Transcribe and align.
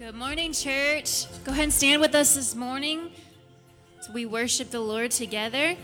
Good 0.00 0.14
morning, 0.14 0.54
church. 0.54 1.26
Go 1.44 1.52
ahead 1.52 1.64
and 1.64 1.72
stand 1.74 2.00
with 2.00 2.14
us 2.14 2.34
this 2.34 2.54
morning. 2.54 3.10
We 4.14 4.24
worship 4.24 4.70
the 4.70 4.80
Lord 4.80 5.10
together. 5.10 5.76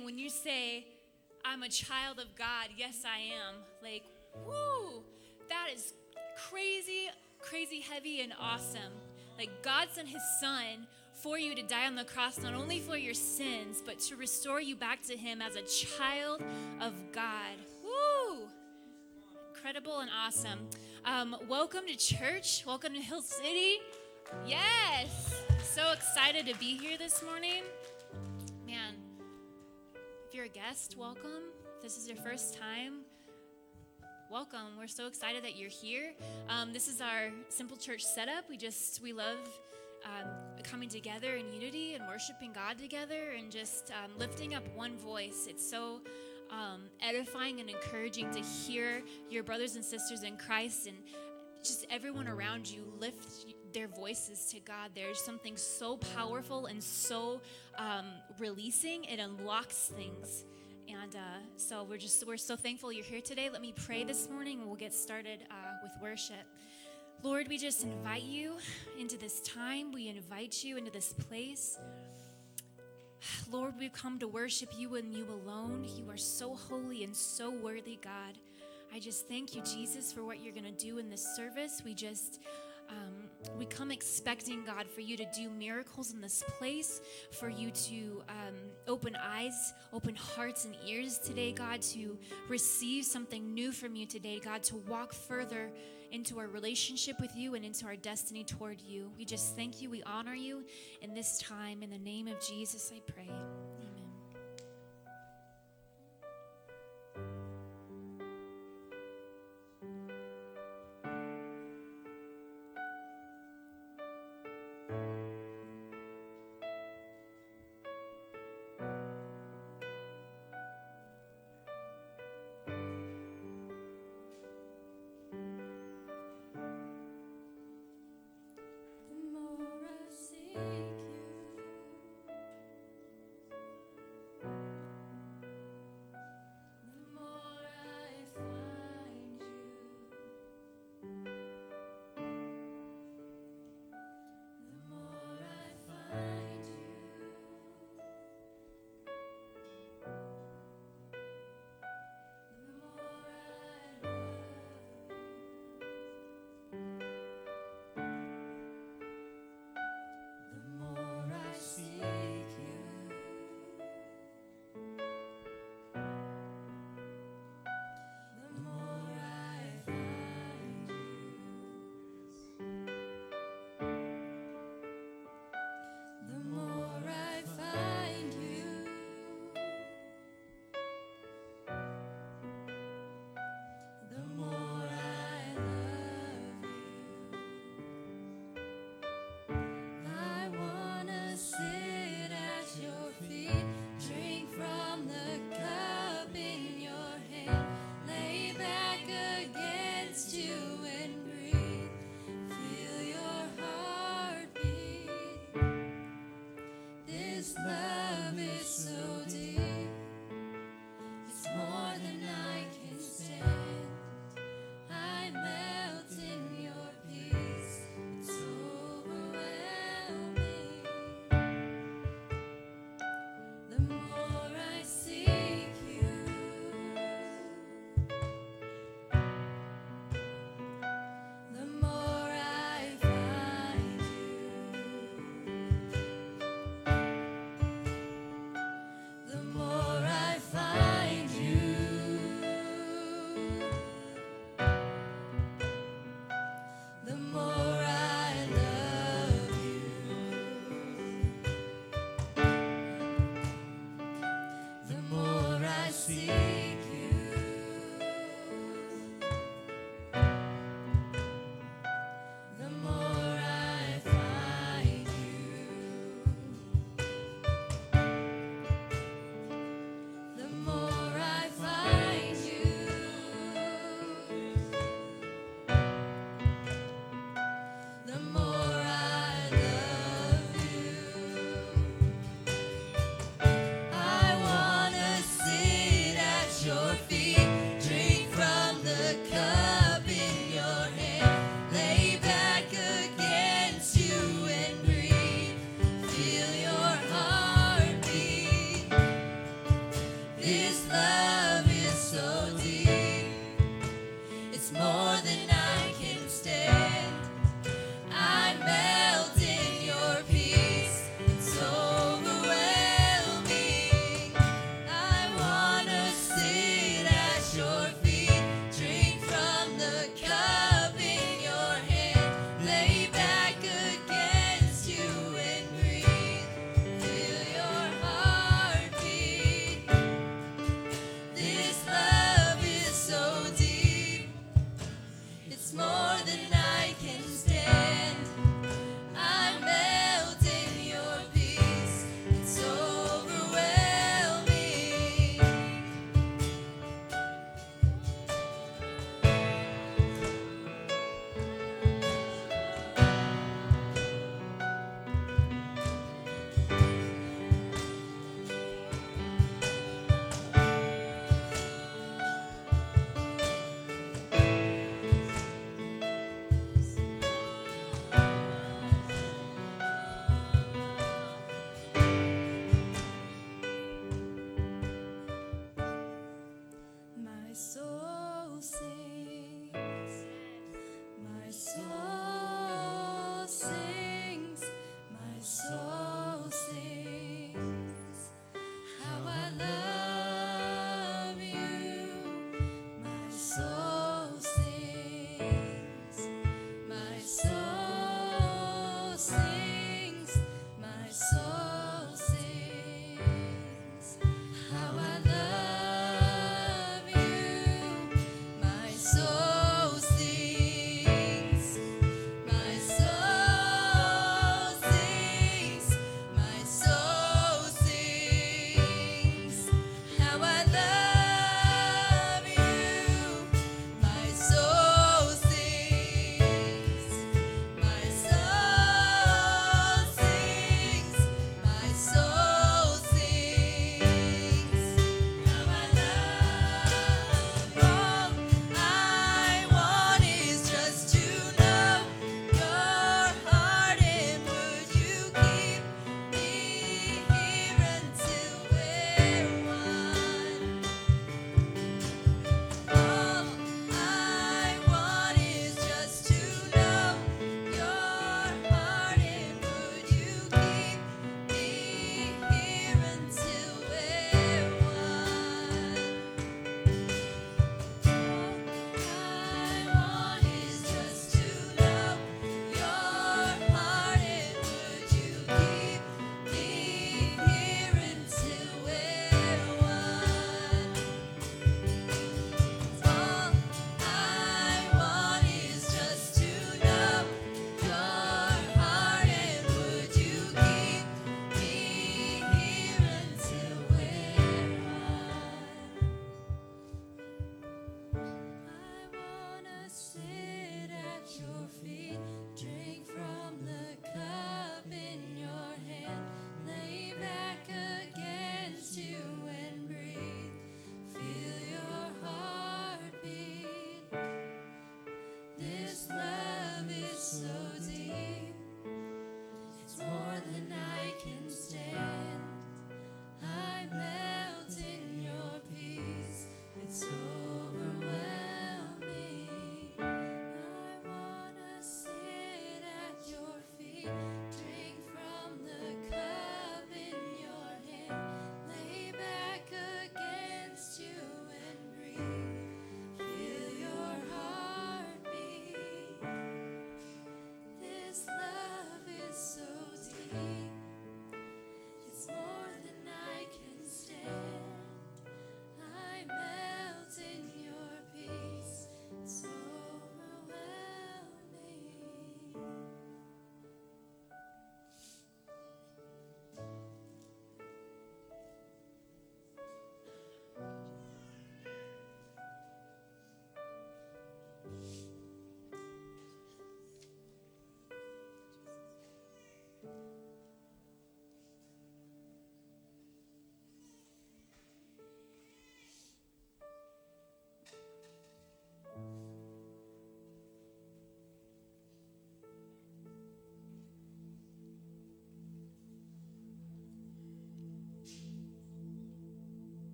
When 0.00 0.18
you 0.18 0.28
say, 0.28 0.86
I'm 1.44 1.62
a 1.62 1.68
child 1.68 2.18
of 2.18 2.34
God? 2.36 2.68
Yes, 2.76 3.04
I 3.04 3.18
am. 3.18 3.56
Like, 3.82 4.04
woo! 4.46 5.02
That 5.48 5.68
is 5.74 5.94
crazy, 6.50 7.08
crazy 7.40 7.80
heavy 7.80 8.20
and 8.20 8.32
awesome. 8.40 8.92
Like, 9.38 9.50
God 9.62 9.88
sent 9.92 10.08
his 10.08 10.22
son 10.40 10.86
for 11.14 11.38
you 11.38 11.54
to 11.54 11.62
die 11.62 11.86
on 11.86 11.94
the 11.94 12.04
cross, 12.04 12.38
not 12.38 12.54
only 12.54 12.80
for 12.80 12.96
your 12.96 13.14
sins, 13.14 13.82
but 13.84 13.98
to 14.00 14.16
restore 14.16 14.60
you 14.60 14.76
back 14.76 15.02
to 15.02 15.16
him 15.16 15.40
as 15.42 15.56
a 15.56 15.62
child 15.62 16.42
of 16.80 16.94
God. 17.12 17.56
Woo! 17.84 18.48
incredible 19.62 20.00
and 20.00 20.10
awesome. 20.10 20.58
Um, 21.04 21.36
welcome 21.48 21.86
to 21.86 21.96
church. 21.96 22.64
Welcome 22.66 22.94
to 22.94 23.00
Hill 23.00 23.22
City. 23.22 23.76
Yes. 24.44 25.40
So 25.62 25.92
excited 25.92 26.46
to 26.46 26.58
be 26.58 26.76
here 26.76 26.98
this 26.98 27.22
morning. 27.22 27.62
Man, 28.66 28.94
if 30.32 30.36
you're 30.36 30.46
a 30.46 30.48
guest, 30.48 30.96
welcome. 30.96 31.42
If 31.76 31.82
this 31.82 31.98
is 31.98 32.08
your 32.08 32.16
first 32.16 32.56
time, 32.58 33.00
welcome. 34.30 34.78
We're 34.78 34.86
so 34.86 35.06
excited 35.06 35.44
that 35.44 35.58
you're 35.58 35.68
here. 35.68 36.14
Um, 36.48 36.72
this 36.72 36.88
is 36.88 37.02
our 37.02 37.28
simple 37.50 37.76
church 37.76 38.02
setup. 38.02 38.48
We 38.48 38.56
just, 38.56 39.02
we 39.02 39.12
love 39.12 39.36
um, 40.06 40.30
coming 40.62 40.88
together 40.88 41.34
in 41.34 41.52
unity 41.52 41.96
and 41.96 42.08
worshiping 42.08 42.50
God 42.54 42.78
together 42.78 43.32
and 43.36 43.50
just 43.50 43.90
um, 43.90 44.12
lifting 44.18 44.54
up 44.54 44.64
one 44.74 44.96
voice. 44.96 45.46
It's 45.50 45.68
so 45.68 46.00
um, 46.50 46.84
edifying 47.02 47.60
and 47.60 47.68
encouraging 47.68 48.30
to 48.30 48.40
hear 48.40 49.02
your 49.28 49.42
brothers 49.42 49.76
and 49.76 49.84
sisters 49.84 50.22
in 50.22 50.38
Christ 50.38 50.86
and 50.86 50.96
just 51.62 51.84
everyone 51.90 52.26
around 52.26 52.70
you 52.70 52.90
lift 52.98 53.44
their 53.72 53.88
voices 53.88 54.46
to 54.52 54.60
God. 54.60 54.90
There's 54.94 55.20
something 55.20 55.56
so 55.56 55.96
powerful 55.96 56.66
and 56.66 56.82
so 56.82 57.40
um, 57.78 58.06
releasing. 58.38 59.04
It 59.04 59.18
unlocks 59.18 59.92
things. 59.96 60.44
And 60.88 61.14
uh, 61.14 61.38
so 61.56 61.84
we're 61.88 61.98
just 61.98 62.26
we're 62.26 62.36
so 62.36 62.56
thankful 62.56 62.92
you're 62.92 63.04
here 63.04 63.20
today. 63.20 63.48
Let 63.50 63.62
me 63.62 63.72
pray 63.86 64.04
this 64.04 64.28
morning, 64.28 64.58
and 64.58 64.66
we'll 64.66 64.76
get 64.76 64.92
started 64.92 65.44
uh, 65.50 65.54
with 65.82 65.92
worship. 66.02 66.44
Lord, 67.22 67.48
we 67.48 67.56
just 67.56 67.84
invite 67.84 68.24
you 68.24 68.56
into 68.98 69.16
this 69.16 69.40
time. 69.42 69.92
We 69.92 70.08
invite 70.08 70.64
you 70.64 70.76
into 70.76 70.90
this 70.90 71.12
place. 71.12 71.78
Lord, 73.50 73.74
we've 73.78 73.92
come 73.92 74.18
to 74.18 74.26
worship 74.26 74.70
you 74.76 74.96
and 74.96 75.14
you 75.14 75.24
alone. 75.30 75.86
You 75.96 76.10
are 76.10 76.16
so 76.16 76.56
holy 76.56 77.04
and 77.04 77.14
so 77.14 77.50
worthy, 77.50 77.98
God. 78.02 78.38
I 78.92 78.98
just 78.98 79.28
thank 79.28 79.54
you, 79.54 79.62
Jesus, 79.62 80.12
for 80.12 80.24
what 80.24 80.42
you're 80.42 80.52
going 80.52 80.64
to 80.64 80.84
do 80.84 80.98
in 80.98 81.08
this 81.08 81.24
service. 81.36 81.82
We 81.84 81.94
just. 81.94 82.40
Um, 82.92 83.50
we 83.58 83.66
come 83.66 83.90
expecting, 83.90 84.64
God, 84.64 84.86
for 84.86 85.00
you 85.00 85.16
to 85.16 85.26
do 85.34 85.50
miracles 85.50 86.12
in 86.12 86.20
this 86.20 86.44
place, 86.58 87.00
for 87.32 87.48
you 87.48 87.70
to 87.70 88.22
um, 88.28 88.54
open 88.86 89.16
eyes, 89.16 89.72
open 89.92 90.14
hearts 90.14 90.64
and 90.64 90.76
ears 90.86 91.18
today, 91.18 91.52
God, 91.52 91.82
to 91.82 92.18
receive 92.48 93.04
something 93.04 93.52
new 93.54 93.72
from 93.72 93.96
you 93.96 94.06
today, 94.06 94.38
God, 94.38 94.62
to 94.64 94.76
walk 94.76 95.12
further 95.12 95.70
into 96.12 96.38
our 96.38 96.46
relationship 96.46 97.18
with 97.20 97.34
you 97.34 97.54
and 97.54 97.64
into 97.64 97.86
our 97.86 97.96
destiny 97.96 98.44
toward 98.44 98.80
you. 98.80 99.10
We 99.16 99.24
just 99.24 99.56
thank 99.56 99.80
you. 99.80 99.88
We 99.90 100.02
honor 100.02 100.34
you 100.34 100.64
in 101.00 101.14
this 101.14 101.38
time. 101.38 101.82
In 101.82 101.90
the 101.90 101.98
name 101.98 102.28
of 102.28 102.38
Jesus, 102.46 102.92
I 102.94 103.00
pray. 103.10 103.30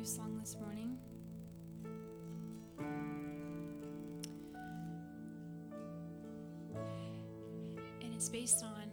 This 0.00 0.56
morning. 0.58 0.96
And 8.00 8.14
it's 8.14 8.30
based 8.30 8.64
on 8.64 8.90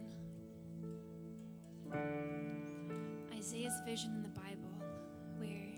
Isaiah's 3.34 3.80
vision 3.86 4.12
in 4.16 4.22
the 4.22 4.28
Bible 4.28 4.82
where 5.38 5.72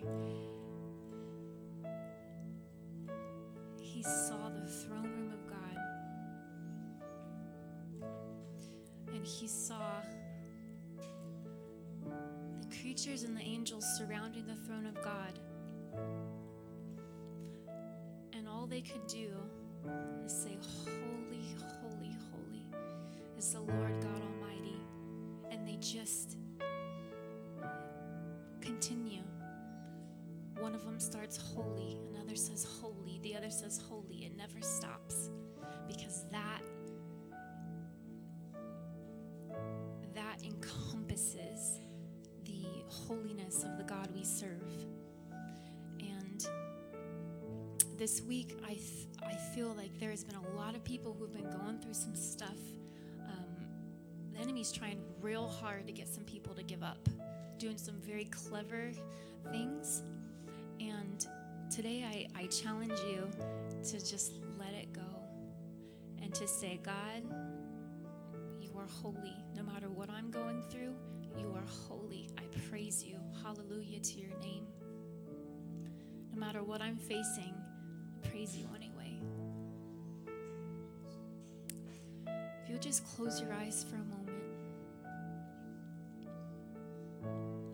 he 3.80 4.02
saw 4.02 4.48
the 4.48 4.66
throne 4.68 5.04
room 5.04 5.32
of 5.32 5.46
God 5.46 5.78
and 9.14 9.24
he 9.24 9.46
saw 9.46 9.89
creatures 13.02 13.22
and 13.22 13.36
the 13.36 13.40
angels 13.40 13.84
surrounding 13.96 14.46
the 14.46 14.54
throne 14.54 14.84
of 14.84 14.94
God. 14.96 15.38
And 18.34 18.46
all 18.46 18.66
they 18.66 18.82
could 18.82 19.06
do 19.06 19.30
is 20.24 20.32
say, 20.32 20.58
Holy, 20.84 21.54
holy, 21.80 22.16
holy 22.30 22.64
is 23.38 23.52
the 23.52 23.60
Lord 23.60 24.00
God 24.02 24.20
Almighty. 24.20 24.76
And 25.50 25.66
they 25.66 25.76
just 25.76 26.36
continue. 28.60 29.22
One 30.58 30.74
of 30.74 30.84
them 30.84 31.00
starts 31.00 31.38
holy, 31.38 32.00
another 32.14 32.36
says 32.36 32.66
holy, 32.82 33.18
the 33.22 33.34
other 33.34 33.50
says 33.50 33.80
holy. 33.88 34.26
It 34.26 34.36
never 34.36 34.60
stops 34.60 35.30
because 35.88 36.24
that 36.32 36.59
that 36.59 36.59
holiness 43.10 43.64
of 43.64 43.76
the 43.76 43.82
God 43.82 44.08
we 44.14 44.22
serve. 44.22 44.62
And 45.98 46.46
this 47.98 48.22
week, 48.22 48.56
I, 48.64 48.74
th- 48.74 49.08
I 49.20 49.34
feel 49.52 49.74
like 49.76 49.90
there's 49.98 50.22
been 50.22 50.36
a 50.36 50.56
lot 50.56 50.76
of 50.76 50.84
people 50.84 51.16
who've 51.18 51.32
been 51.32 51.50
going 51.50 51.80
through 51.80 51.94
some 51.94 52.14
stuff. 52.14 52.60
Um, 53.26 53.66
the 54.32 54.38
enemy's 54.38 54.70
trying 54.70 55.00
real 55.20 55.48
hard 55.48 55.88
to 55.88 55.92
get 55.92 56.08
some 56.08 56.22
people 56.22 56.54
to 56.54 56.62
give 56.62 56.84
up, 56.84 57.08
doing 57.58 57.76
some 57.76 57.96
very 57.96 58.26
clever 58.26 58.92
things. 59.50 60.04
And 60.78 61.26
today, 61.68 62.06
I, 62.08 62.42
I 62.42 62.46
challenge 62.46 63.00
you 63.08 63.28
to 63.90 63.92
just 63.92 64.34
let 64.56 64.72
it 64.72 64.92
go 64.92 65.02
and 66.22 66.32
to 66.36 66.46
say, 66.46 66.78
God, 66.84 67.24
you 68.60 68.70
are 68.78 68.86
holy. 69.02 69.34
No 69.56 69.64
matter 69.64 69.88
what 69.88 70.08
I'm 70.10 70.30
going 70.30 70.62
through, 70.70 70.94
you 71.36 71.52
are 71.56 71.66
holy. 71.88 72.28
Praise 72.68 73.04
you. 73.04 73.16
Hallelujah 73.42 74.00
to 74.00 74.18
your 74.18 74.36
name. 74.40 74.66
No 76.32 76.38
matter 76.38 76.62
what 76.62 76.80
I'm 76.80 76.96
facing, 76.96 77.54
I 78.16 78.28
praise 78.28 78.56
you 78.56 78.66
anyway. 78.74 79.20
If 82.26 82.68
you'll 82.68 82.78
just 82.78 83.04
close 83.16 83.40
your 83.40 83.52
eyes 83.52 83.84
for 83.88 83.96
a 83.96 84.04
moment. 84.04 84.42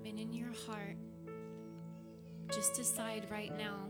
And 0.05 0.19
in 0.19 0.33
your 0.33 0.53
heart, 0.67 0.97
just 2.53 2.75
decide 2.75 3.27
right 3.31 3.57
now 3.57 3.89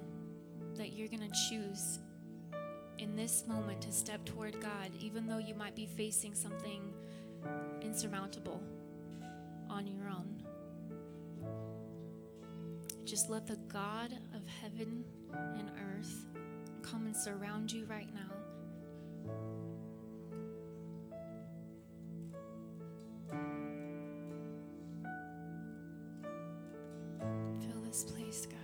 that 0.77 0.93
you're 0.93 1.09
going 1.09 1.21
to 1.21 1.49
choose 1.49 2.01
in 2.99 3.15
this 3.15 3.45
moment 3.47 3.81
to 3.83 3.93
step 3.93 4.25
toward 4.25 4.61
God, 4.61 4.91
even 4.99 5.27
though 5.27 5.39
you 5.39 5.55
might 5.55 5.75
be 5.75 5.87
facing 5.87 6.35
something 6.35 6.93
insurmountable 7.83 8.63
on 9.69 9.87
your 9.87 10.09
own. 10.09 10.36
Just 13.07 13.31
let 13.31 13.47
the 13.47 13.57
God 13.69 14.13
of 14.35 14.43
heaven 14.61 15.05
and 15.33 15.71
earth 15.97 16.27
come 16.83 17.07
and 17.07 17.17
surround 17.17 17.71
you 17.71 17.87
right 17.87 18.09
now. 18.13 18.33
Fill 27.61 27.81
this 27.83 28.03
place, 28.03 28.47
God. 28.47 28.59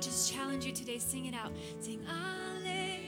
Just 0.00 0.32
challenge 0.32 0.64
you 0.64 0.72
today, 0.72 0.98
sing 0.98 1.26
it 1.26 1.34
out. 1.34 1.52
Sing, 1.80 2.00
Alleluia. 2.08 2.98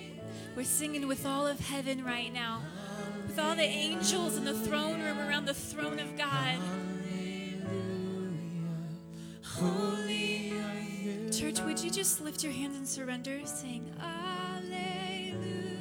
We're 0.55 0.64
singing 0.64 1.09
with 1.09 1.24
all 1.24 1.46
of 1.46 1.59
heaven 1.61 2.05
right 2.05 2.33
now, 2.33 2.61
with 3.26 3.38
all 3.38 3.55
the 3.57 3.62
angels 3.62 4.37
in 4.37 4.44
the 4.44 4.52
throne 4.52 5.00
room 5.00 5.18
around 5.18 5.46
the 5.46 5.55
throne 5.55 5.98
of 5.98 6.16
God. 6.18 6.59
Holy. 9.42 10.52
Church, 11.31 11.61
would 11.61 11.83
you 11.83 11.90
just 11.90 12.20
lift 12.20 12.42
your 12.44 12.52
hands 12.52 12.76
and 12.76 12.87
surrender? 12.87 13.40
Sing, 13.46 13.90
Alleluia. 14.00 14.52
Alleluia. 14.72 15.71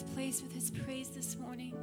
This 0.00 0.14
place 0.14 0.42
with 0.42 0.52
His 0.52 0.70
praise 0.70 1.08
this 1.08 1.36
morning. 1.38 1.74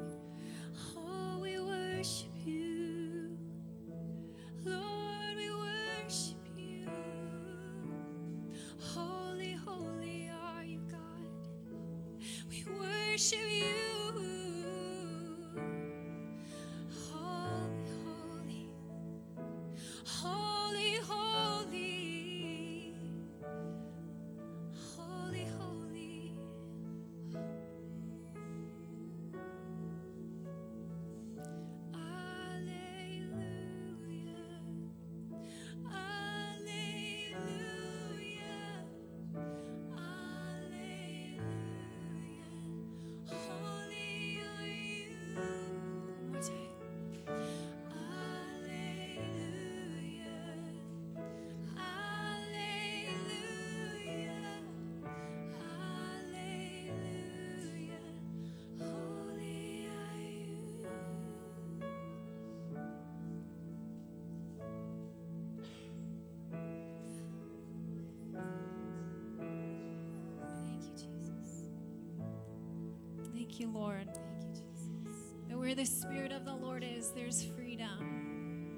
Thank 73.57 73.73
you, 73.73 73.79
Lord. 73.79 74.05
Thank 74.13 74.55
you, 74.55 74.61
Jesus. 74.61 75.17
That 75.49 75.57
where 75.57 75.73
the 75.73 75.83
Spirit 75.83 76.31
of 76.31 76.45
the 76.45 76.53
Lord 76.53 76.85
is, 76.87 77.09
there's 77.09 77.43
freedom. 77.43 78.77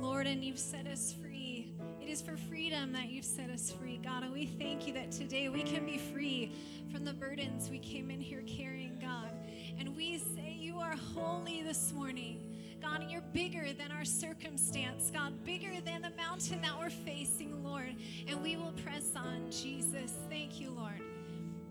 Lord, 0.00 0.28
and 0.28 0.44
you've 0.44 0.56
set 0.56 0.86
us 0.86 1.12
free. 1.20 1.72
It 2.00 2.08
is 2.08 2.22
for 2.22 2.36
freedom 2.36 2.92
that 2.92 3.08
you've 3.08 3.24
set 3.24 3.50
us 3.50 3.72
free, 3.72 3.98
God. 4.04 4.22
And 4.22 4.32
we 4.32 4.46
thank 4.46 4.86
you 4.86 4.92
that 4.92 5.10
today 5.10 5.48
we 5.48 5.64
can 5.64 5.84
be 5.84 5.98
free 5.98 6.52
from 6.92 7.04
the 7.04 7.12
burdens 7.12 7.68
we 7.68 7.80
came 7.80 8.08
in 8.08 8.20
here 8.20 8.44
carrying, 8.46 9.00
God. 9.00 9.32
And 9.80 9.96
we 9.96 10.18
say 10.18 10.56
you 10.56 10.78
are 10.78 10.94
holy 10.94 11.62
this 11.62 11.92
morning. 11.92 12.38
God, 12.80 13.00
and 13.00 13.10
you're 13.10 13.24
bigger 13.32 13.72
than 13.72 13.90
our 13.90 14.04
circumstance, 14.04 15.10
God, 15.12 15.32
bigger 15.44 15.80
than 15.84 16.02
the 16.02 16.12
mountain 16.16 16.62
that 16.62 16.78
we're 16.78 16.88
facing, 16.88 17.64
Lord. 17.64 17.96
And 18.28 18.40
we 18.44 18.56
will 18.56 18.74
press 18.84 19.10
on, 19.16 19.50
Jesus. 19.50 20.14
Thank 20.30 20.60
you, 20.60 20.70
Lord 20.70 21.02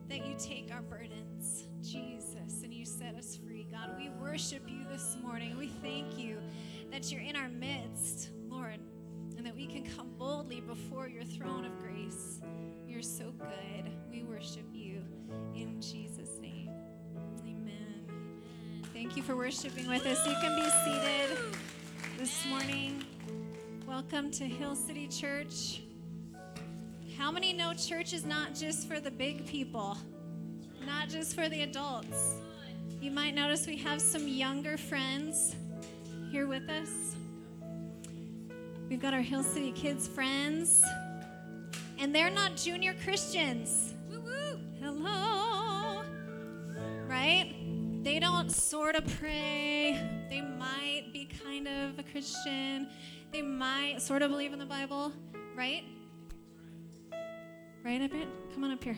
that 0.10 0.26
you 0.26 0.36
take 0.38 0.70
our 0.72 0.82
burdens, 0.82 1.68
Jesus, 1.86 2.64
and 2.64 2.74
you 2.74 2.84
set 2.84 3.14
us 3.16 3.38
free. 3.46 3.68
God, 3.72 3.92
we 3.96 4.10
worship 4.20 4.64
you 4.68 4.86
this 4.92 5.18
morning. 5.22 5.56
We 5.56 5.68
thank 5.68 6.18
you 6.18 6.40
that 6.92 7.12
you're 7.12 7.22
in 7.22 7.36
our 7.36 7.48
midst, 7.48 8.32
Lord, 8.50 8.80
and 9.38 9.46
that 9.46 9.56
we 9.56 9.68
can 9.68 9.86
come 9.96 10.10
boldly 10.18 10.62
before 10.62 11.08
your 11.08 11.24
throne 11.24 11.64
of 11.64 11.78
grace. 11.80 12.42
You're 12.88 13.04
so 13.04 13.32
good. 13.38 13.92
We 14.10 14.24
worship 14.24 14.66
you 14.74 15.04
in 15.54 15.80
Jesus' 15.80 16.40
name. 16.42 16.72
Amen. 17.44 18.08
Thank 18.92 19.16
you 19.16 19.22
for 19.22 19.36
worshiping 19.36 19.88
with 19.88 20.08
us. 20.08 20.26
You 20.26 20.34
can 20.42 20.56
be 20.56 20.68
seated 20.84 21.38
this 22.18 22.48
morning. 22.48 23.04
Welcome 23.86 24.32
to 24.32 24.44
Hill 24.44 24.76
City 24.76 25.08
Church. 25.08 25.84
How 27.16 27.32
many 27.32 27.54
know 27.54 27.76
church 27.76 28.12
is 28.12 28.26
not 28.26 28.56
just 28.56 28.88
for 28.88 29.00
the 29.00 29.12
big 29.12 29.46
people, 29.46 29.98
not 30.86 31.10
just 31.10 31.36
for 31.36 31.50
the 31.50 31.64
adults? 31.64 32.36
You 33.02 33.12
might 33.12 33.36
notice 33.36 33.68
we 33.68 33.78
have 33.78 34.02
some 34.02 34.28
younger 34.28 34.78
friends 34.78 35.56
here 36.32 36.48
with 36.48 36.70
us. 36.70 37.16
We've 38.90 39.02
got 39.02 39.14
our 39.14 39.22
Hill 39.22 39.44
City 39.44 39.72
Kids 39.72 40.08
friends, 40.08 40.84
and 41.98 42.14
they're 42.14 42.30
not 42.30 42.56
junior 42.56 42.94
Christians. 43.04 43.94
Woo 44.10 44.22
woo. 44.22 44.60
Hello. 44.80 46.04
Right? 47.08 47.56
They 48.04 48.20
don't 48.20 48.52
sort 48.52 48.96
of 48.96 49.06
pray. 49.20 50.00
They 50.30 50.42
might 50.42 51.06
be 51.12 51.28
kind 51.44 51.68
of 51.68 51.98
a 51.98 52.04
Christian. 52.04 52.88
They 53.32 53.42
might 53.42 54.02
sort 54.02 54.22
of 54.22 54.30
believe 54.30 54.54
in 54.54 54.60
the 54.60 54.66
Bible, 54.66 55.12
right? 55.56 55.84
Right 57.84 58.02
up 58.02 58.12
here? 58.12 58.28
Come 58.54 58.64
on 58.64 58.72
up 58.72 58.84
here. 58.84 58.98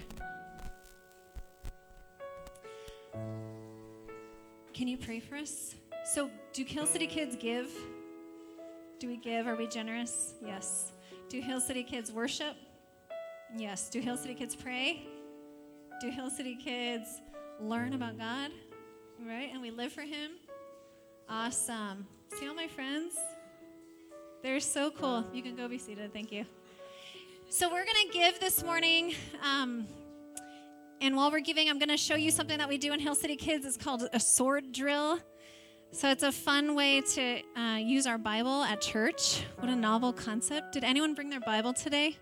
Can 4.77 4.87
you 4.87 4.95
pray 4.95 5.19
for 5.19 5.35
us? 5.37 5.73
So, 6.05 6.29
do 6.53 6.63
Hill 6.63 6.85
City 6.85 7.07
kids 7.07 7.35
give? 7.35 7.67
Do 8.99 9.07
we 9.07 9.17
give? 9.17 9.47
Are 9.47 9.55
we 9.55 9.65
generous? 9.65 10.35
Yes. 10.39 10.91
Do 11.29 11.41
Hill 11.41 11.59
City 11.59 11.81
kids 11.81 12.11
worship? 12.11 12.55
Yes. 13.57 13.89
Do 13.89 13.99
Hill 13.99 14.17
City 14.17 14.35
kids 14.35 14.55
pray? 14.55 15.07
Do 15.99 16.11
Hill 16.11 16.29
City 16.29 16.55
kids 16.55 17.21
learn 17.59 17.93
about 17.93 18.19
God? 18.19 18.51
Right? 19.19 19.49
And 19.51 19.63
we 19.63 19.71
live 19.71 19.91
for 19.91 20.01
Him? 20.01 20.33
Awesome. 21.27 22.05
See 22.37 22.47
all 22.47 22.53
my 22.53 22.67
friends? 22.67 23.15
They're 24.43 24.59
so 24.59 24.91
cool. 24.91 25.25
You 25.33 25.41
can 25.41 25.55
go 25.55 25.67
be 25.67 25.79
seated. 25.79 26.13
Thank 26.13 26.31
you. 26.31 26.45
So 27.49 27.67
we're 27.67 27.83
going 27.83 28.11
to 28.11 28.13
give 28.13 28.39
this 28.39 28.63
morning. 28.63 29.15
Um, 29.43 29.87
and 31.01 31.15
while 31.15 31.31
we're 31.31 31.39
giving, 31.39 31.69
I'm 31.69 31.79
going 31.79 31.89
to 31.89 31.97
show 31.97 32.15
you 32.15 32.31
something 32.31 32.57
that 32.57 32.67
we 32.67 32.77
do 32.77 32.93
in 32.93 32.99
Hill 32.99 33.15
City 33.15 33.36
Kids. 33.36 33.65
It's 33.65 33.77
called 33.77 34.07
a 34.13 34.19
sword 34.19 34.71
drill. 34.71 35.19
So 35.91 36.10
it's 36.10 36.23
a 36.23 36.31
fun 36.31 36.75
way 36.75 37.01
to 37.01 37.41
uh, 37.55 37.77
use 37.77 38.07
our 38.07 38.17
Bible 38.17 38.63
at 38.63 38.81
church. 38.81 39.43
What 39.60 39.69
a 39.69 39.75
novel 39.75 40.12
concept. 40.12 40.73
Did 40.73 40.83
anyone 40.83 41.13
bring 41.13 41.29
their 41.29 41.39
Bible 41.39 41.73
today? 41.73 42.17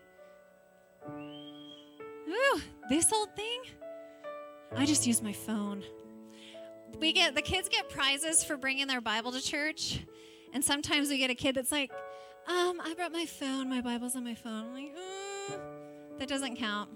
Ooh, 1.09 2.61
this 2.89 3.11
old 3.11 3.35
thing? 3.35 3.61
I 4.75 4.85
just 4.85 5.07
use 5.07 5.21
my 5.21 5.33
phone. 5.33 5.83
We 6.99 7.11
get 7.13 7.33
the 7.35 7.41
kids 7.41 7.69
get 7.69 7.89
prizes 7.89 8.43
for 8.43 8.55
bringing 8.55 8.87
their 8.87 9.01
Bible 9.01 9.31
to 9.31 9.41
church, 9.41 9.99
and 10.53 10.63
sometimes 10.63 11.09
we 11.09 11.17
get 11.17 11.29
a 11.29 11.35
kid 11.35 11.55
that's 11.55 11.71
like, 11.71 11.91
"Um, 12.47 12.79
I 12.81 12.93
brought 12.95 13.11
my 13.11 13.25
phone. 13.25 13.69
My 13.69 13.81
Bible's 13.81 14.15
on 14.15 14.23
my 14.23 14.35
phone." 14.35 14.65
I'm 14.65 14.73
like, 14.73 14.95
uh, 14.95 15.57
that 16.19 16.27
doesn't 16.27 16.55
count. 16.55 16.89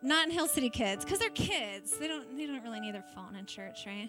Not 0.00 0.26
in 0.26 0.30
Hill 0.30 0.46
City 0.46 0.70
Kids, 0.70 1.04
because 1.04 1.18
they're 1.18 1.28
kids. 1.30 1.98
They 1.98 2.06
don't 2.06 2.36
they 2.36 2.46
don't 2.46 2.62
really 2.62 2.78
need 2.78 2.94
their 2.94 3.04
phone 3.14 3.34
in 3.34 3.46
church, 3.46 3.84
right? 3.84 4.08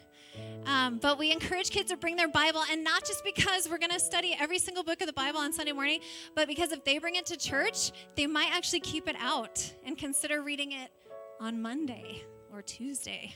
Um, 0.68 1.00
but 1.00 1.18
we 1.18 1.32
encourage 1.32 1.72
kids 1.72 1.90
to 1.90 1.98
bring 1.98 2.16
their 2.16 2.28
Bible, 2.28 2.62
and 2.72 2.84
not 2.84 3.06
just 3.06 3.24
because 3.24 3.68
we're 3.68 3.80
going 3.80 3.92
to 3.92 4.00
study 4.00 4.36
every 4.40 4.60
single 4.60 4.84
book 4.84 5.02
of 5.02 5.08
the 5.08 5.14
Bible 5.14 5.40
on 5.40 5.52
Sunday 5.52 5.72
morning, 5.72 6.02
but 6.36 6.48
because 6.48 6.72
if 6.72 6.84
they 6.84 7.00
bring 7.00 7.16
it 7.16 7.26
to 7.28 7.38
church, 7.38 7.92
they 8.16 8.28
might 8.28 8.52
actually 8.54 8.82
keep 8.82 9.08
it 9.08 9.16
out 9.20 9.74
and 9.84 9.98
consider 9.98 10.44
reading 10.44 10.74
it 10.74 10.92
on 11.40 11.60
Monday 11.60 12.24
or 12.54 12.62
Tuesday. 12.62 13.34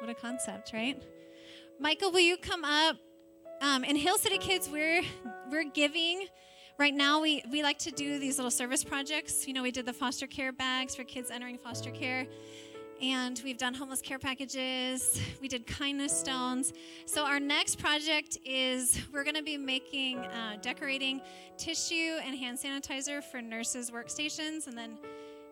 What 0.00 0.08
a 0.08 0.14
concept, 0.14 0.72
right? 0.72 1.02
Michael, 1.78 2.12
will 2.12 2.20
you 2.20 2.38
come 2.38 2.64
up? 2.64 2.96
Um, 3.60 3.84
in 3.84 3.94
Hill 3.94 4.16
City 4.16 4.38
Kids, 4.38 4.70
we're 4.70 5.02
we're 5.50 5.64
giving. 5.64 6.26
Right 6.80 6.94
now, 6.94 7.20
we, 7.20 7.42
we 7.52 7.62
like 7.62 7.78
to 7.80 7.90
do 7.90 8.18
these 8.18 8.38
little 8.38 8.50
service 8.50 8.82
projects. 8.82 9.46
You 9.46 9.52
know, 9.52 9.62
we 9.62 9.70
did 9.70 9.84
the 9.84 9.92
foster 9.92 10.26
care 10.26 10.50
bags 10.50 10.96
for 10.96 11.04
kids 11.04 11.30
entering 11.30 11.58
foster 11.58 11.90
care, 11.90 12.26
and 13.02 13.38
we've 13.44 13.58
done 13.58 13.74
homeless 13.74 14.00
care 14.00 14.18
packages. 14.18 15.20
We 15.42 15.48
did 15.48 15.66
kindness 15.66 16.18
stones. 16.18 16.72
So, 17.04 17.26
our 17.26 17.38
next 17.38 17.78
project 17.78 18.38
is 18.46 18.98
we're 19.12 19.24
going 19.24 19.36
to 19.36 19.42
be 19.42 19.58
making, 19.58 20.20
uh, 20.20 20.56
decorating 20.62 21.20
tissue 21.58 22.16
and 22.24 22.34
hand 22.34 22.56
sanitizer 22.56 23.22
for 23.22 23.42
nurses' 23.42 23.90
workstations, 23.90 24.66
and 24.66 24.78
then 24.78 24.96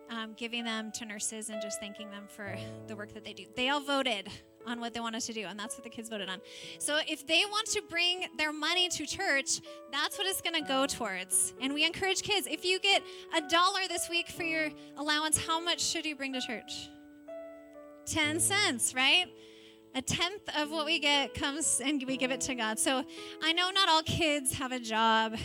um, 0.09 0.33
giving 0.35 0.63
them 0.63 0.91
to 0.93 1.05
nurses 1.05 1.51
and 1.51 1.61
just 1.61 1.79
thanking 1.79 2.09
them 2.09 2.23
for 2.27 2.57
the 2.87 2.95
work 2.95 3.13
that 3.13 3.23
they 3.23 3.33
do. 3.33 3.45
They 3.55 3.69
all 3.69 3.81
voted 3.81 4.29
on 4.69 4.79
what 4.79 4.93
they 4.93 4.99
wanted 4.99 5.21
to 5.21 5.33
do, 5.33 5.45
and 5.45 5.59
that's 5.59 5.75
what 5.75 5.83
the 5.83 5.89
kids 5.89 6.09
voted 6.09 6.29
on. 6.29 6.39
So 6.77 6.99
if 7.07 7.25
they 7.25 7.43
want 7.45 7.67
to 7.71 7.81
bring 7.81 8.27
their 8.37 8.53
money 8.53 8.87
to 8.89 9.05
church, 9.05 9.61
that's 9.91 10.17
what 10.17 10.27
it's 10.27 10.41
going 10.41 10.55
to 10.55 10.67
go 10.67 10.85
towards. 10.85 11.53
And 11.61 11.73
we 11.73 11.85
encourage 11.85 12.21
kids 12.21 12.47
if 12.47 12.63
you 12.63 12.79
get 12.79 13.01
a 13.35 13.41
dollar 13.49 13.81
this 13.87 14.09
week 14.09 14.29
for 14.29 14.43
your 14.43 14.69
allowance, 14.97 15.45
how 15.45 15.59
much 15.59 15.81
should 15.81 16.05
you 16.05 16.15
bring 16.15 16.33
to 16.33 16.41
church? 16.41 16.89
10 18.05 18.39
cents, 18.39 18.93
right? 18.95 19.25
A 19.95 20.01
tenth 20.01 20.41
of 20.55 20.71
what 20.71 20.85
we 20.85 20.99
get 20.99 21.33
comes 21.33 21.81
and 21.83 22.03
we 22.05 22.15
give 22.15 22.31
it 22.31 22.41
to 22.41 22.55
God. 22.55 22.77
So 22.77 23.03
I 23.43 23.53
know 23.53 23.71
not 23.71 23.89
all 23.89 24.03
kids 24.03 24.53
have 24.53 24.71
a 24.71 24.79
job 24.79 25.35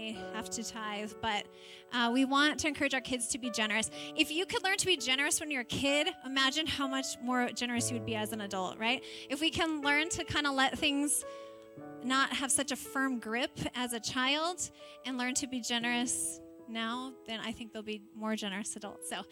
they 0.00 0.16
have 0.34 0.48
to 0.50 0.64
tithe, 0.64 1.12
but 1.20 1.44
uh, 1.92 2.10
we 2.12 2.24
want 2.24 2.58
to 2.60 2.68
encourage 2.68 2.94
our 2.94 3.00
kids 3.00 3.28
to 3.28 3.38
be 3.38 3.50
generous. 3.50 3.90
If 4.16 4.30
you 4.30 4.46
could 4.46 4.64
learn 4.64 4.78
to 4.78 4.86
be 4.86 4.96
generous 4.96 5.40
when 5.40 5.50
you're 5.50 5.60
a 5.60 5.64
kid, 5.64 6.08
imagine 6.24 6.66
how 6.66 6.88
much 6.88 7.06
more 7.22 7.50
generous 7.50 7.90
you 7.90 7.96
would 7.96 8.06
be 8.06 8.14
as 8.14 8.32
an 8.32 8.40
adult, 8.40 8.78
right? 8.78 9.02
If 9.28 9.40
we 9.40 9.50
can 9.50 9.82
learn 9.82 10.08
to 10.10 10.24
kind 10.24 10.46
of 10.46 10.54
let 10.54 10.78
things 10.78 11.24
not 12.02 12.32
have 12.32 12.50
such 12.50 12.72
a 12.72 12.76
firm 12.76 13.18
grip 13.18 13.58
as 13.74 13.92
a 13.92 14.00
child 14.00 14.70
and 15.04 15.18
learn 15.18 15.34
to 15.34 15.46
be 15.46 15.60
generous 15.60 16.40
now, 16.66 17.12
then 17.26 17.40
I 17.40 17.52
think 17.52 17.72
they'll 17.72 17.82
be 17.82 18.02
more 18.14 18.36
generous 18.36 18.76
adults. 18.76 19.10
So, 19.10 19.22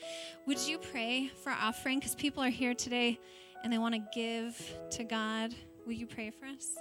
would 0.47 0.59
you 0.67 0.77
pray 0.77 1.31
for 1.43 1.51
offering? 1.51 1.99
Because 1.99 2.15
people 2.15 2.43
are 2.43 2.51
here 2.51 2.75
today 2.75 3.19
and 3.65 3.73
they 3.73 3.79
want 3.79 3.95
to 3.95 4.03
give 4.15 4.79
to 4.91 5.05
God. 5.05 5.55
Will 5.87 5.95
you 5.95 6.07
pray 6.07 6.31
for 6.31 6.47
us? 6.47 6.77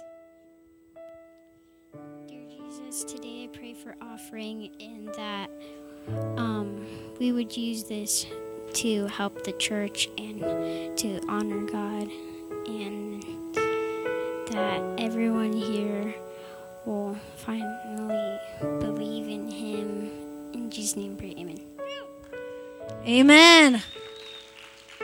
Today 2.88 3.44
I 3.44 3.48
pray 3.54 3.74
for 3.74 3.94
offering 4.00 4.70
and 4.80 5.08
that 5.14 5.50
um, 6.38 6.86
we 7.20 7.32
would 7.32 7.54
use 7.54 7.84
this 7.84 8.24
to 8.74 9.06
help 9.08 9.44
the 9.44 9.52
church 9.52 10.08
and 10.16 10.40
to 10.96 11.20
honor 11.28 11.66
God, 11.66 12.10
and 12.66 13.22
that 14.46 14.82
everyone 14.96 15.52
here 15.52 16.14
will 16.86 17.14
finally 17.36 18.38
believe 18.80 19.28
in 19.28 19.50
Him. 19.50 20.10
In 20.54 20.70
Jesus' 20.70 20.96
name, 20.96 21.14
pray. 21.16 21.34
Amen. 21.36 21.60
Amen. 23.06 23.82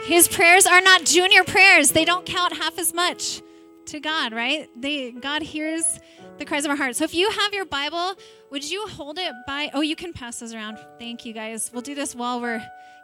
His 0.05 0.27
prayers 0.27 0.66
are 0.66 0.81
not 0.81 1.05
junior 1.05 1.44
prayers. 1.44 1.90
They 1.90 2.07
don't 2.07 2.25
count 2.25 2.57
half 2.57 2.79
as 2.79 2.94
much 2.94 3.42
to 3.87 4.01
God, 4.01 4.33
right? 4.33 4.70
They 4.75 5.11
God 5.11 5.42
hears 5.42 6.01
the 6.38 6.44
cries 6.44 6.64
of 6.64 6.70
our 6.70 6.77
heart. 6.77 6.97
So 6.97 7.05
if 7.05 7.14
you 7.14 7.31
have 7.31 7.53
your 7.53 7.64
Bible, 7.64 8.14
would 8.51 8.68
you 8.68 8.87
hold 8.88 9.18
it 9.18 9.33
by 9.47 9.70
Oh, 9.73 9.81
you 9.81 9.97
can 9.97 10.12
pass 10.12 10.40
those 10.40 10.55
around. 10.55 10.79
Thank 10.99 11.25
you 11.25 11.33
guys. 11.33 11.70
We'll 11.73 11.83
do 11.83 11.94
this 11.94 12.14
while 12.14 12.40
we're 12.40 12.62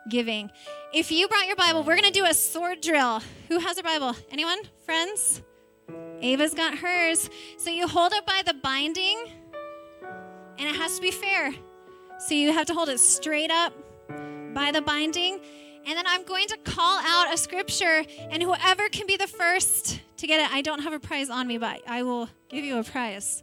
giving. 0.09 0.51
If 0.93 1.11
you 1.11 1.29
brought 1.29 1.47
your 1.47 1.57
Bible, 1.57 1.83
we're 1.83 1.97
going 1.97 2.13
to 2.13 2.19
do 2.19 2.25
a 2.25 2.35
sword 2.35 2.81
drill. 2.81 3.23
Who 3.49 3.59
has 3.59 3.79
a 3.79 3.83
Bible? 3.83 4.17
Anyone? 4.31 4.59
Friends? 4.85 5.43
Ava's 6.21 6.55
got 6.55 6.79
hers. 6.79 7.31
So 7.59 7.71
you 7.71 7.87
hold 7.87 8.13
it 8.13 8.27
by 8.27 8.43
the 8.45 8.55
binding 8.55 9.25
and 10.59 10.69
it 10.69 10.77
has 10.77 10.97
to 10.97 11.03
be 11.03 11.11
fair. 11.11 11.53
So 12.19 12.35
you 12.35 12.53
have 12.53 12.67
to 12.67 12.75
hold 12.75 12.89
it 12.89 13.01
straight 13.01 13.51
up 13.51 13.73
by 14.55 14.71
the 14.73 14.83
binding. 14.83 15.41
And 15.87 15.97
then 15.97 16.07
I'm 16.07 16.25
going 16.25 16.47
to 16.49 16.57
call 16.59 17.01
out 17.01 17.33
a 17.33 17.37
scripture, 17.37 18.05
and 18.31 18.43
whoever 18.43 18.89
can 18.89 19.07
be 19.07 19.17
the 19.17 19.27
first 19.27 20.01
to 20.19 20.27
get 20.27 20.41
it, 20.41 20.53
I 20.53 20.61
don't 20.61 20.81
have 20.81 20.93
a 20.93 21.01
prize 21.01 21.31
on 21.31 21.47
me, 21.47 21.59
but 21.59 21.83
I 21.89 22.03
will 22.03 22.29
give 22.49 22.65
you 22.65 22.79
a 22.79 22.85
prize. 22.85 23.43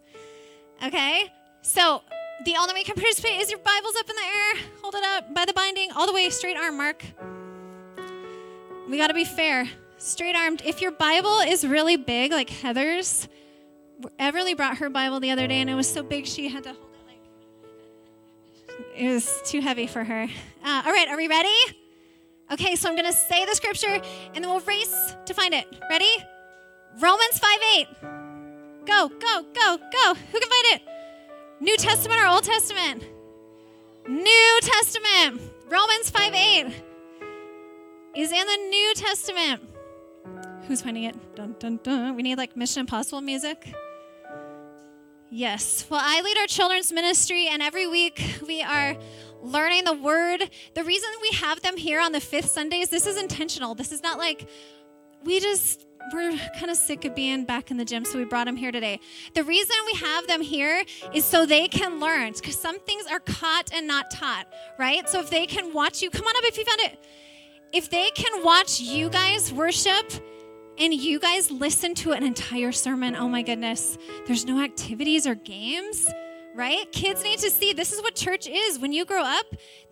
Okay? 0.83 1.25
So 1.61 2.03
the 2.45 2.55
only 2.55 2.73
way 2.73 2.79
you 2.79 2.85
can 2.85 2.95
participate 2.95 3.39
is 3.39 3.49
your 3.49 3.59
Bible's 3.59 3.95
up 3.95 4.09
in 4.09 4.15
the 4.15 4.21
air. 4.21 4.55
Hold 4.81 4.95
it 4.95 5.03
up 5.03 5.33
by 5.33 5.45
the 5.45 5.53
binding, 5.53 5.91
all 5.91 6.05
the 6.05 6.13
way 6.13 6.29
straight 6.29 6.57
arm, 6.57 6.77
Mark. 6.77 7.03
We 8.87 8.97
got 8.97 9.07
to 9.07 9.13
be 9.13 9.25
fair. 9.25 9.67
Straight 9.97 10.35
armed. 10.35 10.61
If 10.63 10.81
your 10.81 10.91
Bible 10.91 11.39
is 11.39 11.65
really 11.65 11.97
big, 11.97 12.31
like 12.31 12.49
Heather's, 12.49 13.27
Everly 14.19 14.55
brought 14.55 14.77
her 14.77 14.89
Bible 14.89 15.19
the 15.19 15.31
other 15.31 15.47
day, 15.47 15.59
and 15.59 15.69
it 15.69 15.75
was 15.75 15.91
so 15.91 16.03
big 16.03 16.27
she 16.27 16.47
had 16.47 16.63
to 16.63 16.73
hold 16.73 16.85
it 16.93 17.07
like 17.07 18.85
it 18.95 19.11
was 19.11 19.41
too 19.43 19.59
heavy 19.59 19.87
for 19.87 20.03
her. 20.03 20.27
Uh, 20.63 20.83
all 20.85 20.91
right, 20.91 21.07
are 21.09 21.17
we 21.17 21.27
ready? 21.27 21.49
Okay, 22.51 22.75
so 22.75 22.87
I'm 22.87 22.95
going 22.95 23.11
to 23.11 23.17
say 23.17 23.45
the 23.45 23.55
scripture 23.55 24.01
and 24.33 24.43
then 24.43 24.49
we'll 24.49 24.61
race 24.61 25.15
to 25.25 25.33
find 25.33 25.53
it. 25.53 25.67
Ready? 25.89 26.09
Romans 26.99 27.39
5 27.39 27.59
8. 27.77 27.87
Go, 28.85 29.09
go, 29.09 29.43
go, 29.53 29.77
go. 29.77 30.13
Who 30.13 30.39
can 30.39 30.49
find 30.49 30.75
it? 30.75 30.81
New 31.59 31.75
Testament 31.75 32.21
or 32.21 32.27
Old 32.27 32.43
Testament? 32.43 33.03
New 34.07 34.59
Testament. 34.61 35.41
Romans 35.69 36.09
5 36.09 36.33
8 36.33 36.65
is 38.15 38.31
in 38.31 38.47
the 38.47 38.57
New 38.69 38.93
Testament. 38.95 39.61
Who's 40.67 40.81
finding 40.81 41.03
it? 41.03 41.35
Dun, 41.35 41.55
dun, 41.59 41.79
dun. 41.83 42.15
We 42.15 42.23
need 42.23 42.37
like 42.37 42.55
Mission 42.55 42.81
Impossible 42.81 43.21
music. 43.21 43.73
Yes. 45.29 45.85
Well, 45.89 46.01
I 46.01 46.21
lead 46.21 46.37
our 46.37 46.47
children's 46.47 46.91
ministry, 46.93 47.47
and 47.47 47.61
every 47.61 47.87
week 47.87 48.39
we 48.47 48.61
are 48.61 48.95
learning 49.41 49.85
the 49.85 49.93
word. 49.93 50.49
The 50.73 50.83
reason 50.83 51.09
we 51.21 51.37
have 51.37 51.61
them 51.61 51.77
here 51.77 51.99
on 51.99 52.11
the 52.11 52.19
fifth 52.19 52.49
Sundays, 52.49 52.89
this 52.89 53.07
is 53.07 53.17
intentional. 53.17 53.75
This 53.75 53.91
is 53.91 54.03
not 54.03 54.17
like 54.17 54.47
we 55.23 55.39
just 55.39 55.85
we're 56.13 56.37
kind 56.57 56.69
of 56.69 56.77
sick 56.77 57.03
of 57.05 57.15
being 57.15 57.43
back 57.43 57.69
in 57.69 57.77
the 57.77 57.85
gym, 57.85 58.05
so 58.05 58.17
we 58.17 58.23
brought 58.23 58.45
them 58.45 58.55
here 58.55 58.71
today. 58.71 58.99
The 59.35 59.43
reason 59.43 59.75
we 59.85 59.99
have 59.99 60.25
them 60.27 60.41
here 60.41 60.83
is 61.13 61.25
so 61.25 61.45
they 61.45 61.67
can 61.67 61.99
learn, 61.99 62.33
because 62.33 62.57
some 62.57 62.79
things 62.79 63.05
are 63.07 63.19
caught 63.19 63.73
and 63.73 63.87
not 63.87 64.09
taught, 64.11 64.47
right? 64.79 65.07
So 65.09 65.19
if 65.19 65.29
they 65.29 65.45
can 65.45 65.73
watch 65.73 66.01
you, 66.01 66.09
come 66.09 66.25
on 66.25 66.35
up 66.37 66.43
if 66.45 66.57
you 66.57 66.65
found 66.65 66.79
it. 66.79 66.99
If 67.73 67.89
they 67.89 68.09
can 68.11 68.43
watch 68.43 68.79
you 68.79 69.09
guys 69.09 69.51
worship 69.51 70.09
and 70.77 70.93
you 70.93 71.19
guys 71.19 71.51
listen 71.51 71.93
to 71.95 72.13
an 72.13 72.23
entire 72.23 72.71
sermon, 72.71 73.15
oh 73.15 73.27
my 73.27 73.41
goodness, 73.41 73.97
there's 74.25 74.45
no 74.45 74.61
activities 74.63 75.27
or 75.27 75.35
games 75.35 76.07
right? 76.57 76.91
Kids 76.91 77.23
need 77.23 77.37
to 77.39 77.51
see 77.51 77.71
this 77.71 77.93
is 77.93 78.01
what 78.01 78.15
church 78.15 78.47
is. 78.47 78.79
When 78.79 78.91
you 78.91 79.05
grow 79.05 79.21
up, 79.21 79.45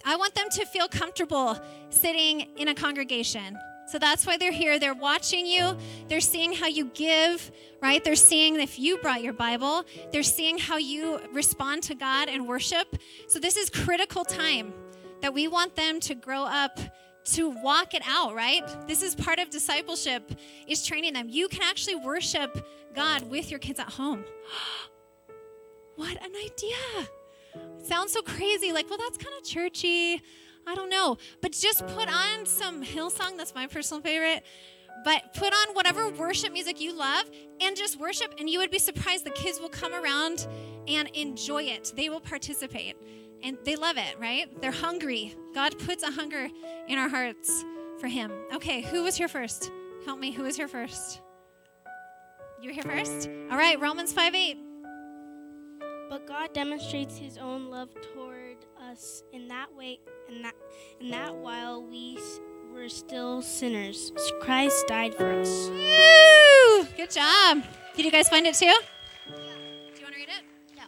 I 0.03 0.15
want 0.15 0.33
them 0.33 0.49
to 0.49 0.65
feel 0.65 0.87
comfortable 0.87 1.57
sitting 1.89 2.47
in 2.57 2.69
a 2.69 2.75
congregation. 2.75 3.57
So 3.87 3.99
that's 3.99 4.25
why 4.25 4.37
they're 4.37 4.51
here. 4.51 4.79
They're 4.79 4.95
watching 4.95 5.45
you. 5.45 5.77
They're 6.07 6.19
seeing 6.19 6.53
how 6.53 6.65
you 6.65 6.85
give, 6.95 7.51
right? 7.83 8.03
They're 8.03 8.15
seeing 8.15 8.59
if 8.59 8.79
you 8.79 8.97
brought 8.97 9.21
your 9.21 9.33
Bible. 9.33 9.83
They're 10.11 10.23
seeing 10.23 10.57
how 10.57 10.77
you 10.77 11.19
respond 11.31 11.83
to 11.83 11.95
God 11.95 12.27
and 12.27 12.47
worship. 12.47 12.97
So 13.27 13.37
this 13.37 13.55
is 13.57 13.69
critical 13.69 14.25
time 14.25 14.73
that 15.21 15.35
we 15.35 15.47
want 15.47 15.75
them 15.75 15.99
to 16.01 16.15
grow 16.15 16.45
up 16.45 16.79
to 17.25 17.49
walk 17.49 17.93
it 17.93 18.01
out, 18.07 18.35
right? 18.35 18.63
This 18.87 19.03
is 19.03 19.13
part 19.13 19.37
of 19.37 19.51
discipleship 19.51 20.31
is 20.67 20.83
training 20.83 21.13
them. 21.13 21.27
You 21.29 21.47
can 21.47 21.61
actually 21.61 21.95
worship 21.95 22.67
God 22.95 23.29
with 23.29 23.51
your 23.51 23.59
kids 23.59 23.79
at 23.79 23.89
home. 23.89 24.25
What 25.95 26.21
an 26.23 26.31
idea. 26.35 27.09
Sounds 27.83 28.11
so 28.11 28.21
crazy. 28.21 28.71
Like, 28.71 28.89
well, 28.89 28.97
that's 28.97 29.17
kind 29.17 29.35
of 29.37 29.43
churchy. 29.43 30.21
I 30.67 30.75
don't 30.75 30.89
know. 30.89 31.17
But 31.41 31.51
just 31.51 31.85
put 31.87 32.09
on 32.09 32.45
some 32.45 32.83
Hillsong. 32.83 33.37
That's 33.37 33.53
my 33.53 33.67
personal 33.67 34.01
favorite. 34.01 34.43
But 35.03 35.33
put 35.35 35.53
on 35.53 35.75
whatever 35.75 36.09
worship 36.09 36.51
music 36.51 36.81
you 36.81 36.97
love 36.97 37.29
and 37.61 37.77
just 37.77 37.99
worship, 37.99 38.33
and 38.39 38.49
you 38.49 38.59
would 38.59 38.71
be 38.71 38.79
surprised. 38.79 39.23
The 39.23 39.31
kids 39.31 39.59
will 39.59 39.69
come 39.69 39.93
around 39.93 40.47
and 40.87 41.09
enjoy 41.09 41.63
it. 41.63 41.93
They 41.95 42.09
will 42.09 42.19
participate. 42.19 42.95
And 43.43 43.57
they 43.63 43.75
love 43.75 43.97
it, 43.97 44.19
right? 44.19 44.49
They're 44.61 44.71
hungry. 44.71 45.35
God 45.53 45.77
puts 45.77 46.01
a 46.03 46.11
hunger 46.11 46.47
in 46.87 46.97
our 46.97 47.09
hearts 47.09 47.63
for 47.99 48.07
Him. 48.07 48.31
Okay, 48.53 48.81
who 48.81 49.03
was 49.03 49.15
here 49.15 49.27
first? 49.27 49.71
Help 50.05 50.19
me. 50.19 50.31
Who 50.31 50.43
was 50.43 50.55
here 50.55 50.67
first? 50.67 51.21
You 52.61 52.69
were 52.69 52.73
here 52.73 52.83
first? 52.83 53.29
All 53.51 53.57
right, 53.57 53.79
Romans 53.79 54.11
5 54.13 54.33
8. 54.33 54.64
But 56.09 56.27
God 56.27 56.53
demonstrates 56.53 57.17
his 57.17 57.37
own 57.37 57.69
love 57.69 57.89
toward 58.13 58.57
us 58.89 59.23
in 59.33 59.47
that 59.47 59.75
way 59.75 59.99
in 60.29 60.41
that 60.43 60.55
in 60.99 61.09
that 61.11 61.35
while 61.35 61.83
we 61.83 62.19
were 62.73 62.89
still 62.89 63.41
sinners 63.41 64.11
Christ 64.41 64.87
died 64.87 65.15
for 65.15 65.31
us. 65.31 65.69
Woo! 65.69 66.87
Good 66.95 67.11
job. 67.11 67.63
Did 67.95 68.05
you 68.05 68.11
guys 68.11 68.29
find 68.29 68.45
it 68.45 68.55
too? 68.55 68.65
Yeah. 68.65 68.75
Do 69.27 69.33
you 69.33 70.03
want 70.03 70.13
to 70.13 70.19
read 70.19 70.29
it? 70.29 70.43
No. 70.75 70.83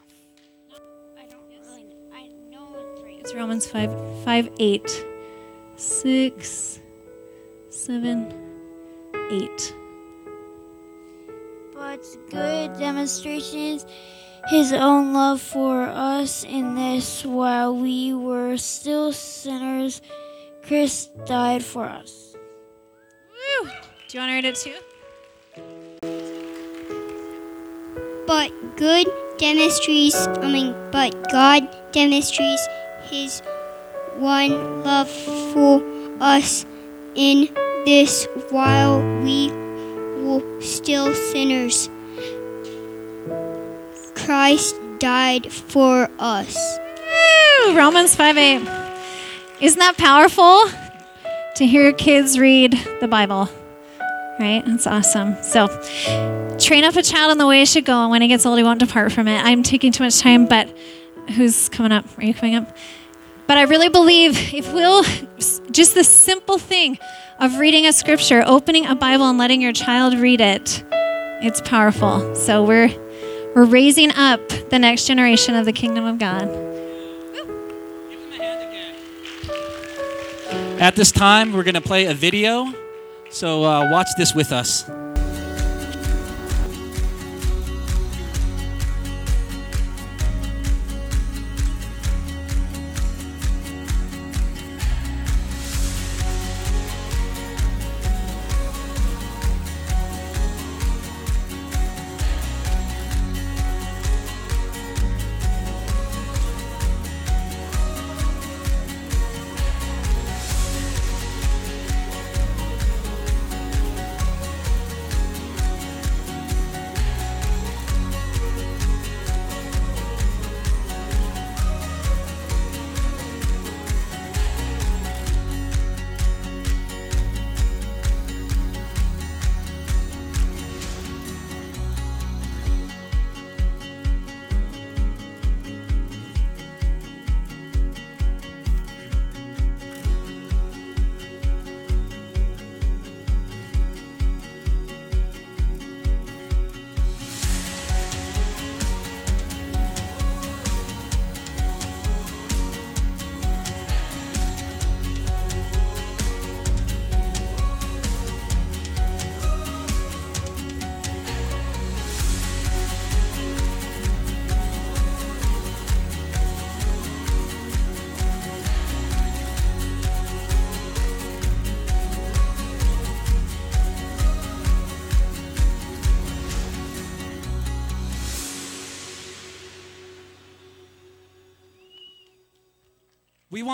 I 1.18 1.26
don't 1.26 1.48
really 1.50 1.84
know. 1.84 1.96
I 2.14 2.28
know 2.50 2.76
it's 2.92 3.02
right. 3.02 3.20
It's 3.20 3.34
Romans 3.34 3.66
5 3.66 4.24
5 4.24 4.50
8. 4.60 5.06
6 5.78 6.80
7 7.70 8.34
8. 9.30 9.74
but 11.74 12.04
good 12.32 12.78
demonstrations 12.80 13.86
his 14.50 14.72
own 14.74 15.14
love 15.14 15.42
for 15.42 15.84
us 15.84 16.44
in 16.44 16.76
this 16.76 17.26
while 17.26 17.76
we 17.76 18.14
were 18.14 18.58
still 18.58 19.12
sinners 19.12 20.02
Christ 20.68 21.12
died 21.26 21.64
for 21.64 21.86
us. 21.86 22.36
Woo! 23.32 23.70
Do 24.10 24.18
you 24.18 24.20
want 24.20 24.32
to 24.32 24.36
read 24.36 24.46
it 24.46 24.56
too? 24.56 24.76
But 28.28 28.52
good 28.76 29.08
demonstrates, 29.38 30.28
I 30.28 30.52
mean, 30.52 30.76
but 30.92 31.32
God 31.32 31.64
demonstrates 31.94 32.68
His 33.10 33.42
one 34.18 34.84
love 34.84 35.10
for 35.10 35.82
us 36.20 36.66
in 37.16 37.48
this 37.86 38.28
while 38.50 39.00
we 39.24 39.50
were 40.22 40.62
still 40.62 41.16
sinners. 41.16 41.90
Christ 44.28 44.76
died 45.00 45.54
for 45.54 46.10
us. 46.20 46.78
Romans 47.70 48.14
5 48.14 48.38
8. 48.38 48.56
Isn't 49.62 49.80
that 49.80 49.96
powerful 49.98 50.66
to 51.56 51.66
hear 51.66 51.94
kids 51.94 52.38
read 52.38 52.78
the 53.00 53.08
Bible? 53.08 53.48
Right? 54.38 54.62
That's 54.66 54.86
awesome. 54.86 55.42
So, 55.42 55.68
train 56.60 56.84
up 56.84 56.98
a 56.98 57.04
child 57.04 57.32
in 57.32 57.38
the 57.38 57.48
way 57.48 57.60
he 57.60 57.66
should 57.66 57.86
go, 57.86 58.02
and 58.02 58.12
when 58.12 58.22
he 58.22 58.28
gets 58.28 58.46
old, 58.46 58.58
he 58.58 58.66
won't 58.66 58.82
depart 58.82 59.14
from 59.14 59.30
it. 59.30 59.38
I'm 59.38 59.64
taking 59.64 59.94
too 59.94 60.04
much 60.04 60.20
time, 60.20 60.46
but 60.46 60.78
who's 61.38 61.70
coming 61.70 61.94
up? 61.94 62.06
Are 62.18 62.26
you 62.26 62.34
coming 62.34 62.56
up? 62.56 62.76
But 63.48 63.58
I 63.58 63.62
really 63.62 63.88
believe 63.88 64.54
if 64.54 64.74
we'll 64.74 65.04
just 65.72 65.94
the 65.94 66.04
simple 66.04 66.58
thing 66.58 67.00
of 67.40 67.60
reading 67.60 67.86
a 67.86 67.94
scripture, 67.94 68.44
opening 68.46 68.88
a 68.88 68.94
Bible, 68.94 69.30
and 69.30 69.38
letting 69.38 69.62
your 69.62 69.72
child 69.72 70.16
read 70.16 70.42
it, 70.42 70.84
it's 71.42 71.62
powerful. 71.62 72.36
So 72.36 72.66
we're 72.66 72.90
we're 73.56 73.66
raising 73.66 74.12
up 74.12 74.48
the 74.70 74.80
next 74.80 75.06
generation 75.06 75.56
of 75.56 75.66
the 75.66 75.74
kingdom 75.74 76.06
of 76.06 76.20
God. 76.20 76.48
At 80.80 80.96
this 80.96 81.12
time, 81.12 81.54
we're 81.54 81.64
going 81.64 81.74
to 81.74 81.82
play 81.82 82.06
a 82.06 82.14
video. 82.14 82.72
So 83.32 83.64
uh, 83.64 83.92
watch 83.92 84.08
this 84.18 84.36
with 84.36 84.52
us. 84.52 84.88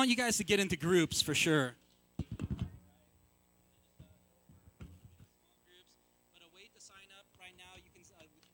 Want 0.04 0.10
you 0.10 0.18
guys 0.18 0.36
to 0.36 0.44
get 0.44 0.60
into 0.60 0.76
groups 0.76 1.22
for 1.22 1.34
sure. 1.34 1.76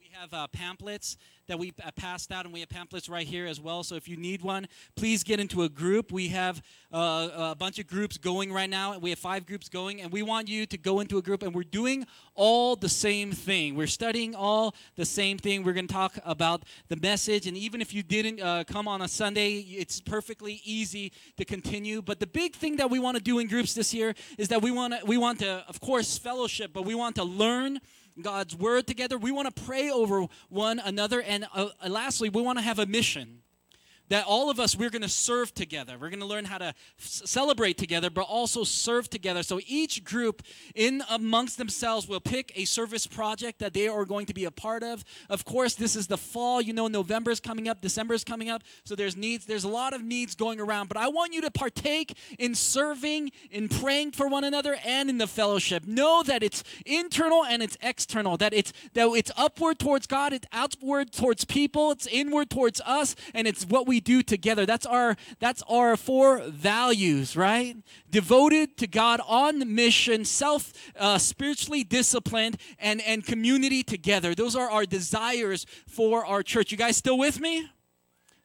We 0.09 0.15
have 0.19 0.33
uh, 0.33 0.47
pamphlets 0.47 1.17
that 1.47 1.59
we 1.59 1.71
uh, 1.85 1.91
passed 1.91 2.31
out, 2.31 2.45
and 2.45 2.53
we 2.53 2.61
have 2.61 2.69
pamphlets 2.69 3.07
right 3.09 3.27
here 3.27 3.45
as 3.45 3.61
well. 3.61 3.83
So 3.83 3.93
if 3.93 4.07
you 4.07 4.17
need 4.17 4.41
one, 4.41 4.67
please 4.95 5.23
get 5.23 5.39
into 5.39 5.61
a 5.61 5.69
group. 5.69 6.11
We 6.11 6.29
have 6.29 6.63
uh, 6.91 7.29
a 7.51 7.55
bunch 7.55 7.77
of 7.77 7.85
groups 7.85 8.17
going 8.17 8.51
right 8.51 8.69
now. 8.69 8.97
We 8.97 9.11
have 9.11 9.19
five 9.19 9.45
groups 9.45 9.69
going, 9.69 10.01
and 10.01 10.11
we 10.11 10.23
want 10.23 10.47
you 10.47 10.65
to 10.65 10.77
go 10.79 10.99
into 10.99 11.19
a 11.19 11.21
group. 11.21 11.43
And 11.43 11.53
we're 11.53 11.61
doing 11.61 12.07
all 12.33 12.75
the 12.75 12.89
same 12.89 13.31
thing. 13.31 13.75
We're 13.75 13.85
studying 13.85 14.33
all 14.33 14.73
the 14.95 15.05
same 15.05 15.37
thing. 15.37 15.63
We're 15.63 15.73
going 15.73 15.87
to 15.87 15.93
talk 15.93 16.17
about 16.25 16.63
the 16.87 16.95
message, 16.95 17.45
and 17.45 17.55
even 17.55 17.79
if 17.79 17.93
you 17.93 18.01
didn't 18.01 18.41
uh, 18.41 18.63
come 18.63 18.87
on 18.87 19.03
a 19.03 19.07
Sunday, 19.07 19.57
it's 19.57 20.01
perfectly 20.01 20.59
easy 20.63 21.11
to 21.37 21.45
continue. 21.45 22.01
But 22.01 22.19
the 22.19 22.27
big 22.27 22.55
thing 22.55 22.77
that 22.77 22.89
we 22.89 22.97
want 22.97 23.17
to 23.17 23.21
do 23.21 23.37
in 23.37 23.47
groups 23.47 23.75
this 23.75 23.93
year 23.93 24.15
is 24.39 24.47
that 24.47 24.63
we 24.63 24.71
want 24.71 24.95
we 25.05 25.17
want 25.17 25.37
to, 25.39 25.63
of 25.67 25.79
course, 25.79 26.17
fellowship, 26.17 26.71
but 26.73 26.83
we 26.83 26.95
want 26.95 27.15
to 27.17 27.23
learn 27.23 27.79
God's 28.21 28.55
word 28.55 28.87
together. 28.87 29.17
We 29.17 29.31
want 29.31 29.53
to 29.53 29.63
pray 29.63 29.89
over 29.89 30.25
one 30.49 30.79
another. 30.79 31.21
And 31.21 31.47
uh, 31.53 31.69
lastly, 31.87 32.29
we 32.29 32.41
want 32.41 32.57
to 32.57 32.63
have 32.63 32.79
a 32.79 32.85
mission 32.85 33.41
that 34.09 34.25
all 34.25 34.49
of 34.49 34.59
us 34.59 34.75
we're 34.75 34.89
going 34.89 35.01
to 35.01 35.09
serve 35.09 35.53
together. 35.53 35.97
We're 35.99 36.09
going 36.09 36.19
to 36.19 36.25
learn 36.25 36.45
how 36.45 36.57
to 36.57 36.73
celebrate 36.97 37.77
together 37.77 38.09
but 38.09 38.21
also 38.21 38.63
serve 38.63 39.09
together. 39.09 39.43
So 39.43 39.59
each 39.67 40.03
group 40.03 40.43
in 40.75 41.03
amongst 41.09 41.57
themselves 41.57 42.07
will 42.07 42.19
pick 42.19 42.51
a 42.55 42.65
service 42.65 43.07
project 43.07 43.59
that 43.59 43.73
they 43.73 43.87
are 43.87 44.05
going 44.05 44.25
to 44.27 44.33
be 44.33 44.45
a 44.45 44.51
part 44.51 44.83
of. 44.83 45.03
Of 45.29 45.45
course 45.45 45.75
this 45.75 45.95
is 45.95 46.07
the 46.07 46.17
fall 46.17 46.61
you 46.61 46.73
know 46.73 46.87
november 46.87 47.31
is 47.31 47.39
coming 47.39 47.67
up 47.67 47.81
december 47.81 48.13
is 48.13 48.23
coming 48.23 48.49
up 48.49 48.63
so 48.83 48.95
there's 48.95 49.15
needs 49.15 49.45
there's 49.45 49.63
a 49.63 49.69
lot 49.69 49.93
of 49.93 50.03
needs 50.03 50.35
going 50.35 50.59
around 50.59 50.87
but 50.87 50.97
i 50.97 51.07
want 51.07 51.33
you 51.33 51.41
to 51.41 51.51
partake 51.51 52.15
in 52.37 52.55
serving 52.55 53.31
in 53.51 53.67
praying 53.67 54.11
for 54.11 54.27
one 54.27 54.43
another 54.43 54.77
and 54.85 55.09
in 55.09 55.17
the 55.17 55.27
fellowship. 55.27 55.85
Know 55.85 56.23
that 56.23 56.43
it's 56.43 56.63
internal 56.85 57.45
and 57.45 57.63
it's 57.63 57.77
external 57.81 58.37
that 58.37 58.53
it's 58.53 58.73
that 58.93 59.07
it's 59.15 59.31
upward 59.37 59.79
towards 59.79 60.07
god 60.07 60.33
it's 60.33 60.47
outward 60.51 61.11
towards 61.11 61.45
people 61.45 61.91
it's 61.91 62.07
inward 62.07 62.49
towards 62.49 62.81
us 62.85 63.15
and 63.33 63.47
it's 63.47 63.65
what 63.65 63.87
we 63.87 63.98
do 63.99 64.21
together. 64.21 64.65
That's 64.65 64.85
our 64.85 65.15
that's 65.39 65.61
our 65.69 65.97
four 65.97 66.41
values, 66.47 67.35
right? 67.35 67.77
Devoted 68.09 68.77
to 68.77 68.87
God, 68.87 69.21
on 69.27 69.75
mission, 69.75 70.25
self 70.25 70.73
uh, 70.97 71.17
spiritually 71.17 71.83
disciplined, 71.83 72.57
and 72.79 73.01
and 73.01 73.25
community 73.25 73.83
together. 73.83 74.35
Those 74.35 74.55
are 74.55 74.69
our 74.69 74.85
desires 74.85 75.65
for 75.87 76.25
our 76.25 76.43
church. 76.43 76.71
You 76.71 76.77
guys 76.77 76.97
still 76.97 77.17
with 77.17 77.39
me? 77.39 77.69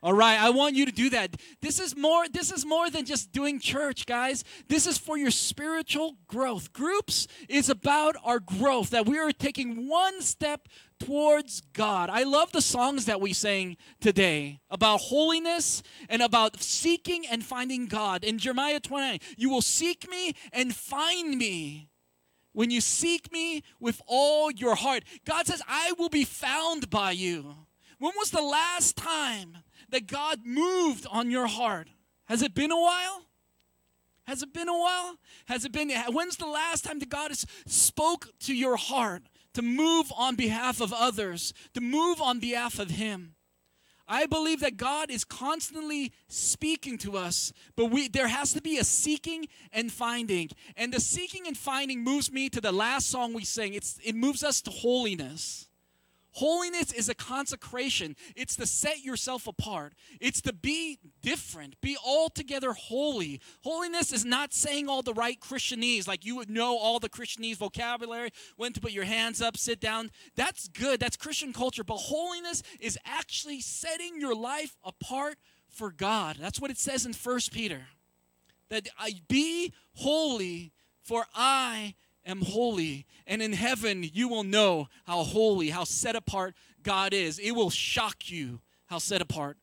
All 0.04 0.12
right, 0.12 0.38
I 0.38 0.50
want 0.50 0.76
you 0.76 0.84
to 0.84 0.92
do 0.92 1.08
that. 1.10 1.34
This 1.62 1.80
is 1.80 1.96
more 1.96 2.28
this 2.28 2.52
is 2.52 2.66
more 2.66 2.90
than 2.90 3.06
just 3.06 3.32
doing 3.32 3.58
church, 3.58 4.04
guys. 4.04 4.44
This 4.68 4.86
is 4.86 4.98
for 4.98 5.16
your 5.16 5.30
spiritual 5.30 6.18
growth. 6.26 6.74
Groups 6.74 7.26
is 7.48 7.70
about 7.70 8.14
our 8.22 8.38
growth 8.38 8.90
that 8.90 9.06
we 9.06 9.18
are 9.18 9.32
taking 9.32 9.88
one 9.88 10.20
step 10.20 10.68
towards 11.00 11.62
God. 11.72 12.10
I 12.10 12.24
love 12.24 12.52
the 12.52 12.60
songs 12.60 13.06
that 13.06 13.22
we 13.22 13.32
sang 13.32 13.78
today 13.98 14.60
about 14.68 14.98
holiness 14.98 15.82
and 16.10 16.20
about 16.20 16.62
seeking 16.62 17.24
and 17.26 17.42
finding 17.42 17.86
God. 17.86 18.24
In 18.24 18.36
Jeremiah 18.36 18.80
29, 18.80 19.20
you 19.38 19.48
will 19.48 19.62
seek 19.62 20.06
me 20.10 20.34
and 20.52 20.76
find 20.76 21.38
me 21.38 21.88
when 22.52 22.70
you 22.70 22.82
seek 22.82 23.32
me 23.32 23.62
with 23.80 24.02
all 24.06 24.50
your 24.50 24.74
heart. 24.74 25.04
God 25.24 25.46
says, 25.46 25.62
I 25.66 25.94
will 25.98 26.10
be 26.10 26.24
found 26.24 26.90
by 26.90 27.12
you. 27.12 27.54
When 27.98 28.12
was 28.18 28.30
the 28.30 28.42
last 28.42 28.96
time 28.96 29.58
that 29.90 30.06
God 30.06 30.40
moved 30.44 31.06
on 31.10 31.30
your 31.30 31.46
heart? 31.46 31.88
Has 32.26 32.42
it 32.42 32.54
been 32.54 32.70
a 32.70 32.80
while? 32.80 33.22
Has 34.26 34.42
it 34.42 34.52
been 34.52 34.68
a 34.68 34.78
while? 34.78 35.16
Has 35.46 35.64
it 35.64 35.72
been 35.72 35.90
when's 35.90 36.36
the 36.36 36.46
last 36.46 36.84
time 36.84 36.98
that 36.98 37.10
God 37.10 37.30
has 37.30 37.44
spoke 37.66 38.28
to 38.40 38.54
your 38.54 38.76
heart 38.76 39.22
to 39.52 39.62
move 39.62 40.10
on 40.16 40.34
behalf 40.34 40.80
of 40.80 40.92
others, 40.92 41.52
to 41.74 41.80
move 41.80 42.20
on 42.20 42.40
behalf 42.40 42.78
of 42.78 42.90
him? 42.90 43.34
I 44.06 44.26
believe 44.26 44.60
that 44.60 44.76
God 44.76 45.10
is 45.10 45.24
constantly 45.24 46.12
speaking 46.28 46.98
to 46.98 47.16
us, 47.16 47.52
but 47.74 47.86
we 47.86 48.08
there 48.08 48.28
has 48.28 48.52
to 48.52 48.60
be 48.60 48.76
a 48.76 48.84
seeking 48.84 49.46
and 49.72 49.90
finding. 49.90 50.50
And 50.76 50.92
the 50.92 51.00
seeking 51.00 51.46
and 51.46 51.56
finding 51.56 52.04
moves 52.04 52.30
me 52.30 52.50
to 52.50 52.60
the 52.60 52.72
last 52.72 53.10
song 53.10 53.32
we 53.32 53.44
sang. 53.44 53.72
It's 53.72 53.98
it 54.04 54.14
moves 54.14 54.44
us 54.44 54.60
to 54.62 54.70
holiness. 54.70 55.68
Holiness 56.34 56.92
is 56.92 57.08
a 57.08 57.14
consecration. 57.14 58.16
It's 58.34 58.56
to 58.56 58.66
set 58.66 59.04
yourself 59.04 59.46
apart. 59.46 59.94
It's 60.20 60.40
to 60.42 60.52
be 60.52 60.98
different, 61.22 61.80
be 61.80 61.96
altogether 62.04 62.72
holy. 62.72 63.40
Holiness 63.62 64.12
is 64.12 64.24
not 64.24 64.52
saying 64.52 64.88
all 64.88 65.02
the 65.02 65.14
right 65.14 65.38
Christianese, 65.40 66.08
like 66.08 66.24
you 66.24 66.36
would 66.36 66.50
know 66.50 66.76
all 66.76 66.98
the 66.98 67.08
Christianese 67.08 67.56
vocabulary, 67.56 68.30
when 68.56 68.72
to 68.72 68.80
put 68.80 68.90
your 68.90 69.04
hands 69.04 69.40
up, 69.40 69.56
sit 69.56 69.80
down. 69.80 70.10
That's 70.34 70.66
good. 70.66 70.98
That's 70.98 71.16
Christian 71.16 71.52
culture. 71.52 71.84
But 71.84 71.98
holiness 71.98 72.62
is 72.80 72.98
actually 73.04 73.60
setting 73.60 74.20
your 74.20 74.34
life 74.34 74.76
apart 74.82 75.38
for 75.68 75.92
God. 75.92 76.36
That's 76.40 76.60
what 76.60 76.70
it 76.70 76.78
says 76.78 77.06
in 77.06 77.12
First 77.12 77.52
Peter. 77.52 77.82
That 78.70 78.88
I 78.98 79.12
be 79.28 79.72
holy, 79.94 80.72
for 81.02 81.26
I 81.34 81.94
am 82.26 82.42
holy. 82.42 83.06
And 83.26 83.42
in 83.42 83.52
heaven, 83.52 84.08
you 84.12 84.28
will 84.28 84.44
know 84.44 84.88
how 85.06 85.22
holy, 85.22 85.70
how 85.70 85.84
set 85.84 86.16
apart 86.16 86.54
God 86.82 87.12
is. 87.12 87.38
It 87.38 87.52
will 87.52 87.70
shock 87.70 88.30
you 88.30 88.60
how 88.86 88.98
set 88.98 89.20
apart 89.20 89.56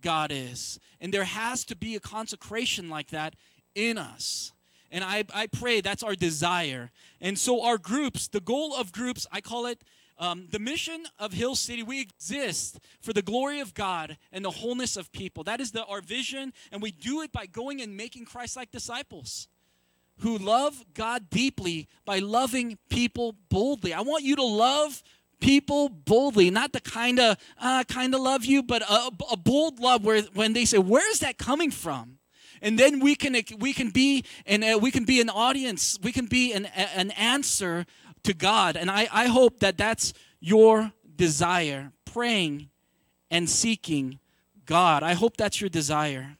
God 0.00 0.30
is. 0.32 0.78
And 1.00 1.12
there 1.12 1.24
has 1.24 1.64
to 1.66 1.76
be 1.76 1.96
a 1.96 2.00
consecration 2.00 2.88
like 2.88 3.10
that 3.10 3.34
in 3.74 3.98
us. 3.98 4.52
And 4.90 5.04
I, 5.04 5.24
I 5.34 5.46
pray 5.46 5.80
that's 5.80 6.02
our 6.02 6.14
desire. 6.14 6.90
And 7.20 7.38
so, 7.38 7.62
our 7.62 7.76
groups, 7.76 8.28
the 8.28 8.40
goal 8.40 8.74
of 8.74 8.90
groups, 8.90 9.26
I 9.30 9.42
call 9.42 9.66
it 9.66 9.82
um, 10.18 10.48
the 10.50 10.58
mission 10.58 11.04
of 11.18 11.32
Hill 11.32 11.54
City. 11.54 11.82
We 11.82 12.00
exist 12.00 12.80
for 13.00 13.12
the 13.12 13.22
glory 13.22 13.60
of 13.60 13.74
God 13.74 14.16
and 14.32 14.44
the 14.44 14.50
wholeness 14.50 14.96
of 14.96 15.12
people. 15.12 15.44
That 15.44 15.60
is 15.60 15.72
the, 15.72 15.84
our 15.84 16.00
vision. 16.00 16.54
And 16.72 16.80
we 16.80 16.90
do 16.90 17.20
it 17.20 17.32
by 17.32 17.46
going 17.46 17.82
and 17.82 17.96
making 17.96 18.24
Christ 18.24 18.56
like 18.56 18.70
disciples 18.70 19.48
who 20.20 20.38
love 20.38 20.84
God 20.94 21.30
deeply 21.30 21.88
by 22.04 22.18
loving 22.18 22.78
people 22.88 23.34
boldly. 23.48 23.92
I 23.92 24.00
want 24.00 24.24
you 24.24 24.36
to 24.36 24.44
love 24.44 25.02
people 25.40 25.88
boldly, 25.88 26.50
not 26.50 26.72
the 26.72 26.80
kind 26.80 27.18
of 27.18 27.36
uh, 27.60 27.84
kind 27.84 28.14
of 28.14 28.20
love 28.20 28.44
you, 28.44 28.62
but 28.62 28.82
a, 28.82 29.10
a 29.30 29.36
bold 29.36 29.78
love 29.78 30.04
where 30.04 30.22
when 30.34 30.52
they 30.52 30.64
say, 30.64 30.78
"Where 30.78 31.08
is 31.10 31.20
that 31.20 31.38
coming 31.38 31.70
from?" 31.70 32.18
and 32.62 32.78
then 32.78 33.00
we 33.00 33.14
can 33.14 33.36
we 33.58 33.72
can 33.72 33.90
be 33.90 34.24
and 34.46 34.64
uh, 34.64 34.78
we 34.80 34.90
can 34.90 35.04
be 35.04 35.20
an 35.20 35.30
audience 35.30 35.98
we 36.02 36.12
can 36.12 36.26
be 36.26 36.52
an, 36.52 36.66
an 36.66 37.10
answer 37.12 37.86
to 38.24 38.34
god 38.34 38.76
and 38.76 38.90
I, 38.90 39.08
I 39.12 39.26
hope 39.26 39.60
that 39.60 39.78
that's 39.78 40.12
your 40.40 40.92
desire 41.16 41.92
praying 42.04 42.70
and 43.30 43.48
seeking 43.48 44.18
god 44.66 45.02
i 45.02 45.14
hope 45.14 45.36
that's 45.36 45.60
your 45.60 45.70
desire 45.70 46.37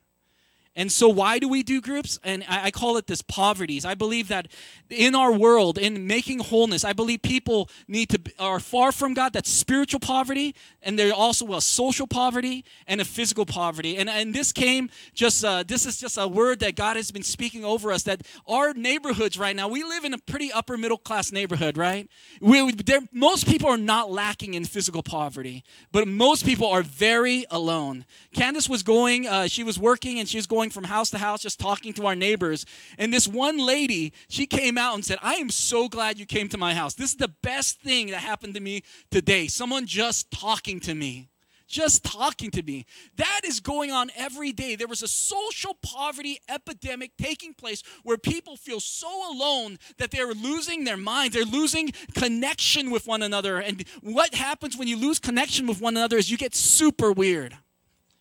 and 0.78 0.92
so, 0.92 1.08
why 1.08 1.40
do 1.40 1.48
we 1.48 1.64
do 1.64 1.80
groups? 1.80 2.20
And 2.22 2.44
I, 2.48 2.70
call 2.70 2.98
it 2.98 3.08
this 3.08 3.20
poverties. 3.20 3.84
I 3.84 3.96
believe 3.96 4.28
that 4.28 4.46
in 4.88 5.16
our 5.16 5.32
world, 5.32 5.76
in 5.76 6.06
making 6.06 6.38
wholeness, 6.38 6.84
I 6.84 6.92
believe 6.92 7.20
people 7.22 7.68
need 7.88 8.10
to 8.10 8.20
are 8.38 8.60
far 8.60 8.92
from 8.92 9.12
God. 9.12 9.32
That's 9.32 9.50
spiritual 9.50 9.98
poverty, 9.98 10.54
and 10.80 10.96
there's 10.96 11.10
also 11.10 11.52
a 11.54 11.60
social 11.60 12.06
poverty 12.06 12.64
and 12.86 13.00
a 13.00 13.04
physical 13.04 13.44
poverty. 13.44 13.96
And 13.96 14.08
and 14.08 14.32
this 14.32 14.52
came 14.52 14.88
just 15.14 15.44
uh, 15.44 15.64
this 15.66 15.84
is 15.84 15.98
just 15.98 16.16
a 16.16 16.28
word 16.28 16.60
that 16.60 16.76
God 16.76 16.94
has 16.94 17.10
been 17.10 17.24
speaking 17.24 17.64
over 17.64 17.90
us. 17.90 18.04
That 18.04 18.22
our 18.46 18.72
neighborhoods 18.72 19.36
right 19.36 19.56
now, 19.56 19.66
we 19.66 19.82
live 19.82 20.04
in 20.04 20.14
a 20.14 20.18
pretty 20.18 20.52
upper 20.52 20.78
middle 20.78 20.96
class 20.98 21.32
neighborhood, 21.32 21.76
right? 21.76 22.08
We, 22.40 22.72
most 23.10 23.48
people 23.48 23.68
are 23.68 23.76
not 23.76 24.12
lacking 24.12 24.54
in 24.54 24.64
physical 24.64 25.02
poverty, 25.02 25.64
but 25.90 26.06
most 26.06 26.46
people 26.46 26.68
are 26.68 26.82
very 26.82 27.46
alone. 27.50 28.04
Candice 28.32 28.68
was 28.68 28.84
going, 28.84 29.26
uh, 29.26 29.48
she 29.48 29.64
was 29.64 29.76
working, 29.76 30.20
and 30.20 30.28
she 30.28 30.36
was 30.36 30.46
going 30.46 30.67
going 30.68 30.84
from 30.84 30.90
house 30.90 31.10
to 31.10 31.18
house 31.18 31.40
just 31.40 31.58
talking 31.58 31.92
to 31.94 32.06
our 32.06 32.14
neighbors. 32.14 32.66
And 32.98 33.12
this 33.12 33.26
one 33.26 33.58
lady, 33.58 34.12
she 34.28 34.46
came 34.46 34.76
out 34.76 34.94
and 34.94 35.04
said, 35.04 35.18
I 35.22 35.34
am 35.34 35.50
so 35.50 35.88
glad 35.88 36.18
you 36.18 36.26
came 36.26 36.48
to 36.50 36.58
my 36.58 36.74
house. 36.74 36.94
This 36.94 37.10
is 37.10 37.16
the 37.16 37.32
best 37.42 37.80
thing 37.80 38.08
that 38.08 38.18
happened 38.18 38.54
to 38.54 38.60
me 38.60 38.82
today. 39.10 39.46
Someone 39.46 39.86
just 39.86 40.30
talking 40.30 40.80
to 40.80 40.94
me 40.94 41.30
just 41.70 42.02
talking 42.02 42.50
to 42.50 42.62
me. 42.62 42.86
That 43.16 43.42
is 43.44 43.60
going 43.60 43.90
on 43.90 44.10
every 44.16 44.52
day. 44.52 44.74
There 44.74 44.86
was 44.86 45.02
a 45.02 45.06
social 45.06 45.76
poverty 45.82 46.38
epidemic 46.48 47.10
taking 47.18 47.52
place 47.52 47.82
where 48.04 48.16
people 48.16 48.56
feel 48.56 48.80
so 48.80 49.30
alone 49.30 49.76
that 49.98 50.10
they're 50.10 50.32
losing 50.32 50.84
their 50.84 50.96
minds. 50.96 51.36
They're 51.36 51.44
losing 51.44 51.92
connection 52.14 52.90
with 52.90 53.06
one 53.06 53.20
another. 53.20 53.58
And 53.58 53.84
what 54.00 54.34
happens 54.34 54.78
when 54.78 54.88
you 54.88 54.96
lose 54.96 55.18
connection 55.18 55.66
with 55.66 55.82
one 55.82 55.94
another 55.94 56.16
is 56.16 56.30
you 56.30 56.38
get 56.38 56.54
super 56.54 57.12
weird. 57.12 57.58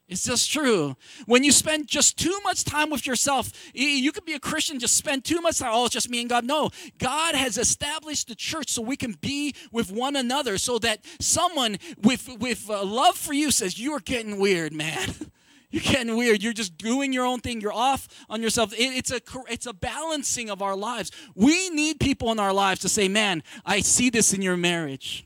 It's 0.10 0.24
just 0.24 0.50
true. 0.50 0.96
When 1.26 1.44
you 1.44 1.52
spend 1.52 1.88
just 1.88 2.18
too 2.18 2.40
much 2.46 2.64
time 2.64 2.90
with 2.90 3.06
yourself, 3.06 3.52
you 3.74 4.12
could 4.14 4.24
be 4.24 4.34
a 4.34 4.40
Christian, 4.40 4.80
just 4.80 4.96
spend 4.96 5.26
too 5.26 5.42
much 5.42 5.60
time. 5.60 5.72
Oh, 5.74 5.86
it's 5.86 5.94
just 5.94 6.10
me 6.10 6.22
and 6.22 6.30
God. 6.30 6.46
No, 6.46 6.70
God 6.98 7.36
has 7.36 7.58
established 7.58 8.30
the 8.30 8.36
church 8.36 8.70
so 8.70 8.82
we 8.82 8.96
can 8.96 9.14
be 9.20 9.54
with 9.72 9.92
one 9.92 10.16
another, 10.16 10.58
so 10.58 10.80
that 10.80 11.04
someone 11.20 11.78
with 12.02 12.30
with 12.40 12.70
uh, 12.70 12.86
love 12.86 13.18
for 13.18 13.34
you 13.34 13.52
says, 13.52 13.78
"You 13.78 13.94
are 13.94 14.00
getting 14.00 14.40
weird, 14.40 14.74
man." 14.74 15.14
You're 15.70 15.84
getting 15.84 16.16
weird. 16.16 16.42
You're 16.42 16.54
just 16.54 16.78
doing 16.78 17.12
your 17.12 17.26
own 17.26 17.42
thing. 17.42 17.60
You're 17.60 17.74
off 17.74 18.08
on 18.30 18.42
yourself. 18.42 18.72
It, 18.72 18.78
it's 18.78 19.12
a 19.12 19.20
it's 19.50 19.66
a 19.66 19.74
balancing 19.74 20.50
of 20.50 20.62
our 20.62 20.78
lives. 20.78 21.12
We 21.36 21.70
need 21.72 22.00
people 22.00 22.32
in 22.32 22.40
our 22.40 22.54
lives 22.54 22.80
to 22.82 22.90
say, 22.90 23.10
"Man, 23.10 23.44
I 23.66 23.82
see 23.82 24.10
this 24.10 24.34
in 24.34 24.42
your 24.42 24.56
marriage." 24.56 25.26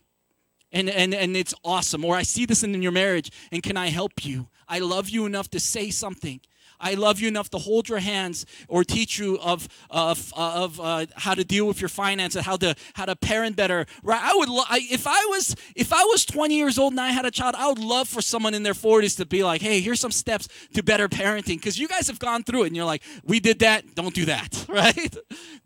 And, 0.73 0.89
and, 0.89 1.13
and 1.13 1.36
it's 1.36 1.53
awesome. 1.65 2.05
Or 2.05 2.15
I 2.15 2.23
see 2.23 2.45
this 2.45 2.63
in 2.63 2.82
your 2.82 2.93
marriage, 2.93 3.29
and 3.51 3.61
can 3.61 3.75
I 3.75 3.89
help 3.89 4.23
you? 4.23 4.47
I 4.72 4.80
love 4.80 5.09
you 5.09 5.26
enough 5.26 5.49
to 5.49 5.59
say 5.59 5.89
something. 5.89 6.39
I 6.82 6.95
love 6.95 7.19
you 7.19 7.27
enough 7.27 7.49
to 7.51 7.57
hold 7.57 7.88
your 7.89 7.99
hands 7.99 8.45
or 8.67 8.84
teach 8.84 9.19
you 9.19 9.38
of 9.39 9.67
of, 9.89 10.34
of 10.36 10.79
uh, 10.79 11.05
how 11.15 11.34
to 11.34 11.43
deal 11.43 11.67
with 11.67 11.79
your 11.82 11.89
finances, 11.89 12.43
how 12.45 12.57
to 12.57 12.75
how 12.93 13.05
to 13.05 13.15
parent 13.15 13.55
better. 13.55 13.86
Right? 14.03 14.21
I 14.21 14.34
would 14.36 14.49
lo- 14.49 14.63
I, 14.69 14.82
if 14.89 15.05
I 15.07 15.25
was 15.29 15.55
if 15.75 15.93
I 15.93 16.03
was 16.05 16.25
20 16.25 16.55
years 16.55 16.77
old 16.77 16.93
and 16.93 16.99
I 16.99 17.11
had 17.11 17.25
a 17.25 17.32
child, 17.32 17.55
I 17.57 17.67
would 17.67 17.79
love 17.79 18.07
for 18.07 18.21
someone 18.21 18.53
in 18.53 18.63
their 18.63 18.73
40s 18.73 19.17
to 19.17 19.25
be 19.25 19.43
like, 19.43 19.61
"Hey, 19.61 19.82
here's 19.82 19.99
some 19.99 20.11
steps 20.11 20.47
to 20.73 20.84
better 20.84 21.07
parenting," 21.07 21.57
because 21.57 21.77
you 21.77 21.88
guys 21.88 22.07
have 22.07 22.19
gone 22.19 22.43
through 22.43 22.63
it, 22.63 22.67
and 22.67 22.75
you're 22.75 22.86
like, 22.86 23.03
"We 23.23 23.39
did 23.39 23.59
that, 23.59 23.95
don't 23.95 24.13
do 24.13 24.25
that," 24.25 24.65
right? 24.69 25.15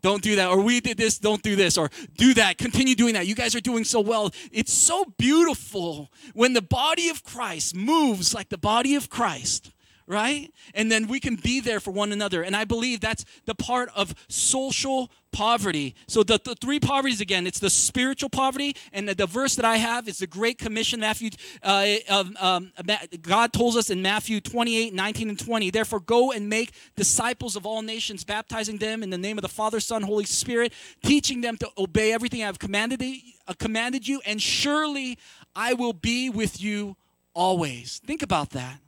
don't 0.02 0.22
do 0.22 0.36
that, 0.36 0.48
or 0.48 0.60
we 0.60 0.80
did 0.80 0.96
this, 0.96 1.18
don't 1.18 1.42
do 1.42 1.56
this, 1.56 1.76
or 1.76 1.90
do 2.16 2.34
that, 2.34 2.58
continue 2.58 2.94
doing 2.94 3.14
that. 3.14 3.26
You 3.26 3.34
guys 3.34 3.54
are 3.54 3.60
doing 3.60 3.84
so 3.84 4.00
well. 4.00 4.30
It's 4.52 4.72
so 4.72 5.04
beautiful 5.18 6.12
when 6.34 6.52
the 6.52 6.62
body 6.62 7.08
of 7.08 7.24
Christ 7.24 7.74
moves 7.74 8.34
like 8.34 8.48
the 8.48 8.58
body 8.58 8.94
of 8.94 9.10
Christ 9.10 9.72
right? 10.06 10.52
And 10.74 10.90
then 10.90 11.08
we 11.08 11.20
can 11.20 11.36
be 11.36 11.60
there 11.60 11.80
for 11.80 11.90
one 11.90 12.12
another. 12.12 12.42
And 12.42 12.54
I 12.54 12.64
believe 12.64 13.00
that's 13.00 13.24
the 13.44 13.54
part 13.54 13.90
of 13.94 14.14
social 14.28 15.10
poverty. 15.32 15.94
So 16.06 16.22
the, 16.22 16.40
the 16.42 16.54
three 16.54 16.80
poverties 16.80 17.20
again, 17.20 17.46
it's 17.46 17.58
the 17.58 17.68
spiritual 17.68 18.30
poverty, 18.30 18.74
and 18.92 19.08
the, 19.08 19.14
the 19.14 19.26
verse 19.26 19.56
that 19.56 19.64
I 19.64 19.76
have 19.76 20.08
is 20.08 20.18
the 20.18 20.26
Great 20.26 20.58
Commission, 20.58 21.00
Matthew. 21.00 21.30
Uh, 21.62 21.96
um, 22.08 22.72
God 23.20 23.52
told 23.52 23.76
us 23.76 23.90
in 23.90 24.00
Matthew 24.00 24.40
28, 24.40 24.94
19 24.94 25.28
and 25.28 25.38
20. 25.38 25.70
Therefore, 25.70 26.00
go 26.00 26.32
and 26.32 26.48
make 26.48 26.72
disciples 26.96 27.56
of 27.56 27.66
all 27.66 27.82
nations, 27.82 28.24
baptizing 28.24 28.78
them 28.78 29.02
in 29.02 29.10
the 29.10 29.18
name 29.18 29.36
of 29.36 29.42
the 29.42 29.48
Father, 29.48 29.80
Son, 29.80 30.02
Holy 30.02 30.24
Spirit, 30.24 30.72
teaching 31.04 31.40
them 31.40 31.56
to 31.58 31.68
obey 31.76 32.12
everything 32.12 32.42
I 32.42 32.46
have 32.46 32.58
commanded, 32.58 33.02
uh, 33.46 33.52
commanded 33.58 34.08
you, 34.08 34.22
and 34.24 34.40
surely 34.40 35.18
I 35.54 35.74
will 35.74 35.92
be 35.92 36.30
with 36.30 36.62
you 36.62 36.96
always. 37.34 38.00
Think 38.06 38.22
about 38.22 38.50
that 38.50 38.80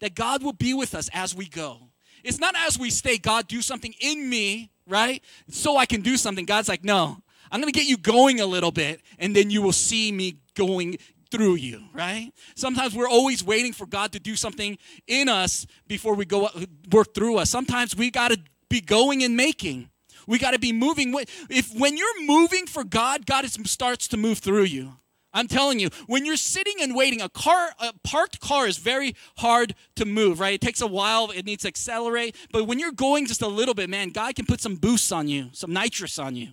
that 0.00 0.14
God 0.14 0.42
will 0.42 0.52
be 0.52 0.74
with 0.74 0.94
us 0.94 1.08
as 1.12 1.34
we 1.34 1.46
go. 1.46 1.78
It's 2.22 2.38
not 2.38 2.54
as 2.56 2.78
we 2.78 2.90
stay, 2.90 3.16
God, 3.18 3.48
do 3.48 3.62
something 3.62 3.94
in 4.00 4.28
me, 4.28 4.70
right? 4.86 5.22
So 5.48 5.76
I 5.76 5.86
can 5.86 6.02
do 6.02 6.16
something. 6.16 6.44
God's 6.44 6.68
like, 6.68 6.84
no, 6.84 7.18
I'm 7.50 7.60
going 7.60 7.72
to 7.72 7.78
get 7.78 7.88
you 7.88 7.96
going 7.96 8.40
a 8.40 8.46
little 8.46 8.72
bit, 8.72 9.00
and 9.18 9.34
then 9.34 9.50
you 9.50 9.62
will 9.62 9.72
see 9.72 10.12
me 10.12 10.36
going 10.54 10.98
through 11.30 11.54
you, 11.54 11.82
right? 11.94 12.32
Sometimes 12.56 12.94
we're 12.94 13.08
always 13.08 13.42
waiting 13.42 13.72
for 13.72 13.86
God 13.86 14.12
to 14.12 14.20
do 14.20 14.36
something 14.36 14.76
in 15.06 15.28
us 15.28 15.66
before 15.86 16.14
we 16.14 16.24
go 16.24 16.50
work 16.92 17.14
through 17.14 17.38
us. 17.38 17.48
Sometimes 17.48 17.96
we 17.96 18.10
got 18.10 18.32
to 18.32 18.38
be 18.68 18.80
going 18.80 19.22
and 19.22 19.36
making. 19.36 19.90
We 20.26 20.38
got 20.38 20.52
to 20.52 20.58
be 20.58 20.72
moving. 20.72 21.14
If 21.48 21.72
when 21.74 21.96
you're 21.96 22.26
moving 22.26 22.66
for 22.66 22.84
God, 22.84 23.26
God 23.26 23.46
starts 23.66 24.08
to 24.08 24.16
move 24.16 24.38
through 24.38 24.64
you. 24.64 24.92
I'm 25.32 25.46
telling 25.46 25.78
you, 25.78 25.90
when 26.06 26.24
you're 26.24 26.36
sitting 26.36 26.74
and 26.80 26.94
waiting, 26.94 27.20
a 27.20 27.28
car, 27.28 27.70
a 27.78 27.92
parked 28.02 28.40
car 28.40 28.66
is 28.66 28.78
very 28.78 29.14
hard 29.38 29.74
to 29.96 30.04
move, 30.04 30.40
right? 30.40 30.54
It 30.54 30.60
takes 30.60 30.80
a 30.80 30.86
while, 30.86 31.30
it 31.30 31.44
needs 31.44 31.62
to 31.62 31.68
accelerate. 31.68 32.34
But 32.52 32.64
when 32.64 32.78
you're 32.78 32.92
going 32.92 33.26
just 33.26 33.42
a 33.42 33.48
little 33.48 33.74
bit, 33.74 33.88
man, 33.88 34.10
God 34.10 34.34
can 34.34 34.46
put 34.46 34.60
some 34.60 34.74
boosts 34.74 35.12
on 35.12 35.28
you, 35.28 35.50
some 35.52 35.72
nitrous 35.72 36.18
on 36.18 36.34
you. 36.34 36.48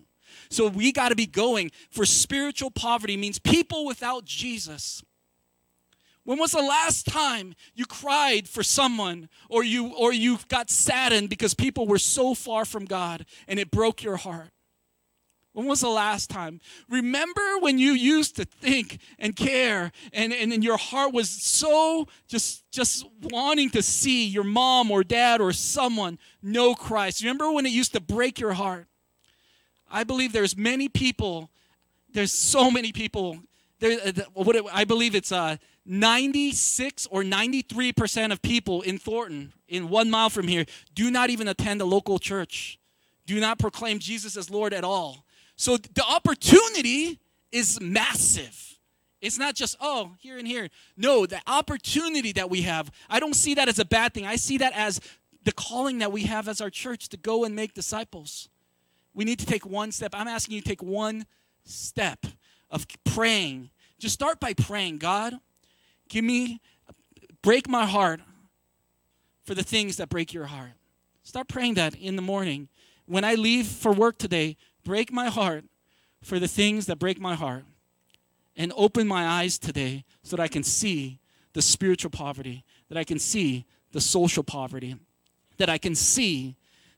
So 0.50 0.68
we 0.68 0.92
got 0.92 1.10
to 1.10 1.16
be 1.16 1.26
going 1.26 1.72
for 1.90 2.06
spiritual 2.06 2.72
poverty 2.72 3.18
means 3.18 3.40
people 3.40 3.86
without 3.86 4.26
Jesus. 4.26 5.04
When 6.24 6.40
was 6.40 6.52
the 6.52 6.62
last 6.62 7.06
time 7.06 7.56
you 7.74 7.86
cried 7.86 8.50
for 8.50 8.62
someone 8.62 9.30
or 9.50 9.64
you 9.64 9.94
or 9.96 10.12
you 10.12 10.40
got 10.50 10.70
saddened 10.70 11.30
because 11.30 11.54
people 11.54 11.88
were 11.88 12.00
so 12.00 12.34
far 12.34 12.66
from 12.66 12.86
God 12.86 13.26
and 13.48 13.60
it 13.60 13.72
broke 13.72 14.04
your 14.04 14.18
heart? 14.18 14.50
When 15.58 15.66
was 15.66 15.82
the 15.82 15.90
last 15.90 16.30
time? 16.30 16.62
Remember 16.88 17.58
when 17.62 17.80
you 17.80 17.94
used 17.94 18.36
to 18.36 18.46
think 18.46 19.00
and 19.18 19.36
care 19.36 19.92
and, 20.14 20.32
and, 20.32 20.54
and 20.54 20.64
your 20.64 20.78
heart 20.78 21.16
was 21.16 21.32
so 21.32 22.08
just, 22.28 22.70
just 22.70 23.04
wanting 23.24 23.72
to 23.72 23.82
see 23.82 24.28
your 24.28 24.44
mom 24.44 24.92
or 24.92 25.04
dad 25.04 25.42
or 25.42 25.52
someone 25.52 26.20
know 26.44 26.76
Christ? 26.76 27.24
Remember 27.24 27.52
when 27.52 27.66
it 27.66 27.72
used 27.72 27.94
to 27.94 28.00
break 28.00 28.40
your 28.40 28.54
heart? 28.54 28.86
I 29.90 30.04
believe 30.04 30.32
there's 30.32 30.56
many 30.56 30.90
people, 30.90 31.50
there's 32.14 32.32
so 32.32 32.70
many 32.70 32.92
people. 32.92 33.40
There, 33.80 34.00
uh, 34.06 34.12
what 34.36 34.64
I 34.72 34.84
believe 34.84 35.16
it's 35.16 35.32
uh, 35.32 35.58
96 35.88 37.08
or 37.08 37.24
93% 37.24 38.32
of 38.32 38.44
people 38.44 38.84
in 38.84 39.00
Thornton, 39.00 39.54
in 39.68 39.90
one 39.90 40.12
mile 40.12 40.30
from 40.30 40.48
here, 40.48 40.68
do 40.94 41.10
not 41.10 41.32
even 41.32 41.48
attend 41.48 41.82
a 41.82 41.86
local 41.86 42.20
church, 42.20 42.78
do 43.26 43.40
not 43.40 43.58
proclaim 43.58 43.98
Jesus 43.98 44.38
as 44.38 44.52
Lord 44.52 44.72
at 44.72 44.84
all. 44.84 45.24
So 45.58 45.76
the 45.78 46.04
opportunity 46.08 47.20
is 47.52 47.82
massive. 47.82 48.76
It's 49.20 49.40
not 49.40 49.56
just, 49.56 49.76
oh, 49.82 50.14
here 50.20 50.38
and 50.38 50.48
here. 50.48 50.70
No, 50.96 51.26
the 51.26 51.42
opportunity 51.48 52.32
that 52.34 52.50
we 52.50 52.62
have, 52.62 52.92
I 53.10 53.20
don't 53.20 53.36
see 53.36 53.56
that 53.56 53.68
as 53.68 53.80
a 53.80 53.86
bad 53.86 54.14
thing. 54.14 54.26
I 54.26 54.36
see 54.36 54.60
that 54.60 54.74
as 54.74 55.02
the 55.44 55.52
calling 55.52 55.98
that 56.00 56.12
we 56.12 56.24
have 56.24 56.48
as 56.48 56.62
our 56.62 56.70
church 56.70 57.10
to 57.10 57.18
go 57.18 57.44
and 57.44 57.56
make 57.56 57.74
disciples. 57.74 58.50
We 59.16 59.26
need 59.26 59.40
to 59.40 59.48
take 59.48 59.66
one 59.66 59.92
step. 59.92 60.12
I'm 60.14 60.28
asking 60.28 60.56
you 60.56 60.62
to 60.62 60.68
take 60.70 60.84
one 60.84 61.26
step 61.66 62.28
of 62.70 62.86
praying. 63.04 63.72
Just 63.98 64.14
start 64.14 64.40
by 64.40 64.54
praying, 64.54 65.00
God, 65.00 65.34
give 66.08 66.24
me, 66.24 66.62
break 67.42 67.68
my 67.68 67.88
heart 67.88 68.22
for 69.44 69.56
the 69.56 69.64
things 69.64 69.98
that 69.98 70.10
break 70.10 70.34
your 70.34 70.46
heart. 70.46 70.74
Start 71.24 71.48
praying 71.48 71.74
that 71.76 71.96
in 71.96 72.16
the 72.16 72.22
morning. 72.22 72.68
When 73.08 73.24
I 73.24 73.36
leave 73.36 73.66
for 73.66 73.92
work 73.92 74.18
today, 74.18 74.58
break 74.88 75.12
my 75.12 75.28
heart 75.28 75.66
for 76.24 76.40
the 76.40 76.48
things 76.48 76.86
that 76.86 76.98
break 76.98 77.20
my 77.20 77.36
heart 77.36 77.66
and 78.56 78.72
open 78.78 79.06
my 79.06 79.28
eyes 79.28 79.60
today 79.60 80.06
so 80.24 80.38
that 80.38 80.42
I 80.42 80.48
can 80.48 80.64
see 80.64 81.20
the 81.52 81.62
spiritual 81.62 82.10
poverty, 82.10 82.64
that 82.88 82.98
I 82.98 83.04
can 83.04 83.20
see 83.20 83.66
the 83.92 84.00
social 84.00 84.44
poverty, 84.44 84.96
that 85.58 85.70
I 85.70 85.78
can 85.78 85.94
see 85.94 86.56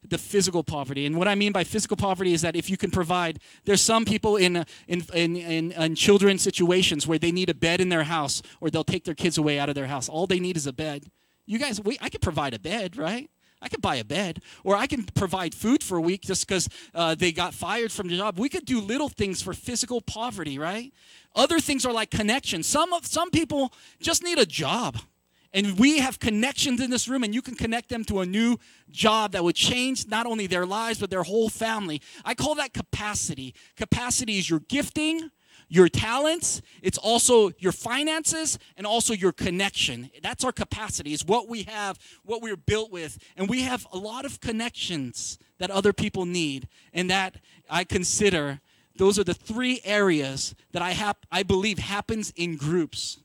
the 0.07 0.19
physical 0.19 0.63
poverty. 0.63 1.07
And 1.07 1.17
what 1.17 1.27
I 1.27 1.33
mean 1.33 1.51
by 1.51 1.63
physical 1.63 1.97
poverty 1.97 2.31
is 2.33 2.43
that 2.43 2.55
if 2.55 2.69
you 2.69 2.77
can 2.77 2.91
provide, 2.91 3.39
there's 3.65 3.81
some 3.81 4.05
people 4.05 4.37
in, 4.37 4.57
in, 4.87 5.03
in, 5.13 5.35
in, 5.35 5.71
in 5.71 5.95
situations 6.37 7.07
where 7.07 7.17
they 7.17 7.31
need 7.31 7.49
a 7.49 7.55
bed 7.55 7.81
in 7.81 7.89
their 7.89 8.03
house 8.03 8.43
or 8.61 8.69
they'll 8.69 8.83
take 8.83 9.03
their 9.03 9.15
kids 9.15 9.39
away 9.39 9.57
out 9.57 9.67
of 9.67 9.73
their 9.73 9.87
house. 9.87 10.07
All 10.07 10.27
they 10.27 10.39
need 10.39 10.57
is 10.57 10.67
a 10.67 10.73
bed. 10.73 11.05
You 11.47 11.57
guys, 11.57 11.81
we, 11.81 11.97
I 11.99 12.09
could 12.09 12.21
provide 12.21 12.53
a 12.53 12.59
bed, 12.59 12.97
right? 12.97 13.29
I 13.61 13.67
could 13.67 13.81
buy 13.81 13.97
a 13.97 14.05
bed, 14.05 14.41
or 14.63 14.77
I 14.77 14.87
can 14.87 15.03
provide 15.03 15.53
food 15.53 15.83
for 15.83 15.97
a 15.97 16.01
week 16.01 16.21
just 16.21 16.47
because 16.47 16.69
uh, 16.95 17.15
they 17.15 17.31
got 17.31 17.53
fired 17.53 17.91
from 17.91 18.07
the 18.07 18.15
job. 18.15 18.39
We 18.39 18.47
could 18.47 18.65
do 18.65 18.79
little 18.79 19.09
things 19.09 19.41
for 19.41 19.53
physical 19.53 19.99
poverty, 19.99 20.57
right? 20.57 20.93
Other 21.35 21.59
things 21.59 21.85
are 21.85 21.91
like 21.91 22.09
connections. 22.09 22.67
Some 22.67 22.93
of 22.93 23.05
some 23.05 23.29
people 23.31 23.73
just 23.99 24.23
need 24.23 24.39
a 24.39 24.45
job, 24.45 24.97
and 25.53 25.77
we 25.77 25.99
have 25.99 26.19
connections 26.19 26.79
in 26.79 26.89
this 26.89 27.07
room, 27.07 27.23
and 27.23 27.35
you 27.35 27.41
can 27.41 27.55
connect 27.55 27.89
them 27.89 28.05
to 28.05 28.21
a 28.21 28.25
new 28.25 28.57
job 28.89 29.33
that 29.33 29.43
would 29.43 29.55
change 29.55 30.07
not 30.07 30.25
only 30.25 30.47
their 30.47 30.65
lives 30.65 30.99
but 30.99 31.09
their 31.09 31.23
whole 31.23 31.49
family. 31.49 32.01
I 32.23 32.35
call 32.35 32.55
that 32.55 32.73
capacity. 32.73 33.53
Capacity 33.75 34.37
is 34.37 34.49
your 34.49 34.61
gifting, 34.61 35.31
your 35.69 35.87
talents, 35.87 36.61
it's 36.81 36.97
also 36.97 37.51
your 37.59 37.71
finances, 37.71 38.57
and 38.75 38.85
also 38.87 39.13
your 39.13 39.31
connection. 39.31 40.09
That's 40.21 40.43
our 40.43 40.51
capacity, 40.51 41.13
is 41.13 41.23
what 41.23 41.47
we 41.47 41.63
have, 41.63 41.99
what 42.23 42.41
we're 42.41 42.57
built 42.57 42.91
with. 42.91 43.19
And 43.37 43.47
we 43.47 43.61
have 43.61 43.85
a 43.93 43.97
lot 43.97 44.25
of 44.25 44.41
connections 44.41 45.37
that 45.59 45.69
other 45.69 45.93
people 45.93 46.25
need. 46.25 46.67
And 46.91 47.09
that 47.11 47.35
I 47.69 47.83
consider 47.83 48.59
those 48.97 49.17
are 49.19 49.23
the 49.23 49.33
three 49.33 49.79
areas 49.85 50.55
that 50.73 50.81
I, 50.81 50.91
have, 50.91 51.15
I 51.31 51.43
believe 51.43 51.79
happens 51.79 52.33
in 52.35 52.57
groups. 52.57 53.19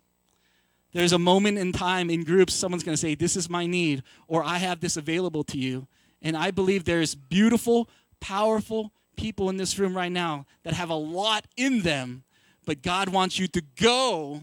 There's 0.93 1.13
a 1.13 1.19
moment 1.19 1.59
in 1.59 1.73
time 1.73 2.11
in 2.11 2.23
groups, 2.23 2.55
someone's 2.55 2.85
going 2.85 2.95
to 2.95 3.01
say, 3.01 3.17
This 3.17 3.37
is 3.37 3.51
my 3.51 3.67
need, 3.67 4.05
or 4.29 4.45
I 4.45 4.59
have 4.59 4.81
this 4.81 4.97
available 4.97 5.43
to 5.45 5.59
you. 5.59 5.89
And 6.23 6.37
I 6.37 6.53
believe 6.53 6.85
there's 6.85 7.15
beautiful, 7.15 7.89
powerful 8.21 8.93
people 9.17 9.51
in 9.51 9.57
this 9.57 9.79
room 9.79 9.97
right 9.97 10.13
now 10.13 10.47
that 10.63 10.75
have 10.75 10.91
a 10.91 10.95
lot 10.95 11.47
in 11.57 11.83
them 11.83 12.23
but 12.65 12.83
God 12.83 13.09
wants 13.09 13.39
you 13.39 13.47
to 13.49 13.63
go 13.81 14.41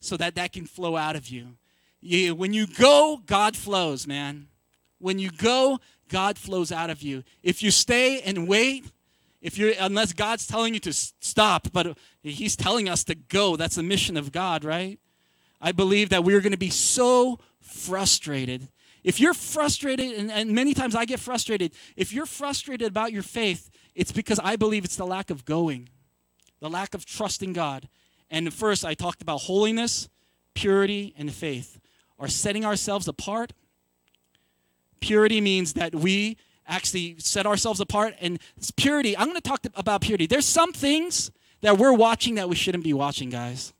so 0.00 0.16
that 0.16 0.34
that 0.34 0.52
can 0.52 0.66
flow 0.66 0.96
out 0.96 1.16
of 1.16 1.28
you. 1.28 1.56
you. 2.00 2.34
When 2.34 2.52
you 2.52 2.66
go, 2.66 3.20
God 3.26 3.56
flows, 3.56 4.06
man. 4.06 4.48
When 4.98 5.18
you 5.18 5.30
go, 5.30 5.80
God 6.08 6.38
flows 6.38 6.70
out 6.70 6.90
of 6.90 7.02
you. 7.02 7.24
If 7.42 7.62
you 7.62 7.70
stay 7.70 8.20
and 8.20 8.46
wait, 8.46 8.84
if 9.40 9.58
you're 9.58 9.72
unless 9.78 10.12
God's 10.12 10.46
telling 10.46 10.74
you 10.74 10.80
to 10.80 10.92
stop, 10.92 11.68
but 11.72 11.98
He's 12.22 12.56
telling 12.56 12.88
us 12.88 13.04
to 13.04 13.14
go, 13.14 13.56
that's 13.56 13.76
the 13.76 13.82
mission 13.82 14.16
of 14.16 14.32
God, 14.32 14.64
right? 14.64 14.98
I 15.60 15.72
believe 15.72 16.10
that 16.10 16.24
we're 16.24 16.40
going 16.40 16.52
to 16.52 16.58
be 16.58 16.70
so 16.70 17.38
frustrated. 17.60 18.68
If 19.02 19.20
you're 19.20 19.34
frustrated, 19.34 20.12
and, 20.12 20.30
and 20.30 20.52
many 20.52 20.72
times 20.72 20.94
I 20.94 21.04
get 21.04 21.20
frustrated, 21.20 21.72
if 21.96 22.12
you're 22.12 22.26
frustrated 22.26 22.88
about 22.88 23.12
your 23.12 23.22
faith, 23.22 23.70
it's 23.94 24.12
because 24.12 24.40
I 24.42 24.56
believe 24.56 24.84
it's 24.84 24.96
the 24.96 25.06
lack 25.06 25.30
of 25.30 25.44
going 25.44 25.88
the 26.64 26.70
lack 26.70 26.94
of 26.94 27.04
trust 27.04 27.42
in 27.42 27.52
God. 27.52 27.90
And 28.30 28.50
first, 28.52 28.86
I 28.86 28.94
talked 28.94 29.20
about 29.20 29.42
holiness, 29.42 30.08
purity, 30.54 31.12
and 31.18 31.30
faith. 31.30 31.78
Are 32.18 32.26
setting 32.26 32.64
ourselves 32.64 33.06
apart. 33.06 33.52
Purity 35.00 35.42
means 35.42 35.74
that 35.74 35.94
we 35.94 36.38
actually 36.66 37.16
set 37.18 37.44
ourselves 37.44 37.80
apart. 37.80 38.14
And 38.18 38.38
purity, 38.78 39.14
I'm 39.14 39.26
going 39.26 39.36
to 39.36 39.46
talk 39.46 39.66
about 39.74 40.00
purity. 40.00 40.26
There's 40.26 40.46
some 40.46 40.72
things 40.72 41.30
that 41.60 41.76
we're 41.76 41.92
watching 41.92 42.36
that 42.36 42.48
we 42.48 42.56
shouldn't 42.56 42.84
be 42.84 42.94
watching, 42.94 43.28
guys. 43.28 43.74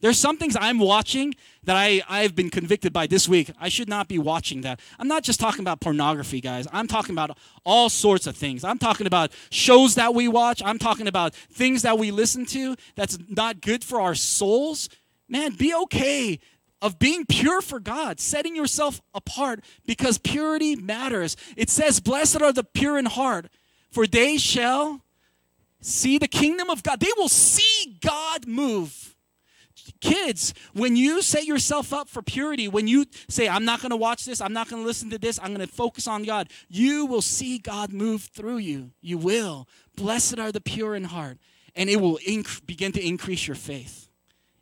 There's 0.00 0.18
some 0.18 0.36
things 0.36 0.56
I'm 0.58 0.78
watching 0.78 1.34
that 1.64 1.76
I, 1.76 2.02
I've 2.08 2.36
been 2.36 2.50
convicted 2.50 2.92
by 2.92 3.06
this 3.08 3.28
week. 3.28 3.50
I 3.60 3.68
should 3.68 3.88
not 3.88 4.06
be 4.06 4.18
watching 4.18 4.60
that. 4.60 4.80
I'm 4.98 5.08
not 5.08 5.24
just 5.24 5.40
talking 5.40 5.60
about 5.60 5.80
pornography, 5.80 6.40
guys. 6.40 6.68
I'm 6.72 6.86
talking 6.86 7.14
about 7.14 7.36
all 7.64 7.88
sorts 7.88 8.26
of 8.26 8.36
things. 8.36 8.62
I'm 8.62 8.78
talking 8.78 9.06
about 9.06 9.32
shows 9.50 9.96
that 9.96 10.14
we 10.14 10.28
watch. 10.28 10.62
I'm 10.64 10.78
talking 10.78 11.08
about 11.08 11.34
things 11.34 11.82
that 11.82 11.98
we 11.98 12.10
listen 12.12 12.46
to 12.46 12.76
that's 12.94 13.18
not 13.28 13.60
good 13.60 13.82
for 13.82 14.00
our 14.00 14.14
souls. 14.14 14.88
Man, 15.28 15.54
be 15.54 15.74
okay 15.74 16.38
of 16.80 16.98
being 16.98 17.26
pure 17.26 17.60
for 17.60 17.80
God, 17.80 18.20
setting 18.20 18.54
yourself 18.54 19.00
apart 19.12 19.64
because 19.84 20.16
purity 20.18 20.76
matters. 20.76 21.36
It 21.56 21.70
says, 21.70 21.98
Blessed 21.98 22.40
are 22.40 22.52
the 22.52 22.62
pure 22.64 22.98
in 22.98 23.06
heart, 23.06 23.48
for 23.90 24.06
they 24.06 24.36
shall 24.38 25.02
see 25.80 26.18
the 26.18 26.28
kingdom 26.28 26.70
of 26.70 26.82
God. 26.84 27.00
They 27.00 27.12
will 27.16 27.28
see 27.28 27.98
God 28.00 28.46
move. 28.46 29.16
Kids, 30.00 30.54
when 30.74 30.94
you 30.94 31.22
set 31.22 31.44
yourself 31.44 31.92
up 31.92 32.08
for 32.08 32.22
purity, 32.22 32.68
when 32.68 32.86
you 32.86 33.06
say, 33.28 33.48
I'm 33.48 33.64
not 33.64 33.80
going 33.80 33.90
to 33.90 33.96
watch 33.96 34.24
this, 34.24 34.40
I'm 34.40 34.52
not 34.52 34.68
going 34.68 34.82
to 34.82 34.86
listen 34.86 35.10
to 35.10 35.18
this, 35.18 35.40
I'm 35.42 35.52
going 35.52 35.66
to 35.66 35.72
focus 35.72 36.06
on 36.06 36.22
God, 36.22 36.50
you 36.68 37.04
will 37.06 37.22
see 37.22 37.58
God 37.58 37.92
move 37.92 38.22
through 38.22 38.58
you. 38.58 38.92
You 39.00 39.18
will. 39.18 39.66
Blessed 39.96 40.38
are 40.38 40.52
the 40.52 40.60
pure 40.60 40.94
in 40.94 41.04
heart, 41.04 41.38
and 41.74 41.90
it 41.90 42.00
will 42.00 42.18
inc- 42.18 42.64
begin 42.64 42.92
to 42.92 43.04
increase 43.04 43.48
your 43.48 43.56
faith. 43.56 44.08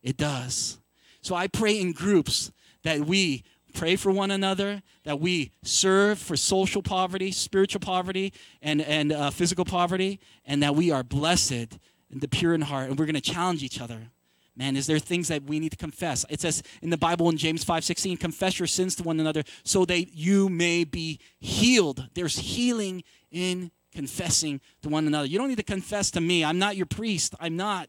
It 0.03 0.17
does. 0.17 0.79
So 1.21 1.35
I 1.35 1.49
pray 1.49 1.79
in 1.79 1.93
groups 1.93 2.51
that 2.83 3.01
we 3.01 3.45
pray 3.75 3.97
for 3.97 4.11
one 4.11 4.31
another, 4.31 4.83
that 5.05 5.21
we 5.21 5.51
serve 5.63 6.19
for 6.19 6.35
social 6.37 6.81
poverty, 6.81 7.31
spiritual 7.31 7.81
poverty, 7.81 8.33
and, 8.63 8.81
and 8.81 9.13
uh, 9.13 9.29
physical 9.31 9.67
poverty, 9.67 10.19
and 10.47 10.63
that 10.63 10.75
we 10.75 10.91
are 10.91 11.03
blessed 11.03 11.79
and 12.11 12.21
the 12.21 12.29
pure 12.29 12.55
in 12.55 12.63
heart, 12.63 12.89
and 12.89 12.99
we're 12.99 13.05
going 13.05 13.17
to 13.17 13.21
challenge 13.21 13.63
each 13.63 13.83
other 13.83 14.13
Man, 14.57 14.75
is 14.75 14.87
there 14.87 14.99
things 14.99 15.29
that 15.29 15.43
we 15.43 15.61
need 15.61 15.73
to 15.73 15.77
confess? 15.77 16.25
It 16.31 16.41
says 16.41 16.63
in 16.81 16.89
the 16.89 16.97
Bible 16.97 17.29
in 17.29 17.37
James 17.37 17.63
5:16, 17.63 18.17
confess 18.17 18.59
your 18.59 18.67
sins 18.67 18.95
to 18.97 19.03
one 19.03 19.21
another 19.21 19.45
so 19.65 19.85
that 19.85 20.15
you 20.17 20.49
may 20.49 20.85
be 20.85 21.21
healed. 21.39 22.09
There's 22.15 22.39
healing 22.39 23.05
in 23.31 23.71
confessing 23.93 24.61
to 24.83 24.89
one 24.89 25.07
another. 25.07 25.27
You 25.27 25.39
don't 25.39 25.49
need 25.49 25.59
to 25.59 25.63
confess 25.63 26.11
to 26.13 26.21
me. 26.21 26.43
I'm 26.43 26.59
not 26.59 26.77
your 26.77 26.87
priest. 26.87 27.35
I'm 27.39 27.57
not. 27.57 27.89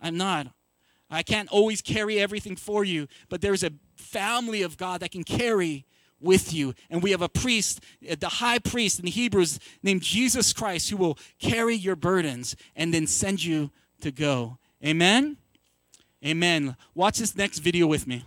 I'm 0.00 0.16
not. 0.16 0.48
I 1.10 1.22
can't 1.22 1.50
always 1.50 1.82
carry 1.82 2.18
everything 2.18 2.56
for 2.56 2.82
you, 2.82 3.06
but 3.28 3.40
there's 3.40 3.62
a 3.62 3.72
family 3.94 4.62
of 4.62 4.76
God 4.76 5.00
that 5.00 5.10
can 5.10 5.22
carry 5.22 5.84
with 6.18 6.52
you. 6.52 6.74
And 6.90 7.02
we 7.02 7.10
have 7.10 7.22
a 7.22 7.28
priest, 7.28 7.80
uh, 8.10 8.16
the 8.18 8.28
high 8.28 8.58
priest 8.58 8.98
in 8.98 9.04
the 9.04 9.10
Hebrews 9.10 9.60
named 9.82 10.02
Jesus 10.02 10.52
Christ, 10.52 10.90
who 10.90 10.96
will 10.96 11.18
carry 11.38 11.74
your 11.74 11.96
burdens 11.96 12.56
and 12.74 12.92
then 12.92 13.06
send 13.06 13.44
you 13.44 13.70
to 14.00 14.10
go. 14.10 14.58
Amen? 14.84 15.36
Amen. 16.24 16.74
Watch 16.94 17.18
this 17.18 17.36
next 17.36 17.58
video 17.58 17.86
with 17.86 18.06
me. 18.06 18.24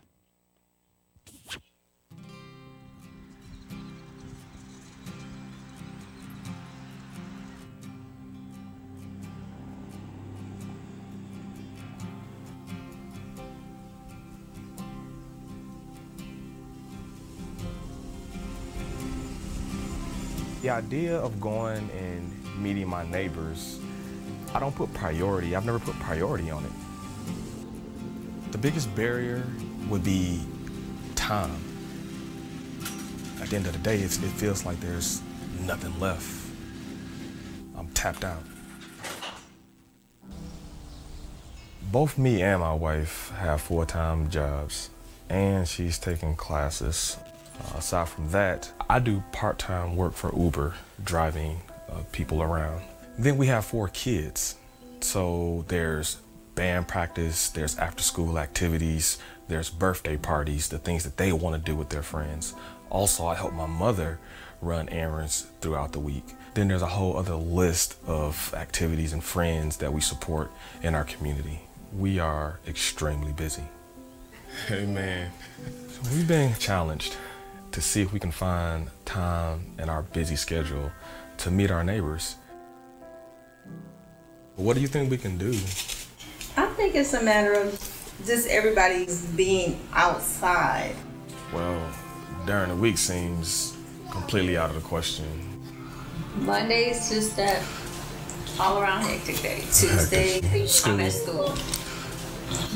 The 20.62 20.70
idea 20.70 21.18
of 21.18 21.40
going 21.40 21.90
and 21.92 22.62
meeting 22.62 22.88
my 22.88 23.10
neighbors, 23.10 23.80
I 24.54 24.60
don't 24.60 24.76
put 24.76 24.94
priority, 24.94 25.56
I've 25.56 25.66
never 25.66 25.80
put 25.80 25.96
priority 25.96 26.52
on 26.52 26.64
it. 26.64 26.87
The 28.52 28.58
biggest 28.58 28.94
barrier 28.96 29.44
would 29.90 30.04
be 30.04 30.42
time. 31.16 31.60
At 33.42 33.50
the 33.50 33.56
end 33.58 33.68
of 33.68 33.74
the 33.74 33.80
day, 33.80 33.98
it 33.98 34.10
feels 34.10 34.66
like 34.66 34.80
there's 34.80 35.22
nothing 35.66 36.00
left. 36.00 36.50
I'm 37.78 37.90
tapped 37.90 38.24
out. 38.24 38.42
Both 41.92 42.18
me 42.18 42.42
and 42.42 42.62
my 42.62 42.74
wife 42.74 43.32
have 43.38 43.62
full 43.62 43.86
time 43.86 44.30
jobs, 44.30 44.90
and 45.30 45.68
she's 45.68 46.00
taking 46.00 46.36
classes. 46.36 47.18
Uh, 47.60 47.78
aside 47.78 48.10
from 48.10 48.30
that, 48.32 48.72
I 48.90 49.00
do 49.00 49.24
part 49.32 49.60
time 49.60 49.96
work 49.96 50.14
for 50.14 50.34
Uber, 50.36 50.74
driving 51.04 51.62
uh, 51.90 52.04
people 52.12 52.42
around. 52.42 52.82
Then 53.18 53.38
we 53.38 53.48
have 53.48 53.66
four 53.66 53.88
kids. 53.90 54.56
So 55.00 55.64
there's 55.68 56.18
band 56.58 56.88
practice, 56.88 57.50
there's 57.50 57.78
after 57.78 58.02
school 58.02 58.40
activities, 58.40 59.20
there's 59.48 59.70
birthday 59.70 60.18
parties, 60.18 60.68
the 60.68 60.80
things 60.80 61.04
that 61.04 61.16
they 61.16 61.32
want 61.32 61.56
to 61.56 61.62
do 61.62 61.78
with 61.78 61.90
their 61.90 62.02
friends. 62.02 62.56
Also, 62.90 63.28
I 63.28 63.36
help 63.36 63.54
my 63.54 63.68
mother 63.68 64.20
run 64.60 64.90
errands 64.90 65.46
throughout 65.62 65.92
the 65.92 66.00
week. 66.00 66.26
Then 66.56 66.68
there's 66.68 66.82
a 66.82 66.88
whole 66.88 67.16
other 67.16 67.36
list 67.36 67.98
of 68.08 68.52
activities 68.56 69.14
and 69.14 69.24
friends 69.24 69.78
that 69.78 69.94
we 69.94 70.02
support 70.02 70.52
in 70.82 70.96
our 70.96 71.04
community. 71.04 71.62
We 71.96 72.18
are 72.18 72.60
extremely 72.68 73.34
busy. 73.34 73.64
Amen. 74.72 75.32
So 75.90 76.10
we've 76.16 76.28
been 76.28 76.56
challenged 76.56 77.16
to 77.72 77.82
see 77.82 78.02
if 78.02 78.12
we 78.12 78.20
can 78.20 78.32
find 78.32 78.90
time 79.06 79.76
in 79.78 79.90
our 79.90 80.02
busy 80.02 80.36
schedule 80.36 80.92
to 81.38 81.52
meet 81.52 81.70
our 81.70 81.84
neighbors. 81.84 82.36
What 84.56 84.74
do 84.74 84.82
you 84.82 84.88
think 84.88 85.12
we 85.12 85.18
can 85.18 85.38
do? 85.38 85.56
I 86.58 86.66
think 86.76 86.96
it's 86.96 87.14
a 87.14 87.22
matter 87.22 87.54
of 87.54 87.72
just 88.26 88.48
everybody's 88.48 89.26
being 89.28 89.80
outside. 89.94 90.96
Well, 91.54 91.88
during 92.48 92.70
the 92.70 92.76
week 92.76 92.98
seems 92.98 93.78
completely 94.12 94.58
out 94.58 94.72
of 94.72 94.76
the 94.76 94.82
question. 94.82 95.26
Monday's 96.36 97.10
just 97.10 97.38
that 97.38 97.64
all 98.60 98.82
around 98.82 99.04
hectic 99.04 99.40
day. 99.42 99.60
Tuesday, 99.72 100.40
I'm 100.86 101.00
at 101.00 101.12
school. 101.12 101.54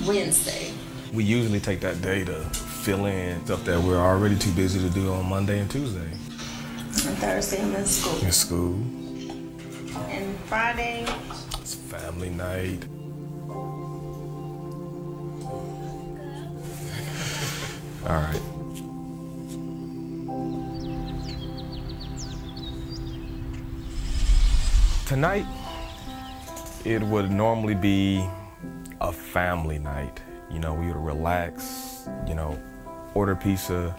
Wednesday. 0.06 0.72
We 1.12 1.24
usually 1.24 1.60
take 1.60 1.80
that 1.82 2.02
day 2.04 2.24
to 2.24 2.36
fill 2.84 3.06
in 3.08 3.44
stuff 3.46 3.66
that 3.66 3.82
we're 3.82 3.98
already 3.98 4.38
too 4.38 4.52
busy 4.52 4.80
to 4.80 4.90
do 4.94 5.12
on 5.12 5.26
Monday 5.28 5.60
and 5.60 5.70
Tuesday. 5.72 6.00
And 6.02 7.18
Thursday, 7.18 7.64
I'm 7.64 7.76
in 7.76 7.86
school. 7.86 8.26
In 8.26 8.32
school, 8.32 8.76
And 10.10 10.38
Friday, 10.46 11.06
it's 11.60 11.74
family 11.74 12.30
night. 12.30 12.86
All 18.08 18.16
right. 18.16 18.42
Tonight, 25.06 25.46
it 26.84 27.04
would 27.04 27.30
normally 27.30 27.76
be 27.76 28.26
a 29.02 29.12
family 29.12 29.78
night. 29.78 30.20
You 30.50 30.60
know, 30.60 30.74
we 30.74 30.88
would 30.88 30.96
relax, 30.96 32.08
you 32.28 32.34
know, 32.34 32.58
order 33.14 33.36
pizza, 33.36 33.96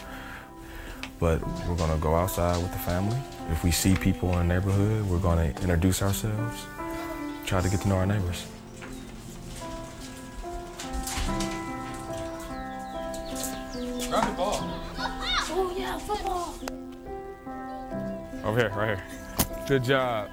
but 1.20 1.40
we're 1.68 1.76
gonna 1.76 1.98
go 1.98 2.16
outside 2.16 2.60
with 2.60 2.72
the 2.72 2.78
family. 2.78 3.18
If 3.50 3.62
we 3.62 3.70
see 3.70 3.94
people 3.94 4.32
in 4.32 4.48
the 4.48 4.54
neighborhood, 4.54 5.06
we're 5.06 5.18
gonna 5.18 5.54
introduce 5.60 6.02
ourselves, 6.02 6.66
try 7.46 7.60
to 7.60 7.68
get 7.68 7.82
to 7.82 7.88
know 7.88 7.96
our 7.96 8.06
neighbors. 8.06 8.46
Over 18.52 18.60
here, 18.60 18.70
right 18.76 18.98
here. 18.98 19.66
Good 19.66 19.82
job. 19.82 20.28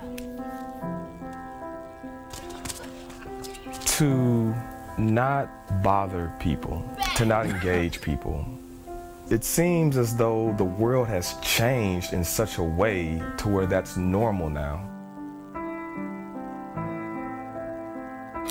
To 3.86 4.54
not 4.98 5.82
bother 5.82 6.34
people, 6.38 6.84
to 7.16 7.24
not 7.24 7.46
engage 7.46 8.02
people. 8.02 8.46
It 9.30 9.46
seems 9.46 9.96
as 9.96 10.18
though 10.18 10.54
the 10.58 10.66
world 10.66 11.08
has 11.08 11.36
changed 11.42 12.12
in 12.12 12.26
such 12.26 12.58
a 12.58 12.64
way 12.64 13.24
to 13.38 13.48
where 13.48 13.66
that's 13.66 13.96
normal 13.96 14.50
now. 14.50 14.84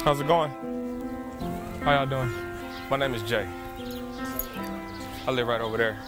How's 0.03 0.19
it 0.19 0.27
going? 0.27 0.51
How 1.83 1.93
y'all 1.93 2.07
doing? 2.07 2.33
My 2.89 2.97
name 2.97 3.12
is 3.12 3.23
Jay. 3.25 3.47
I 5.27 5.31
live 5.31 5.47
right 5.47 5.61
over 5.61 5.77
there, 5.77 5.99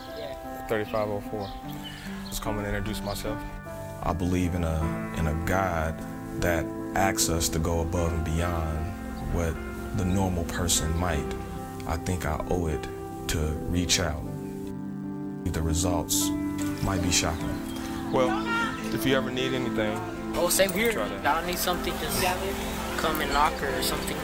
3504. 0.70 1.99
Just 2.40 2.46
come 2.48 2.56
and 2.56 2.66
introduce 2.66 3.02
myself. 3.02 3.38
I 4.02 4.14
believe 4.14 4.54
in 4.54 4.64
a 4.64 5.12
in 5.18 5.26
a 5.26 5.34
God 5.44 5.94
that 6.40 6.64
asks 6.94 7.28
us 7.28 7.50
to 7.50 7.58
go 7.58 7.80
above 7.80 8.14
and 8.14 8.24
beyond 8.24 8.78
what 9.34 9.54
the 9.98 10.06
normal 10.06 10.44
person 10.44 10.88
might. 10.98 11.30
I 11.86 11.98
think 11.98 12.24
I 12.24 12.42
owe 12.48 12.68
it 12.68 12.82
to 13.28 13.38
reach 13.68 14.00
out. 14.00 14.22
The 15.44 15.60
results 15.60 16.30
might 16.82 17.02
be 17.02 17.10
shocking. 17.12 18.10
Well, 18.10 18.30
if 18.94 19.04
you 19.04 19.16
ever 19.18 19.30
need 19.30 19.52
anything, 19.52 20.00
Oh, 20.34 20.48
same 20.48 20.72
here. 20.72 20.92
Try 20.92 21.08
that. 21.08 21.22
Y'all 21.22 21.46
need 21.46 21.58
something, 21.58 21.92
just 22.00 22.22
come 22.96 23.20
and 23.20 23.30
knock 23.34 23.52
or 23.62 23.82
something. 23.82 24.16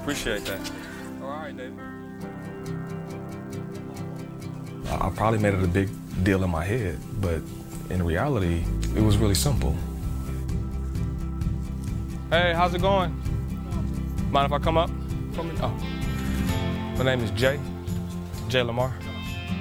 appreciate 0.00 0.46
that. 0.46 0.70
All 1.20 1.28
right, 1.28 1.54
David. 1.54 1.78
I 4.86 5.08
I 5.08 5.10
probably 5.10 5.40
made 5.40 5.52
it 5.52 5.62
a 5.62 5.68
big 5.68 5.90
deal 6.22 6.44
in 6.44 6.50
my 6.50 6.64
head, 6.64 6.98
but 7.20 7.40
in 7.90 8.02
reality, 8.02 8.64
it 8.96 9.00
was 9.02 9.16
really 9.16 9.34
simple. 9.34 9.76
Hey, 12.30 12.52
how's 12.54 12.74
it 12.74 12.82
going? 12.82 13.14
Mind 14.30 14.46
if 14.46 14.52
I 14.52 14.58
come 14.58 14.76
up? 14.76 14.90
For 15.32 15.42
me? 15.42 15.54
Oh. 15.62 15.74
My 16.98 17.04
name 17.04 17.20
is 17.20 17.30
Jay, 17.30 17.58
Jay 18.48 18.62
Lamar. 18.62 18.92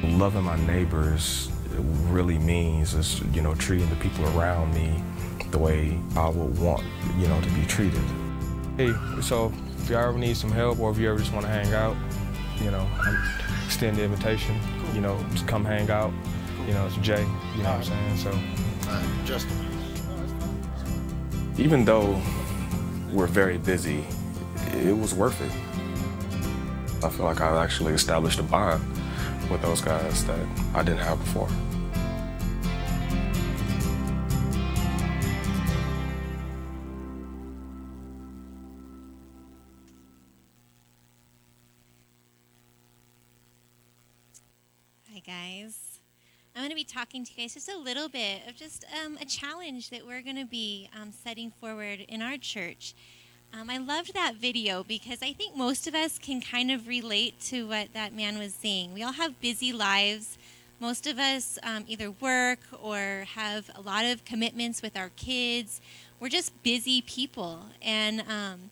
Loving 0.04 0.44
my 0.44 0.58
neighbors 0.66 1.52
really 2.10 2.38
means 2.40 2.94
is, 2.94 3.22
you 3.34 3.42
know, 3.42 3.56
treating 3.56 3.90
the 3.90 3.96
people 3.98 4.26
around 4.38 4.74
me 4.74 5.02
the 5.52 5.58
way 5.58 6.00
I 6.16 6.28
would 6.30 6.60
want, 6.60 6.84
you 7.18 7.28
know, 7.28 7.40
to 7.40 7.50
be 7.52 7.66
treated. 7.66 8.02
Hey, 8.76 8.94
so 9.22 9.54
if 9.80 9.90
you 9.90 9.96
ever 9.96 10.18
need 10.18 10.36
some 10.36 10.52
help 10.52 10.80
or 10.80 10.92
if 10.92 10.98
you 10.98 11.10
ever 11.10 11.20
just 11.20 11.32
want 11.32 11.46
to 11.46 11.52
hang 11.52 11.74
out, 11.74 11.96
you 12.62 12.72
know, 12.72 12.86
extend 13.66 13.98
the 13.98 14.04
invitation, 14.04 14.60
you 14.94 15.02
know, 15.02 15.18
just 15.32 15.48
come 15.48 15.64
hang 15.64 15.90
out. 15.90 16.12
You 16.68 16.74
know, 16.74 16.86
it's 16.86 16.98
Jay, 16.98 17.22
you 17.56 17.64
know 17.64 17.72
what 17.78 17.90
I'm 17.90 18.18
saying? 18.18 18.18
So 18.18 18.40
Justin. 19.26 19.56
even 21.58 21.86
though 21.86 22.22
we're 23.12 23.28
very 23.28 23.58
busy, 23.58 24.06
it 24.74 24.96
was 24.96 25.14
worth 25.14 25.40
it. 25.42 25.52
I 27.04 27.10
feel 27.10 27.26
like 27.26 27.40
I 27.42 27.64
actually 27.64 27.94
established 27.94 28.40
a 28.40 28.44
bond 28.44 28.84
with 29.50 29.62
those 29.62 29.80
guys 29.82 30.26
that 30.26 30.46
I 30.76 30.84
didn't 30.84 31.00
have 31.00 31.20
before. 31.20 31.48
Talking 47.18 47.26
to 47.26 47.42
you 47.42 47.46
guys 47.48 47.56
just 47.56 47.70
a 47.70 47.78
little 47.78 48.08
bit 48.08 48.42
of 48.48 48.56
just 48.56 48.86
um, 49.04 49.18
a 49.20 49.26
challenge 49.26 49.90
that 49.90 50.06
we're 50.06 50.22
going 50.22 50.36
to 50.36 50.46
be 50.46 50.88
um, 51.02 51.12
setting 51.12 51.52
forward 51.60 52.06
in 52.08 52.22
our 52.22 52.38
church. 52.38 52.94
Um, 53.52 53.72
I 53.72 53.80
loved 53.80 54.14
that 54.14 54.36
video 54.36 54.84
because 54.84 55.24
I 55.24 55.34
think 55.34 55.56
most 55.56 55.88
of 55.88 55.96
us 55.96 56.20
can 56.20 56.42
kind 56.42 56.70
of 56.70 56.88
relate 56.88 57.40
to 57.46 57.68
what 57.68 57.92
that 57.94 58.14
man 58.14 58.38
was 58.38 58.54
saying. 58.54 58.94
We 58.94 59.02
all 59.02 59.14
have 59.14 59.42
busy 59.42 59.74
lives. 59.74 60.38
Most 60.80 61.08
of 61.08 61.18
us 61.18 61.58
um, 61.64 61.86
either 61.88 62.12
work 62.12 62.60
or 62.84 63.26
have 63.34 63.72
a 63.74 63.82
lot 63.82 64.06
of 64.06 64.24
commitments 64.24 64.84
with 64.84 64.96
our 64.96 65.10
kids. 65.16 65.82
We're 66.20 66.30
just 66.30 66.62
busy 66.62 67.02
people. 67.02 67.66
And 67.82 68.22
um, 68.30 68.70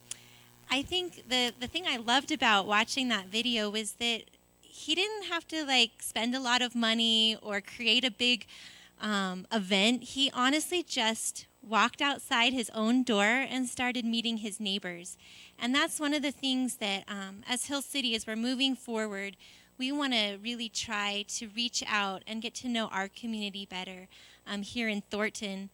I 0.69 0.83
think 0.83 1.27
the, 1.29 1.51
the 1.59 1.67
thing 1.67 1.85
I 1.87 1.97
loved 1.97 2.31
about 2.31 2.67
watching 2.67 3.07
that 3.07 3.25
video 3.25 3.71
was 3.71 3.93
that 3.93 4.25
he 4.75 4.93
didn't 4.93 5.23
have 5.23 5.47
to 5.47 5.65
like 5.65 6.01
spend 6.01 6.35
a 6.35 6.39
lot 6.39 6.61
of 6.61 6.75
money 6.75 7.37
or 7.41 7.61
create 7.61 8.03
a 8.03 8.11
big 8.11 8.45
um, 8.99 9.47
event. 9.51 10.03
He 10.03 10.29
honestly 10.33 10.83
just 10.83 11.47
walked 11.61 12.01
outside 12.01 12.51
his 12.51 12.69
own 12.75 13.03
door 13.03 13.23
and 13.23 13.67
started 13.67 14.03
meeting 14.03 14.37
his 14.37 14.59
neighbors. 14.59 15.17
And 15.57 15.73
that's 15.73 15.97
one 15.99 16.13
of 16.13 16.21
the 16.21 16.31
things 16.31 16.75
that, 16.77 17.05
um, 17.07 17.41
as 17.47 17.65
Hill 17.65 17.81
City, 17.81 18.15
as 18.15 18.27
we're 18.27 18.35
moving 18.35 18.75
forward, 18.75 19.37
we 19.77 19.93
want 19.93 20.11
to 20.11 20.37
really 20.43 20.67
try 20.67 21.23
to 21.29 21.47
reach 21.55 21.81
out 21.87 22.23
and 22.27 22.41
get 22.41 22.53
to 22.55 22.67
know 22.67 22.87
our 22.87 23.07
community 23.07 23.65
better 23.65 24.09
um, 24.45 24.61
here 24.61 24.89
in 24.89 25.01
Thornton. 25.09 25.69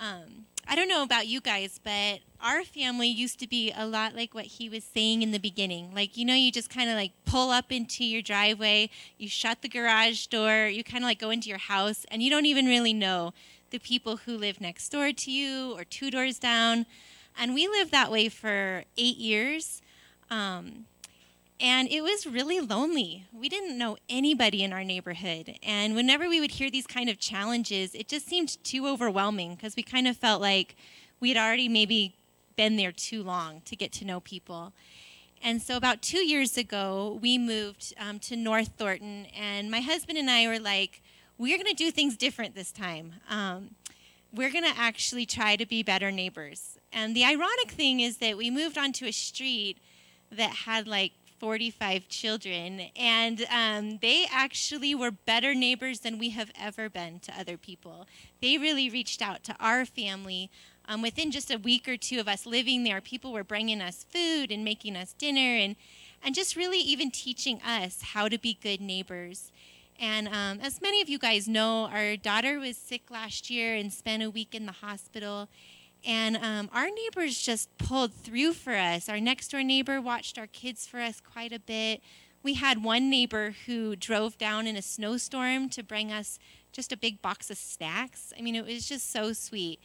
Um, 0.00 0.46
I 0.66 0.76
don't 0.76 0.88
know 0.88 1.02
about 1.02 1.26
you 1.26 1.40
guys, 1.40 1.78
but 1.82 2.20
our 2.40 2.64
family 2.64 3.08
used 3.08 3.38
to 3.40 3.46
be 3.46 3.72
a 3.76 3.86
lot 3.86 4.14
like 4.14 4.34
what 4.34 4.46
he 4.46 4.68
was 4.68 4.82
saying 4.82 5.22
in 5.22 5.30
the 5.30 5.38
beginning. 5.38 5.94
Like, 5.94 6.16
you 6.16 6.24
know, 6.24 6.34
you 6.34 6.50
just 6.50 6.70
kind 6.70 6.88
of 6.88 6.96
like 6.96 7.12
pull 7.26 7.50
up 7.50 7.70
into 7.70 8.04
your 8.04 8.22
driveway, 8.22 8.90
you 9.18 9.28
shut 9.28 9.62
the 9.62 9.68
garage 9.68 10.26
door, 10.26 10.66
you 10.66 10.82
kind 10.82 11.04
of 11.04 11.08
like 11.08 11.18
go 11.18 11.30
into 11.30 11.48
your 11.48 11.58
house, 11.58 12.06
and 12.10 12.22
you 12.22 12.30
don't 12.30 12.46
even 12.46 12.66
really 12.66 12.94
know 12.94 13.34
the 13.70 13.78
people 13.78 14.18
who 14.18 14.38
live 14.38 14.60
next 14.60 14.88
door 14.88 15.12
to 15.12 15.30
you 15.30 15.72
or 15.76 15.84
two 15.84 16.10
doors 16.10 16.38
down. 16.38 16.86
And 17.38 17.54
we 17.54 17.68
lived 17.68 17.90
that 17.90 18.10
way 18.10 18.28
for 18.28 18.84
eight 18.96 19.16
years. 19.16 19.82
Um, 20.30 20.86
and 21.60 21.88
it 21.88 22.02
was 22.02 22.26
really 22.26 22.60
lonely. 22.60 23.26
We 23.32 23.48
didn't 23.48 23.78
know 23.78 23.96
anybody 24.08 24.62
in 24.62 24.72
our 24.72 24.84
neighborhood. 24.84 25.56
And 25.62 25.94
whenever 25.94 26.28
we 26.28 26.40
would 26.40 26.52
hear 26.52 26.70
these 26.70 26.86
kind 26.86 27.08
of 27.08 27.18
challenges, 27.18 27.94
it 27.94 28.08
just 28.08 28.28
seemed 28.28 28.62
too 28.64 28.86
overwhelming 28.86 29.54
because 29.54 29.76
we 29.76 29.82
kind 29.82 30.08
of 30.08 30.16
felt 30.16 30.40
like 30.40 30.74
we'd 31.20 31.36
already 31.36 31.68
maybe 31.68 32.16
been 32.56 32.76
there 32.76 32.92
too 32.92 33.22
long 33.22 33.62
to 33.66 33.76
get 33.76 33.92
to 33.92 34.04
know 34.04 34.20
people. 34.20 34.72
And 35.42 35.60
so, 35.60 35.76
about 35.76 36.00
two 36.00 36.24
years 36.24 36.56
ago, 36.56 37.18
we 37.20 37.36
moved 37.36 37.92
um, 37.98 38.18
to 38.20 38.36
North 38.36 38.72
Thornton, 38.78 39.26
and 39.38 39.70
my 39.70 39.80
husband 39.80 40.16
and 40.16 40.30
I 40.30 40.46
were 40.46 40.58
like, 40.58 41.02
we're 41.36 41.58
going 41.58 41.68
to 41.68 41.74
do 41.74 41.90
things 41.90 42.16
different 42.16 42.54
this 42.54 42.72
time. 42.72 43.14
Um, 43.28 43.74
we're 44.32 44.50
going 44.50 44.64
to 44.64 44.78
actually 44.78 45.26
try 45.26 45.56
to 45.56 45.66
be 45.66 45.82
better 45.82 46.10
neighbors. 46.10 46.78
And 46.92 47.14
the 47.14 47.24
ironic 47.24 47.70
thing 47.70 48.00
is 48.00 48.18
that 48.18 48.36
we 48.36 48.50
moved 48.50 48.78
onto 48.78 49.04
a 49.04 49.12
street 49.12 49.78
that 50.32 50.50
had 50.50 50.88
like 50.88 51.12
45 51.44 52.08
children, 52.08 52.80
and 52.96 53.44
um, 53.50 53.98
they 54.00 54.24
actually 54.32 54.94
were 54.94 55.10
better 55.10 55.54
neighbors 55.54 56.00
than 56.00 56.18
we 56.18 56.30
have 56.30 56.50
ever 56.58 56.88
been 56.88 57.20
to 57.20 57.38
other 57.38 57.58
people. 57.58 58.06
They 58.40 58.56
really 58.56 58.88
reached 58.88 59.20
out 59.20 59.44
to 59.44 59.56
our 59.60 59.84
family. 59.84 60.50
Um, 60.88 61.02
within 61.02 61.30
just 61.30 61.50
a 61.50 61.58
week 61.58 61.86
or 61.86 61.98
two 61.98 62.18
of 62.18 62.28
us 62.28 62.46
living 62.46 62.82
there, 62.82 63.02
people 63.02 63.30
were 63.30 63.44
bringing 63.44 63.82
us 63.82 64.06
food 64.08 64.50
and 64.50 64.64
making 64.64 64.96
us 64.96 65.12
dinner, 65.12 65.58
and 65.58 65.76
and 66.22 66.34
just 66.34 66.56
really 66.56 66.78
even 66.78 67.10
teaching 67.10 67.60
us 67.60 68.00
how 68.14 68.26
to 68.26 68.38
be 68.38 68.56
good 68.62 68.80
neighbors. 68.80 69.52
And 70.00 70.28
um, 70.28 70.60
as 70.62 70.80
many 70.80 71.02
of 71.02 71.10
you 71.10 71.18
guys 71.18 71.46
know, 71.46 71.90
our 71.92 72.16
daughter 72.16 72.58
was 72.58 72.78
sick 72.78 73.10
last 73.10 73.50
year 73.50 73.74
and 73.74 73.92
spent 73.92 74.22
a 74.22 74.30
week 74.30 74.54
in 74.54 74.64
the 74.64 74.72
hospital. 74.72 75.50
And 76.06 76.36
um, 76.36 76.68
our 76.72 76.88
neighbors 76.90 77.40
just 77.40 77.76
pulled 77.78 78.12
through 78.12 78.52
for 78.52 78.74
us. 78.74 79.08
Our 79.08 79.20
next 79.20 79.48
door 79.48 79.62
neighbor 79.62 80.00
watched 80.00 80.38
our 80.38 80.46
kids 80.46 80.86
for 80.86 81.00
us 81.00 81.20
quite 81.20 81.52
a 81.52 81.58
bit. 81.58 82.02
We 82.42 82.54
had 82.54 82.84
one 82.84 83.08
neighbor 83.08 83.54
who 83.66 83.96
drove 83.96 84.36
down 84.36 84.66
in 84.66 84.76
a 84.76 84.82
snowstorm 84.82 85.70
to 85.70 85.82
bring 85.82 86.12
us 86.12 86.38
just 86.72 86.92
a 86.92 86.96
big 86.96 87.22
box 87.22 87.50
of 87.50 87.56
snacks. 87.56 88.32
I 88.38 88.42
mean, 88.42 88.54
it 88.54 88.66
was 88.66 88.86
just 88.86 89.10
so 89.10 89.32
sweet. 89.32 89.80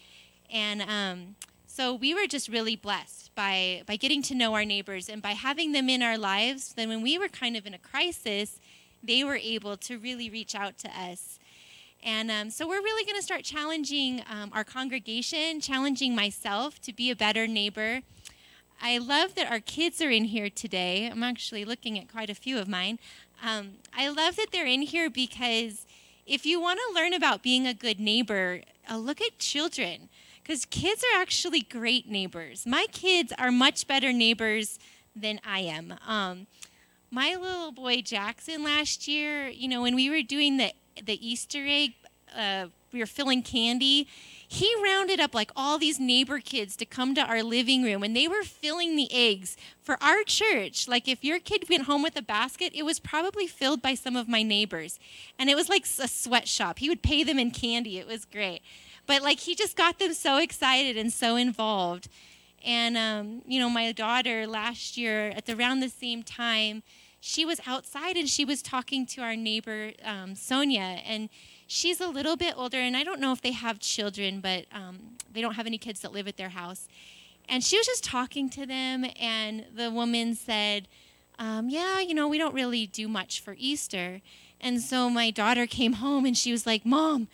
And 0.51 0.81
um, 0.81 1.35
so 1.67 1.93
we 1.93 2.13
were 2.13 2.27
just 2.27 2.49
really 2.49 2.75
blessed 2.75 3.33
by, 3.33 3.83
by 3.85 3.95
getting 3.95 4.21
to 4.23 4.35
know 4.35 4.55
our 4.55 4.65
neighbors 4.65 5.07
and 5.07 5.21
by 5.21 5.31
having 5.31 5.71
them 5.71 5.87
in 5.87 6.01
our 6.01 6.17
lives. 6.17 6.73
Then, 6.73 6.89
when 6.89 7.01
we 7.01 7.17
were 7.17 7.29
kind 7.29 7.55
of 7.55 7.65
in 7.65 7.73
a 7.73 7.77
crisis, 7.77 8.59
they 9.01 9.23
were 9.23 9.37
able 9.37 9.77
to 9.77 9.97
really 9.97 10.29
reach 10.29 10.55
out 10.55 10.77
to 10.79 10.89
us. 10.89 11.38
And 12.03 12.31
um, 12.31 12.49
so 12.49 12.67
we're 12.67 12.81
really 12.81 13.05
going 13.05 13.17
to 13.17 13.23
start 13.23 13.43
challenging 13.43 14.23
um, 14.29 14.51
our 14.53 14.63
congregation, 14.63 15.59
challenging 15.59 16.15
myself 16.15 16.79
to 16.81 16.93
be 16.93 17.11
a 17.11 17.15
better 17.15 17.45
neighbor. 17.47 18.01
I 18.81 18.97
love 18.97 19.35
that 19.35 19.51
our 19.51 19.59
kids 19.59 20.01
are 20.01 20.09
in 20.09 20.25
here 20.25 20.49
today. 20.49 21.07
I'm 21.07 21.23
actually 21.23 21.65
looking 21.65 21.99
at 21.99 22.09
quite 22.09 22.29
a 22.29 22.35
few 22.35 22.57
of 22.57 22.67
mine. 22.67 22.99
Um, 23.43 23.71
I 23.93 24.07
love 24.07 24.37
that 24.37 24.47
they're 24.51 24.65
in 24.65 24.83
here 24.83 25.09
because 25.09 25.85
if 26.25 26.45
you 26.45 26.61
want 26.61 26.79
to 26.79 26.95
learn 26.95 27.13
about 27.13 27.43
being 27.43 27.67
a 27.67 27.73
good 27.73 27.99
neighbor, 27.99 28.61
uh, 28.89 28.97
look 28.97 29.21
at 29.21 29.37
children 29.37 30.07
because 30.41 30.65
kids 30.65 31.03
are 31.03 31.21
actually 31.21 31.61
great 31.61 32.09
neighbors. 32.09 32.65
My 32.65 32.85
kids 32.91 33.33
are 33.37 33.51
much 33.51 33.87
better 33.87 34.13
neighbors 34.13 34.79
than 35.15 35.39
I 35.45 35.59
am. 35.59 35.95
Um, 36.07 36.47
my 37.11 37.35
little 37.35 37.71
boy 37.71 38.01
Jackson 38.01 38.63
last 38.63 39.07
year, 39.07 39.47
you 39.47 39.67
know, 39.67 39.81
when 39.81 39.95
we 39.95 40.09
were 40.09 40.21
doing 40.21 40.57
the 40.57 40.71
the 41.05 41.27
Easter 41.27 41.65
egg, 41.65 41.93
uh, 42.35 42.67
we 42.91 42.99
were 42.99 43.05
filling 43.05 43.43
candy. 43.43 44.07
He 44.47 44.73
rounded 44.83 45.19
up 45.19 45.35
like 45.35 45.51
all 45.55 45.77
these 45.77 45.99
neighbor 45.99 46.39
kids 46.39 46.75
to 46.77 46.85
come 46.85 47.13
to 47.15 47.21
our 47.21 47.43
living 47.43 47.83
room, 47.83 48.03
and 48.03 48.15
they 48.15 48.27
were 48.27 48.43
filling 48.43 48.95
the 48.95 49.07
eggs 49.11 49.57
for 49.81 50.01
our 50.01 50.23
church. 50.23 50.87
Like 50.87 51.07
if 51.07 51.23
your 51.23 51.39
kid 51.39 51.65
went 51.69 51.83
home 51.83 52.01
with 52.01 52.17
a 52.17 52.21
basket, 52.21 52.71
it 52.73 52.83
was 52.83 52.99
probably 52.99 53.47
filled 53.47 53.81
by 53.81 53.93
some 53.93 54.15
of 54.15 54.27
my 54.27 54.41
neighbors, 54.41 54.99
and 55.37 55.49
it 55.49 55.55
was 55.55 55.69
like 55.69 55.85
a 56.01 56.07
sweatshop. 56.07 56.79
He 56.79 56.89
would 56.89 57.03
pay 57.03 57.23
them 57.23 57.37
in 57.37 57.51
candy. 57.51 57.99
It 57.99 58.07
was 58.07 58.25
great, 58.25 58.61
but 59.05 59.21
like 59.21 59.41
he 59.41 59.55
just 59.55 59.77
got 59.77 59.99
them 59.99 60.13
so 60.13 60.37
excited 60.37 60.97
and 60.97 61.13
so 61.13 61.35
involved. 61.35 62.09
And 62.65 62.97
um, 62.97 63.41
you 63.45 63.59
know, 63.59 63.69
my 63.69 63.91
daughter 63.91 64.47
last 64.47 64.97
year 64.97 65.29
at 65.29 65.49
around 65.49 65.79
the 65.79 65.89
same 65.89 66.23
time 66.23 66.83
she 67.19 67.45
was 67.45 67.59
outside 67.65 68.15
and 68.15 68.29
she 68.29 68.45
was 68.45 68.61
talking 68.61 69.05
to 69.07 69.21
our 69.21 69.35
neighbor 69.35 69.91
um, 70.03 70.35
Sonia, 70.35 70.99
and 71.05 71.29
she's 71.67 71.99
a 71.99 72.07
little 72.07 72.37
bit 72.37 72.53
older, 72.57 72.77
and 72.77 72.95
I 72.95 73.03
don't 73.03 73.19
know 73.19 73.31
if 73.31 73.41
they 73.41 73.51
have 73.51 73.79
children, 73.79 74.39
but 74.39 74.65
um, 74.71 75.17
they 75.31 75.41
don't 75.41 75.55
have 75.55 75.67
any 75.67 75.77
kids 75.77 75.99
that 76.01 76.11
live 76.11 76.27
at 76.27 76.37
their 76.37 76.49
house. 76.49 76.87
And 77.47 77.63
she 77.63 77.77
was 77.77 77.85
just 77.85 78.03
talking 78.03 78.49
to 78.51 78.65
them, 78.65 79.05
and 79.19 79.65
the 79.75 79.91
woman 79.91 80.35
said, 80.35 80.87
um, 81.37 81.69
"Yeah, 81.69 81.99
you 81.99 82.13
know, 82.13 82.27
we 82.27 82.37
don't 82.37 82.53
really 82.53 82.85
do 82.85 83.07
much 83.07 83.41
for 83.41 83.55
Easter." 83.57 84.21
And 84.61 84.81
so 84.81 85.09
my 85.09 85.31
daughter 85.31 85.65
came 85.65 85.93
home, 85.93 86.25
and 86.25 86.37
she 86.37 86.51
was 86.51 86.65
like, 86.65 86.85
"Mom." 86.85 87.27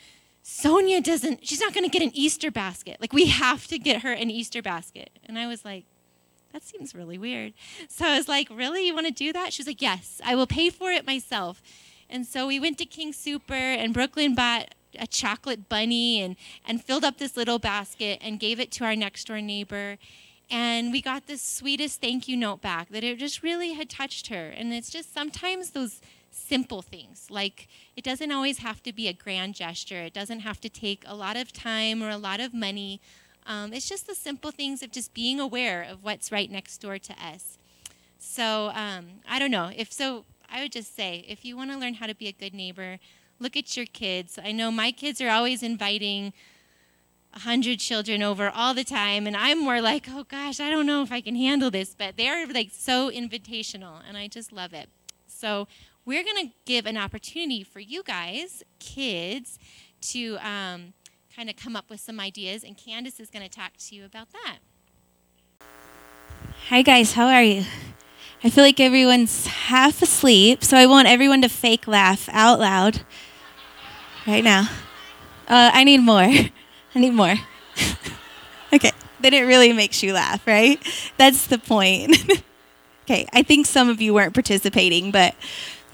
Sonia 0.47 1.01
doesn't, 1.01 1.47
she's 1.47 1.59
not 1.59 1.73
going 1.73 1.83
to 1.83 1.89
get 1.89 2.03
an 2.03 2.11
Easter 2.13 2.51
basket. 2.51 2.97
Like, 3.01 3.13
we 3.13 3.25
have 3.25 3.65
to 3.65 3.79
get 3.79 4.03
her 4.03 4.11
an 4.11 4.29
Easter 4.29 4.61
basket. 4.61 5.09
And 5.23 5.39
I 5.39 5.47
was 5.47 5.65
like, 5.65 5.85
that 6.55 6.63
seems 6.63 6.95
really 6.95 7.17
weird. 7.17 7.51
So 7.89 8.05
I 8.05 8.15
was 8.15 8.29
like, 8.29 8.47
really? 8.49 8.87
You 8.87 8.93
want 8.93 9.07
to 9.07 9.13
do 9.13 9.33
that? 9.33 9.51
She 9.51 9.61
was 9.61 9.67
like, 9.67 9.81
yes, 9.81 10.21
I 10.23 10.35
will 10.35 10.47
pay 10.47 10.69
for 10.69 10.89
it 10.89 11.05
myself. 11.05 11.61
And 12.09 12.25
so 12.25 12.47
we 12.47 12.61
went 12.61 12.77
to 12.77 12.85
King 12.85 13.11
Soopers, 13.11 13.51
and 13.51 13.93
Brooklyn 13.93 14.35
bought 14.35 14.73
a 14.97 15.05
chocolate 15.05 15.67
bunny 15.67 16.21
and, 16.21 16.37
and 16.65 16.81
filled 16.81 17.03
up 17.03 17.17
this 17.17 17.35
little 17.35 17.59
basket 17.59 18.19
and 18.21 18.39
gave 18.39 18.61
it 18.61 18.71
to 18.71 18.85
our 18.85 18.95
next 18.95 19.27
door 19.27 19.41
neighbor. 19.41 19.97
And 20.49 20.93
we 20.93 21.01
got 21.01 21.27
the 21.27 21.37
sweetest 21.37 21.99
thank 21.99 22.29
you 22.29 22.37
note 22.37 22.61
back 22.61 22.87
that 22.89 23.03
it 23.03 23.19
just 23.19 23.43
really 23.43 23.73
had 23.73 23.89
touched 23.89 24.27
her. 24.27 24.47
And 24.47 24.71
it's 24.71 24.89
just 24.89 25.13
sometimes 25.13 25.71
those 25.71 25.99
simple 26.31 26.81
things. 26.81 27.27
Like 27.29 27.67
it 27.97 28.03
doesn't 28.05 28.31
always 28.31 28.59
have 28.59 28.81
to 28.83 28.93
be 28.93 29.09
a 29.09 29.13
grand 29.13 29.55
gesture, 29.55 30.03
it 30.03 30.13
doesn't 30.13 30.41
have 30.41 30.61
to 30.61 30.69
take 30.69 31.03
a 31.05 31.15
lot 31.15 31.35
of 31.35 31.51
time 31.51 32.01
or 32.01 32.09
a 32.09 32.17
lot 32.17 32.39
of 32.39 32.53
money. 32.53 33.01
Um, 33.45 33.73
it's 33.73 33.87
just 33.87 34.07
the 34.07 34.15
simple 34.15 34.51
things 34.51 34.81
of 34.81 34.91
just 34.91 35.13
being 35.13 35.39
aware 35.39 35.83
of 35.83 36.03
what's 36.03 36.31
right 36.31 36.49
next 36.49 36.79
door 36.79 36.97
to 36.97 37.13
us. 37.13 37.57
So 38.17 38.71
um, 38.73 39.21
I 39.29 39.39
don't 39.39 39.51
know. 39.51 39.71
If 39.75 39.91
so, 39.91 40.25
I 40.49 40.61
would 40.61 40.71
just 40.71 40.95
say 40.95 41.23
if 41.27 41.45
you 41.45 41.55
want 41.55 41.71
to 41.71 41.77
learn 41.77 41.95
how 41.95 42.07
to 42.07 42.15
be 42.15 42.27
a 42.27 42.31
good 42.31 42.53
neighbor, 42.53 42.97
look 43.39 43.55
at 43.55 43.77
your 43.77 43.85
kids. 43.85 44.39
I 44.43 44.51
know 44.51 44.71
my 44.71 44.91
kids 44.91 45.21
are 45.21 45.29
always 45.29 45.61
inviting 45.61 46.33
a 47.33 47.39
hundred 47.39 47.79
children 47.79 48.23
over 48.23 48.49
all 48.49 48.73
the 48.73 48.83
time, 48.83 49.27
and 49.27 49.35
I'm 49.35 49.59
more 49.59 49.81
like, 49.81 50.07
oh 50.09 50.23
gosh, 50.23 50.59
I 50.59 50.69
don't 50.69 50.85
know 50.85 51.03
if 51.03 51.11
I 51.11 51.21
can 51.21 51.35
handle 51.35 51.69
this. 51.69 51.93
But 51.93 52.17
they're 52.17 52.47
like 52.47 52.69
so 52.71 53.11
invitational, 53.11 53.99
and 54.07 54.17
I 54.17 54.27
just 54.27 54.51
love 54.51 54.73
it. 54.73 54.89
So 55.27 55.67
we're 56.05 56.23
to 56.23 56.47
give 56.65 56.85
an 56.85 56.97
opportunity 56.97 57.63
for 57.63 57.79
you 57.79 58.03
guys, 58.03 58.63
kids, 58.79 59.59
to 60.01 60.37
um, 60.37 60.93
kind 61.35 61.49
of 61.49 61.55
come 61.57 61.75
up 61.75 61.89
with 61.89 61.99
some 61.99 62.19
ideas, 62.19 62.63
and 62.63 62.77
Candice 62.77 63.19
is 63.19 63.29
going 63.29 63.43
to 63.43 63.49
talk 63.49 63.73
to 63.77 63.95
you 63.95 64.05
about 64.05 64.27
that. 64.31 64.59
Hi, 66.69 66.81
guys. 66.81 67.13
How 67.13 67.27
are 67.27 67.43
you? 67.43 67.65
I 68.43 68.49
feel 68.49 68.63
like 68.63 68.79
everyone's 68.79 69.45
half 69.45 70.01
asleep, 70.01 70.63
so 70.63 70.77
I 70.77 70.85
want 70.85 71.07
everyone 71.07 71.41
to 71.41 71.49
fake 71.49 71.87
laugh 71.87 72.29
out 72.31 72.59
loud 72.59 73.01
right 74.25 74.43
now. 74.43 74.69
Uh, 75.47 75.71
I 75.73 75.83
need 75.83 75.99
more. 75.99 76.21
I 76.23 76.51
need 76.95 77.13
more. 77.13 77.35
okay, 78.73 78.91
then 79.19 79.33
it 79.33 79.41
really 79.41 79.73
makes 79.73 80.01
you 80.01 80.13
laugh, 80.13 80.45
right? 80.47 80.79
That's 81.17 81.47
the 81.47 81.57
point. 81.57 82.15
okay, 83.03 83.27
I 83.33 83.43
think 83.43 83.65
some 83.65 83.89
of 83.89 83.99
you 83.99 84.13
weren't 84.13 84.33
participating, 84.33 85.11
but 85.11 85.35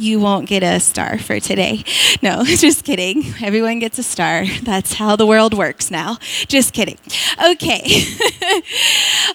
you 0.01 0.19
won't 0.19 0.47
get 0.47 0.63
a 0.63 0.79
star 0.79 1.17
for 1.17 1.39
today. 1.39 1.83
No, 2.23 2.43
just 2.45 2.83
kidding. 2.83 3.33
Everyone 3.41 3.79
gets 3.79 3.97
a 3.97 4.03
star. 4.03 4.45
That's 4.61 4.93
how 4.93 5.15
the 5.15 5.25
world 5.25 5.55
works 5.55 5.89
now. 5.89 6.17
Just 6.47 6.73
kidding. 6.73 6.97
Okay. 7.43 8.03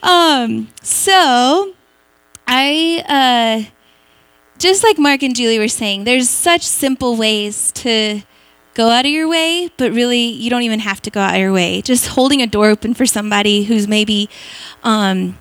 um, 0.02 0.68
so 0.82 1.74
I 2.46 3.04
uh, 3.08 3.70
just 4.58 4.84
like 4.84 4.98
Mark 4.98 5.22
and 5.22 5.34
Julie 5.34 5.58
were 5.58 5.68
saying, 5.68 6.04
there's 6.04 6.28
such 6.28 6.62
simple 6.62 7.16
ways 7.16 7.72
to 7.72 8.22
go 8.74 8.90
out 8.90 9.04
of 9.04 9.10
your 9.10 9.26
way, 9.26 9.70
but 9.78 9.90
really 9.92 10.26
you 10.26 10.50
don't 10.50 10.62
even 10.62 10.80
have 10.80 11.00
to 11.02 11.10
go 11.10 11.20
out 11.20 11.34
of 11.34 11.40
your 11.40 11.52
way. 11.52 11.82
Just 11.82 12.08
holding 12.08 12.42
a 12.42 12.46
door 12.46 12.68
open 12.68 12.94
for 12.94 13.06
somebody 13.06 13.64
who's 13.64 13.88
maybe 13.88 14.28
um, 14.84 15.38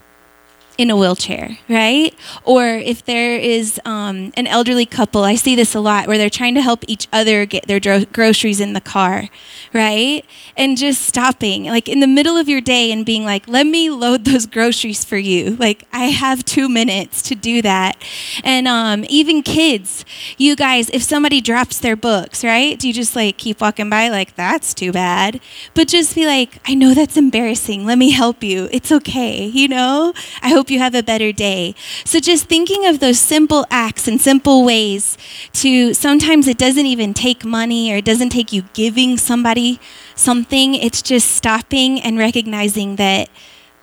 in 0.78 0.89
a 0.89 0.95
wheelchair, 0.95 1.57
right? 1.69 2.13
Or 2.43 2.65
if 2.65 3.05
there 3.05 3.38
is 3.38 3.80
um, 3.86 4.32
an 4.36 4.47
elderly 4.47 4.86
couple, 4.86 5.23
I 5.23 5.36
see 5.36 5.55
this 5.55 5.73
a 5.73 5.80
lot 5.80 6.07
where 6.07 6.17
they're 6.17 6.30
trying 6.30 6.55
to 6.55 6.61
help 6.61 6.84
each 6.88 7.07
other 7.13 7.45
get 7.45 7.67
their 7.67 7.80
dro- 7.80 8.05
groceries 8.05 8.59
in 8.59 8.73
the 8.73 8.82
car, 8.82 9.30
right? 9.73 10.26
And 10.57 10.78
just 10.78 11.01
stopping, 11.03 11.65
like 11.65 11.88
in 11.88 11.99
the 11.99 12.07
middle 12.07 12.38
of 12.38 12.49
your 12.49 12.61
day, 12.61 12.91
and 12.91 13.05
being 13.05 13.26
like, 13.26 13.47
let 13.47 13.65
me 13.65 13.89
load 13.89 14.26
those 14.26 14.45
groceries 14.45 15.05
for 15.05 15.17
you. 15.17 15.55
Like, 15.55 15.84
I 15.93 16.05
have 16.05 16.43
two 16.45 16.67
minutes 16.67 17.21
to 17.23 17.36
do 17.36 17.61
that. 17.61 17.97
And 18.43 18.67
um, 18.67 19.05
even 19.09 19.43
kids, 19.43 20.05
you 20.38 20.55
guys, 20.55 20.89
if 20.89 21.03
somebody 21.03 21.41
drops 21.41 21.80
their 21.80 21.95
books, 21.95 22.43
right? 22.43 22.78
Do 22.78 22.88
you 22.88 22.93
just 22.93 23.15
like 23.15 23.38
keep 23.38 23.61
walking 23.61 23.89
by, 23.89 24.09
like, 24.09 24.36
that's 24.36 24.73
too 24.73 24.91
bad? 24.91 25.39
But 25.73 25.88
just 25.88 26.15
be 26.15 26.26
like, 26.26 26.59
I 26.65 26.73
know 26.73 26.93
that's 26.93 27.17
embarrassing. 27.17 27.86
Let 27.86 27.97
me 27.97 28.11
help 28.11 28.43
you. 28.43 28.67
It's 28.71 28.91
okay, 28.91 29.45
you 29.45 29.67
know? 29.67 30.13
I 30.41 30.49
hope 30.49 30.64
you 30.70 30.80
have 30.80 30.95
a 30.95 31.03
better 31.03 31.32
day. 31.32 31.76
So 32.03 32.20
just 32.20 32.45
thinking 32.45 32.86
of 32.86 32.99
those 32.99 33.20
simple 33.20 33.66
acts 33.70 34.07
and 34.07 34.20
simple 34.20 34.63
ways 34.63 35.18
to 35.53 35.93
sometimes 35.93 36.47
it 36.47 36.57
doesn't 36.57 36.86
even 36.86 37.13
take 37.13 37.45
money 37.45 37.91
or 37.91 37.97
it 37.97 38.05
doesn't 38.05 38.30
take 38.30 38.51
you 38.51 38.63
giving 38.74 39.18
somebody 39.18 39.80
something. 40.16 40.76
It's 40.76 41.01
just 41.01 41.32
stopping 41.32 42.01
and 42.01 42.18
recognizing 42.18 42.95
that 42.97 43.30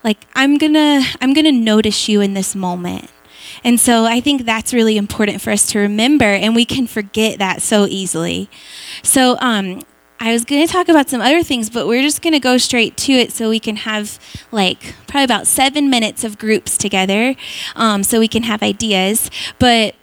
like 0.04 0.18
I'm 0.34 0.58
going 0.58 0.74
to 0.74 1.02
I'm 1.20 1.32
going 1.32 1.44
to 1.44 1.52
notice 1.52 2.08
you 2.08 2.20
in 2.20 2.34
this 2.34 2.54
moment. 2.54 3.10
And 3.64 3.78
so 3.78 4.04
I 4.04 4.20
think 4.20 4.44
that's 4.44 4.72
really 4.72 4.96
important 4.96 5.40
for 5.40 5.50
us 5.50 5.66
to 5.72 5.78
remember, 5.78 6.24
and 6.24 6.54
we 6.54 6.64
can 6.64 6.86
forget 6.86 7.38
that 7.38 7.60
so 7.62 7.86
easily. 7.86 8.48
So 9.02 9.36
um, 9.40 9.82
I 10.22 10.32
was 10.32 10.44
going 10.44 10.64
to 10.64 10.72
talk 10.72 10.88
about 10.88 11.10
some 11.10 11.20
other 11.20 11.42
things, 11.42 11.68
but 11.68 11.88
we're 11.88 12.00
just 12.02 12.22
going 12.22 12.32
to 12.32 12.38
go 12.38 12.56
straight 12.56 12.96
to 12.98 13.12
it 13.12 13.32
so 13.32 13.48
we 13.48 13.58
can 13.58 13.74
have 13.74 14.20
like 14.52 14.94
probably 15.08 15.24
about 15.24 15.48
seven 15.48 15.90
minutes 15.90 16.22
of 16.22 16.38
groups 16.38 16.78
together 16.78 17.34
um, 17.74 18.04
so 18.04 18.20
we 18.20 18.28
can 18.28 18.44
have 18.44 18.62
ideas. 18.62 19.32
But 19.58 19.96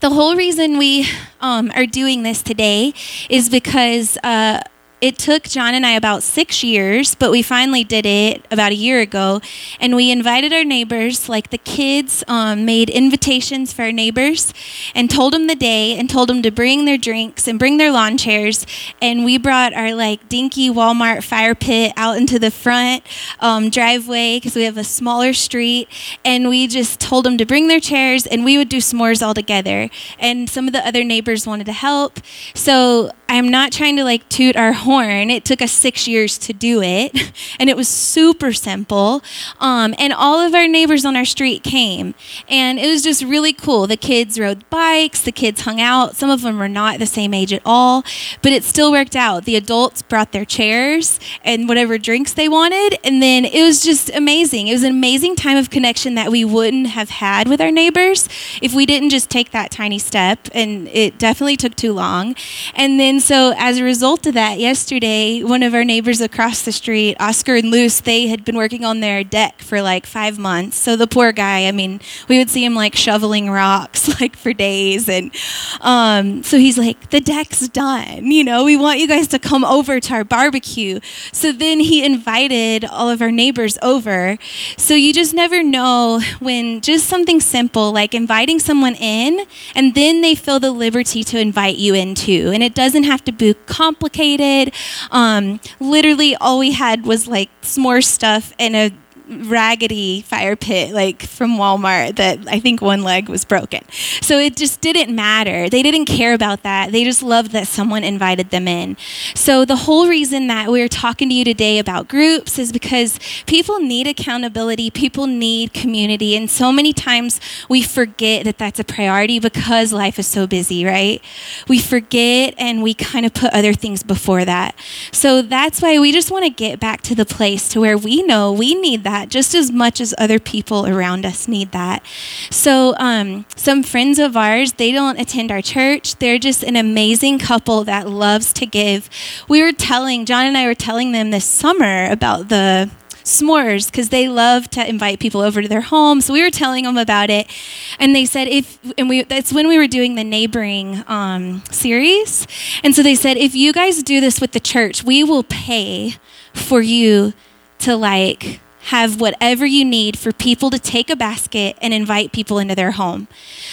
the 0.00 0.10
whole 0.10 0.36
reason 0.36 0.76
we 0.76 1.08
um, 1.40 1.72
are 1.74 1.86
doing 1.86 2.24
this 2.24 2.42
today 2.42 2.92
is 3.30 3.48
because. 3.48 4.18
Uh, 4.22 4.60
it 5.04 5.18
took 5.18 5.42
John 5.42 5.74
and 5.74 5.84
I 5.84 5.90
about 5.90 6.22
six 6.22 6.64
years, 6.64 7.14
but 7.14 7.30
we 7.30 7.42
finally 7.42 7.84
did 7.84 8.06
it 8.06 8.42
about 8.50 8.72
a 8.72 8.74
year 8.74 9.00
ago. 9.00 9.42
And 9.78 9.94
we 9.94 10.10
invited 10.10 10.50
our 10.54 10.64
neighbors, 10.64 11.28
like 11.28 11.50
the 11.50 11.58
kids 11.58 12.24
um, 12.26 12.64
made 12.64 12.88
invitations 12.88 13.70
for 13.70 13.82
our 13.82 13.92
neighbors 13.92 14.54
and 14.94 15.10
told 15.10 15.34
them 15.34 15.46
the 15.46 15.56
day 15.56 15.94
and 15.94 16.08
told 16.08 16.30
them 16.30 16.40
to 16.40 16.50
bring 16.50 16.86
their 16.86 16.96
drinks 16.96 17.46
and 17.46 17.58
bring 17.58 17.76
their 17.76 17.92
lawn 17.92 18.16
chairs. 18.16 18.66
And 19.02 19.26
we 19.26 19.36
brought 19.36 19.74
our 19.74 19.94
like 19.94 20.26
dinky 20.30 20.70
Walmart 20.70 21.22
fire 21.22 21.54
pit 21.54 21.92
out 21.98 22.16
into 22.16 22.38
the 22.38 22.50
front 22.50 23.02
um, 23.40 23.68
driveway 23.68 24.38
because 24.38 24.56
we 24.56 24.62
have 24.62 24.78
a 24.78 24.84
smaller 24.84 25.34
street. 25.34 25.86
And 26.24 26.48
we 26.48 26.66
just 26.66 26.98
told 26.98 27.26
them 27.26 27.36
to 27.36 27.44
bring 27.44 27.68
their 27.68 27.78
chairs 27.78 28.26
and 28.26 28.42
we 28.42 28.56
would 28.56 28.70
do 28.70 28.78
s'mores 28.78 29.20
all 29.20 29.34
together. 29.34 29.90
And 30.18 30.48
some 30.48 30.66
of 30.66 30.72
the 30.72 30.80
other 30.86 31.04
neighbors 31.04 31.46
wanted 31.46 31.66
to 31.66 31.74
help. 31.74 32.20
So 32.54 33.10
I'm 33.28 33.50
not 33.50 33.70
trying 33.70 33.96
to 33.96 34.04
like 34.04 34.26
toot 34.30 34.56
our 34.56 34.72
horn. 34.72 34.93
It 35.02 35.44
took 35.44 35.60
us 35.60 35.72
six 35.72 36.06
years 36.06 36.38
to 36.38 36.52
do 36.52 36.80
it, 36.82 37.32
and 37.58 37.68
it 37.68 37.76
was 37.76 37.88
super 37.88 38.52
simple. 38.52 39.22
Um, 39.60 39.94
and 39.98 40.12
all 40.12 40.40
of 40.40 40.54
our 40.54 40.68
neighbors 40.68 41.04
on 41.04 41.16
our 41.16 41.24
street 41.24 41.62
came, 41.62 42.14
and 42.48 42.78
it 42.78 42.86
was 42.86 43.02
just 43.02 43.24
really 43.24 43.52
cool. 43.52 43.86
The 43.86 43.96
kids 43.96 44.38
rode 44.38 44.68
bikes, 44.70 45.22
the 45.22 45.32
kids 45.32 45.62
hung 45.62 45.80
out. 45.80 46.16
Some 46.16 46.30
of 46.30 46.42
them 46.42 46.58
were 46.58 46.68
not 46.68 46.98
the 46.98 47.06
same 47.06 47.34
age 47.34 47.52
at 47.52 47.62
all, 47.64 48.04
but 48.42 48.52
it 48.52 48.64
still 48.64 48.92
worked 48.92 49.16
out. 49.16 49.44
The 49.44 49.56
adults 49.56 50.02
brought 50.02 50.32
their 50.32 50.44
chairs 50.44 51.18
and 51.42 51.68
whatever 51.68 51.98
drinks 51.98 52.32
they 52.32 52.48
wanted, 52.48 52.98
and 53.04 53.22
then 53.22 53.44
it 53.44 53.62
was 53.62 53.82
just 53.82 54.14
amazing. 54.14 54.68
It 54.68 54.72
was 54.72 54.84
an 54.84 54.90
amazing 54.90 55.36
time 55.36 55.56
of 55.56 55.70
connection 55.70 56.14
that 56.14 56.30
we 56.30 56.44
wouldn't 56.44 56.88
have 56.88 57.10
had 57.10 57.48
with 57.48 57.60
our 57.60 57.70
neighbors 57.70 58.28
if 58.62 58.74
we 58.74 58.86
didn't 58.86 59.10
just 59.10 59.30
take 59.30 59.50
that 59.50 59.70
tiny 59.70 59.98
step, 59.98 60.48
and 60.52 60.88
it 60.88 61.18
definitely 61.18 61.56
took 61.56 61.74
too 61.74 61.92
long. 61.92 62.36
And 62.74 63.00
then, 63.00 63.20
so 63.20 63.54
as 63.56 63.78
a 63.78 63.84
result 63.84 64.26
of 64.26 64.34
that, 64.34 64.58
yesterday, 64.84 65.42
one 65.42 65.62
of 65.62 65.72
our 65.72 65.82
neighbors 65.82 66.20
across 66.20 66.60
the 66.60 66.70
street, 66.70 67.16
Oscar 67.18 67.54
and 67.54 67.70
Luce, 67.70 68.00
they 68.00 68.26
had 68.26 68.44
been 68.44 68.54
working 68.54 68.84
on 68.84 69.00
their 69.00 69.24
deck 69.24 69.62
for 69.62 69.80
like 69.80 70.04
five 70.04 70.38
months. 70.38 70.76
So 70.76 70.94
the 70.94 71.06
poor 71.06 71.32
guy, 71.32 71.66
I 71.66 71.72
mean, 71.72 72.02
we 72.28 72.36
would 72.36 72.50
see 72.50 72.62
him 72.62 72.74
like 72.74 72.94
shoveling 72.94 73.48
rocks 73.48 74.08
like 74.20 74.36
for 74.36 74.52
days. 74.52 75.08
And 75.08 75.34
um, 75.80 76.42
so 76.42 76.58
he's 76.58 76.76
like, 76.76 77.08
the 77.08 77.22
deck's 77.22 77.66
done. 77.68 78.30
You 78.30 78.44
know, 78.44 78.62
we 78.62 78.76
want 78.76 78.98
you 78.98 79.08
guys 79.08 79.26
to 79.28 79.38
come 79.38 79.64
over 79.64 80.00
to 80.00 80.12
our 80.12 80.22
barbecue. 80.22 81.00
So 81.32 81.50
then 81.50 81.80
he 81.80 82.04
invited 82.04 82.84
all 82.84 83.08
of 83.08 83.22
our 83.22 83.32
neighbors 83.32 83.78
over. 83.80 84.36
So 84.76 84.92
you 84.92 85.14
just 85.14 85.32
never 85.32 85.62
know 85.62 86.20
when 86.40 86.82
just 86.82 87.06
something 87.06 87.40
simple 87.40 87.90
like 87.90 88.12
inviting 88.12 88.58
someone 88.58 88.96
in 88.96 89.46
and 89.74 89.94
then 89.94 90.20
they 90.20 90.34
feel 90.34 90.60
the 90.60 90.72
liberty 90.72 91.24
to 91.24 91.40
invite 91.40 91.76
you 91.76 91.94
in 91.94 92.14
too. 92.14 92.50
And 92.52 92.62
it 92.62 92.74
doesn't 92.74 93.04
have 93.04 93.24
to 93.24 93.32
be 93.32 93.54
complicated. 93.64 94.73
Um, 95.10 95.60
literally, 95.80 96.36
all 96.36 96.58
we 96.58 96.72
had 96.72 97.06
was 97.06 97.26
like 97.26 97.50
s'more 97.62 98.04
stuff 98.04 98.52
and 98.58 98.76
a 98.76 98.90
raggedy 99.28 100.22
fire 100.22 100.56
pit 100.56 100.92
like 100.92 101.22
from 101.22 101.56
Walmart 101.56 102.16
that 102.16 102.46
I 102.48 102.60
think 102.60 102.82
one 102.82 103.02
leg 103.02 103.28
was 103.28 103.44
broken. 103.44 103.82
So 104.20 104.38
it 104.38 104.56
just 104.56 104.80
didn't 104.80 105.14
matter. 105.14 105.68
They 105.68 105.82
didn't 105.82 106.06
care 106.06 106.34
about 106.34 106.62
that. 106.62 106.92
They 106.92 107.04
just 107.04 107.22
loved 107.22 107.52
that 107.52 107.66
someone 107.66 108.04
invited 108.04 108.50
them 108.50 108.68
in. 108.68 108.96
So 109.34 109.64
the 109.64 109.76
whole 109.76 110.08
reason 110.08 110.46
that 110.48 110.70
we're 110.70 110.88
talking 110.88 111.28
to 111.28 111.34
you 111.34 111.44
today 111.44 111.78
about 111.78 112.08
groups 112.08 112.58
is 112.58 112.72
because 112.72 113.18
people 113.46 113.78
need 113.78 114.06
accountability, 114.06 114.90
people 114.90 115.26
need 115.26 115.72
community, 115.72 116.36
and 116.36 116.50
so 116.50 116.70
many 116.70 116.92
times 116.92 117.40
we 117.68 117.82
forget 117.82 118.44
that 118.44 118.58
that's 118.58 118.78
a 118.78 118.84
priority 118.84 119.38
because 119.38 119.92
life 119.92 120.18
is 120.18 120.26
so 120.26 120.46
busy, 120.46 120.84
right? 120.84 121.22
We 121.68 121.78
forget 121.78 122.54
and 122.58 122.82
we 122.82 122.94
kind 122.94 123.24
of 123.24 123.32
put 123.32 123.52
other 123.52 123.72
things 123.72 124.02
before 124.02 124.44
that. 124.44 124.74
So 125.12 125.42
that's 125.42 125.80
why 125.80 125.98
we 125.98 126.12
just 126.12 126.30
want 126.30 126.44
to 126.44 126.50
get 126.50 126.78
back 126.78 127.00
to 127.02 127.14
the 127.14 127.24
place 127.24 127.68
to 127.70 127.80
where 127.80 127.96
we 127.96 128.22
know 128.22 128.52
we 128.52 128.74
need 128.74 129.04
that 129.04 129.13
just 129.28 129.54
as 129.54 129.70
much 129.70 130.00
as 130.00 130.14
other 130.18 130.38
people 130.38 130.86
around 130.86 131.24
us 131.24 131.48
need 131.48 131.72
that. 131.72 132.04
So, 132.50 132.94
um, 132.98 133.46
some 133.56 133.82
friends 133.82 134.18
of 134.18 134.36
ours, 134.36 134.72
they 134.74 134.92
don't 134.92 135.18
attend 135.18 135.50
our 135.50 135.62
church. 135.62 136.16
They're 136.16 136.38
just 136.38 136.62
an 136.62 136.76
amazing 136.76 137.38
couple 137.38 137.84
that 137.84 138.08
loves 138.08 138.52
to 138.54 138.66
give. 138.66 139.08
We 139.48 139.62
were 139.62 139.72
telling, 139.72 140.26
John 140.26 140.46
and 140.46 140.56
I 140.56 140.66
were 140.66 140.74
telling 140.74 141.12
them 141.12 141.30
this 141.30 141.44
summer 141.44 142.10
about 142.10 142.48
the 142.48 142.90
s'mores 143.24 143.90
because 143.90 144.10
they 144.10 144.28
love 144.28 144.68
to 144.70 144.86
invite 144.86 145.18
people 145.18 145.40
over 145.40 145.62
to 145.62 145.68
their 145.68 145.80
home. 145.80 146.20
So 146.20 146.32
we 146.32 146.42
were 146.42 146.50
telling 146.50 146.84
them 146.84 146.96
about 146.96 147.30
it, 147.30 147.50
and 147.98 148.14
they 148.14 148.26
said 148.26 148.48
if 148.48 148.78
and 148.96 149.08
we 149.08 149.24
that's 149.24 149.52
when 149.52 149.66
we 149.66 149.78
were 149.78 149.86
doing 149.86 150.14
the 150.14 150.24
neighboring 150.24 151.02
um, 151.08 151.62
series, 151.70 152.46
and 152.84 152.94
so 152.94 153.02
they 153.02 153.14
said 153.14 153.36
if 153.36 153.54
you 153.54 153.72
guys 153.72 154.02
do 154.02 154.20
this 154.20 154.40
with 154.40 154.52
the 154.52 154.60
church, 154.60 155.02
we 155.02 155.24
will 155.24 155.42
pay 155.42 156.16
for 156.52 156.80
you 156.80 157.32
to 157.80 157.96
like 157.96 158.60
have 158.84 159.20
whatever 159.20 159.64
you 159.64 159.84
need 159.84 160.18
for 160.18 160.30
people 160.30 160.68
to 160.70 160.78
take 160.78 161.08
a 161.08 161.16
basket 161.16 161.76
and 161.80 161.94
invite 161.94 162.32
people 162.32 162.58
into 162.58 162.74
their 162.74 162.92
home. 162.92 163.28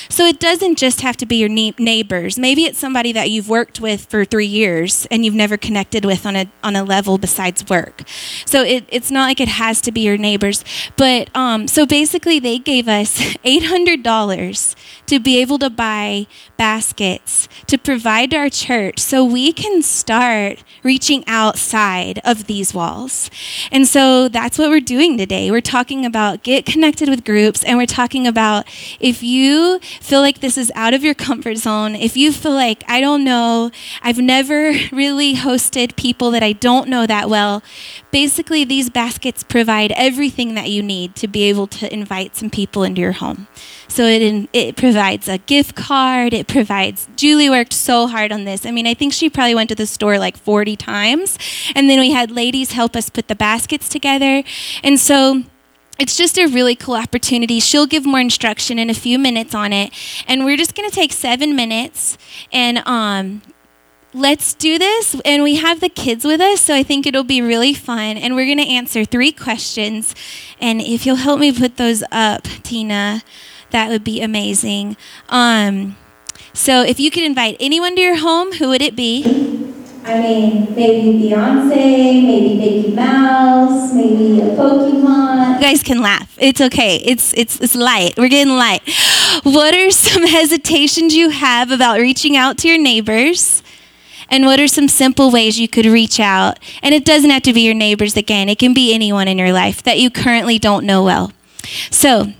So 0.08 0.26
it 0.26 0.40
doesn't 0.40 0.78
just 0.78 1.02
have 1.02 1.18
to 1.18 1.26
be 1.26 1.36
your 1.36 1.50
neighbors. 1.50 2.40
Maybe 2.40 2.64
it's 2.64 2.80
somebody 2.80 3.12
that 3.12 3.30
you've 3.30 3.50
worked 3.50 3.82
with 3.82 4.06
for 4.06 4.24
three 4.24 4.46
years 4.46 5.08
and 5.12 5.26
you've 5.26 5.36
never 5.36 5.58
connected 5.58 6.06
with 6.06 6.26
on 6.26 6.36
a 6.36 6.46
on 6.64 6.76
a 6.76 6.84
level 6.84 7.18
besides 7.18 7.68
work. 7.70 8.04
So 8.46 8.64
it, 8.64 8.86
it's 8.90 9.12
not 9.12 9.26
like 9.26 9.42
it 9.42 9.50
has 9.50 9.82
to 9.82 9.92
be 9.92 10.02
your 10.02 10.18
neighbors. 10.18 10.64
But 10.96 11.36
um, 11.36 11.68
so 11.68 11.86
basically, 11.86 12.40
they 12.40 12.58
gave 12.58 12.88
us 12.88 13.36
eight 13.44 13.64
hundred 13.64 14.04
dollars 14.04 14.76
to 15.12 15.20
be 15.20 15.42
able 15.42 15.60
to 15.60 15.70
buy 15.70 16.26
baskets 16.56 17.50
to 17.68 17.78
provide 17.78 18.32
to 18.32 18.38
our 18.38 18.50
church 18.50 18.98
so 18.98 19.26
we 19.26 19.52
can 19.52 19.82
start 19.82 20.64
reaching 20.84 21.22
outside 21.28 22.22
of 22.24 22.48
these 22.48 22.74
walls. 22.74 23.30
And 23.74 23.86
so 23.86 24.30
that's 24.30 24.58
what 24.58 24.70
we're 24.70 24.80
doing 24.80 25.18
today. 25.18 25.52
We're 25.52 25.60
talking 25.60 26.06
about 26.06 26.44
get 26.44 26.66
connected 26.66 27.10
with 27.10 27.26
groups, 27.26 27.62
and 27.66 27.78
we're 27.78 27.86
talking 27.86 28.26
about 28.26 28.66
if 29.02 29.22
you 29.22 29.80
feel 30.00 30.22
like 30.22 30.40
this 30.40 30.58
is 30.58 30.72
out 30.76 30.94
of 30.94 31.04
your 31.04 31.14
comfort 31.14 31.58
zone, 31.58 31.94
if 31.94 32.16
you 32.16 32.32
feel 32.32 32.54
like, 32.54 32.82
I 32.88 33.02
don't 33.02 33.26
know, 33.26 33.70
I've 34.02 34.20
never 34.20 34.72
really 34.94 35.36
hosted 35.36 35.98
people 35.98 36.32
that 36.32 36.42
I 36.42 36.54
don't 36.54 36.88
know 36.88 37.06
that 37.06 37.30
well, 37.30 37.62
basically, 38.12 38.64
these 38.64 38.90
baskets 38.90 39.44
provide 39.44 39.92
everything 39.92 40.54
that 40.54 40.70
you 40.70 40.82
need 40.82 41.16
to 41.18 41.28
be 41.28 41.44
able 41.50 41.68
to 41.68 41.94
invite 41.94 42.38
some 42.38 42.50
people 42.50 42.84
into 42.84 43.02
your 43.02 43.12
home. 43.12 43.48
So 43.92 44.06
it, 44.06 44.50
it 44.54 44.78
provides 44.78 45.28
a 45.28 45.38
gift 45.38 45.76
card. 45.76 46.34
It 46.34 46.48
provides, 46.48 47.10
Julie 47.18 47.50
worked 47.50 47.74
so 47.74 48.08
hard 48.08 48.32
on 48.32 48.46
this. 48.46 48.66
I 48.66 48.72
mean, 48.72 48.88
I 48.88 48.94
think 48.94 49.12
she 49.12 49.30
probably 49.30 49.54
went 49.54 49.68
to 49.68 49.76
the 49.76 49.86
store 49.86 50.18
like 50.18 50.38
40 50.38 50.78
times. 50.78 51.38
And 51.76 51.90
then 51.90 52.00
we 52.00 52.12
had 52.12 52.32
ladies 52.32 52.72
help 52.72 52.96
us 52.96 53.10
put 53.10 53.28
the 53.28 53.36
baskets 53.36 53.90
together. 53.90 54.44
And 54.82 54.98
so 54.98 55.44
it's 56.00 56.16
just 56.16 56.38
a 56.38 56.46
really 56.48 56.74
cool 56.74 56.96
opportunity. 56.96 57.60
She'll 57.60 57.86
give 57.86 58.06
more 58.06 58.22
instruction 58.22 58.80
in 58.80 58.90
a 58.90 58.94
few 58.94 59.20
minutes 59.20 59.54
on 59.54 59.74
it. 59.74 59.92
And 60.26 60.46
we're 60.46 60.58
just 60.58 60.74
going 60.74 60.90
to 60.90 60.96
take 60.96 61.12
seven 61.12 61.54
minutes 61.54 62.18
and 62.50 62.78
um, 62.88 63.42
let's 64.14 64.54
do 64.54 64.80
this. 64.80 65.20
And 65.26 65.44
we 65.44 65.56
have 65.56 65.82
the 65.82 65.90
kids 65.90 66.24
with 66.24 66.40
us, 66.40 66.62
so 66.62 66.74
I 66.74 66.84
think 66.84 67.06
it'll 67.06 67.26
be 67.26 67.42
really 67.42 67.74
fun. 67.74 68.18
And 68.18 68.36
we're 68.36 68.46
going 68.46 68.66
to 68.66 68.74
answer 68.74 69.04
three 69.04 69.34
questions. 69.34 70.16
And 70.62 70.80
if 70.80 71.06
you'll 71.06 71.18
help 71.18 71.42
me 71.42 71.52
put 71.52 71.76
those 71.76 72.04
up, 72.10 72.44
Tina, 72.64 73.22
that 73.72 73.90
would 73.90 74.04
be 74.04 74.22
amazing. 74.22 74.98
Um, 75.30 75.98
so 76.54 76.84
if 76.84 77.00
you 77.00 77.12
could 77.12 77.24
invite 77.24 77.58
anyone 77.60 77.96
to 77.96 78.02
your 78.02 78.18
home, 78.18 78.54
who 78.54 78.70
would 78.70 78.82
it 78.82 78.96
be? 78.96 79.24
I 80.04 80.20
mean, 80.20 80.76
maybe 80.76 81.30
Beyonce, 81.30 81.76
maybe 81.76 82.58
Mickey 82.58 82.92
Mouse, 82.94 83.94
maybe 83.94 84.42
a 84.42 84.46
Pokemon. 84.56 85.56
You 85.56 85.62
guys 85.62 85.84
can 85.84 86.02
laugh. 86.02 86.36
It's 86.40 86.60
okay. 86.60 86.96
It's 86.98 87.34
it's 87.36 87.60
it's 87.60 87.76
light. 87.76 88.16
We're 88.18 88.30
getting 88.30 88.56
light. 88.56 88.82
What 89.44 89.76
are 89.76 89.92
some 89.92 90.26
hesitations 90.28 91.16
you 91.16 91.30
have 91.30 91.70
about 91.70 92.00
reaching 92.00 92.36
out 92.36 92.58
to 92.60 92.68
your 92.68 92.80
neighbors? 92.80 93.62
And 94.28 94.46
what 94.46 94.60
are 94.60 94.68
some 94.68 94.88
simple 94.88 95.30
ways 95.30 95.60
you 95.60 95.68
could 95.68 95.86
reach 95.86 96.20
out? 96.20 96.58
And 96.82 96.96
it 96.96 97.06
doesn't 97.06 97.30
have 97.30 97.44
to 97.44 97.54
be 97.54 97.62
your 97.62 97.74
neighbors 97.76 98.16
again. 98.16 98.50
It 98.50 98.58
can 98.58 98.74
be 98.74 98.94
anyone 98.94 99.28
in 99.28 99.38
your 99.38 99.52
life 99.52 99.84
that 99.84 100.00
you 100.00 100.10
currently 100.10 100.58
don't 100.58 100.86
know 100.86 101.04
well. 101.04 101.32
So, 101.92 102.32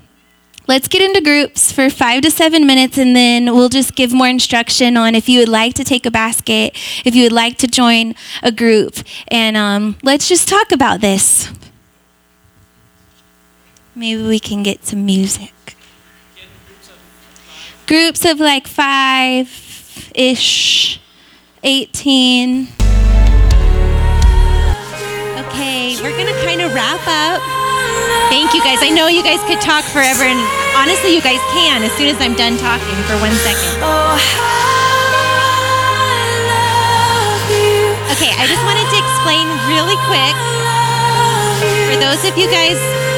let's 0.68 0.88
get 0.88 1.02
into 1.02 1.22
groups 1.22 1.72
for 1.72 1.90
five 1.90 2.22
to 2.22 2.32
seven 2.32 2.66
minutes 2.66 2.98
and 2.98 3.16
then 3.16 3.46
we'll 3.54 3.70
just 3.70 3.96
give 3.96 4.14
more 4.14 4.28
instruction 4.28 4.98
on 4.98 5.16
if 5.16 5.28
you 5.28 5.40
would 5.40 5.50
like 5.50 5.74
to 5.76 5.84
take 5.84 6.06
a 6.06 6.12
basket, 6.12 6.78
if 7.06 7.16
you 7.16 7.24
would 7.24 7.32
like 7.32 7.58
to 7.58 7.68
join 7.68 8.16
a 8.44 8.52
group. 8.52 8.98
And 9.28 9.58
um, 9.58 9.98
let's 10.04 10.28
just 10.28 10.48
talk 10.48 10.72
about 10.72 11.02
this. 11.02 11.52
Maybe 13.96 14.24
we 14.24 14.40
can 14.40 14.64
get 14.64 14.86
some 14.86 15.06
music. 15.06 15.54
Groups 17.88 18.24
of 18.24 18.40
like 18.40 18.68
five 18.68 20.12
ish, 20.16 21.02
18. 21.64 22.68
Okay, 25.38 26.02
we're 26.02 26.18
gonna 26.18 26.32
kind 26.46 26.62
of 26.62 26.74
wrap 26.74 27.02
up. 27.06 27.61
Thank 28.32 28.56
you 28.56 28.64
guys. 28.64 28.80
I 28.80 28.88
know 28.88 29.12
you 29.12 29.20
guys 29.28 29.44
could 29.44 29.60
talk 29.60 29.84
forever, 29.84 30.24
and 30.24 30.40
honestly, 30.80 31.12
you 31.12 31.20
guys 31.20 31.44
can 31.52 31.84
as 31.84 31.92
soon 32.00 32.08
as 32.08 32.16
I'm 32.24 32.32
done 32.32 32.56
talking 32.56 32.96
for 33.04 33.20
one 33.20 33.36
second. 33.44 33.76
Okay, 38.16 38.32
I 38.32 38.48
just 38.48 38.64
wanted 38.64 38.88
to 38.88 38.98
explain 39.04 39.52
really 39.68 40.00
quick 40.08 40.36
for 41.92 42.00
those 42.00 42.24
of 42.24 42.40
you 42.40 42.48
guys. 42.48 43.11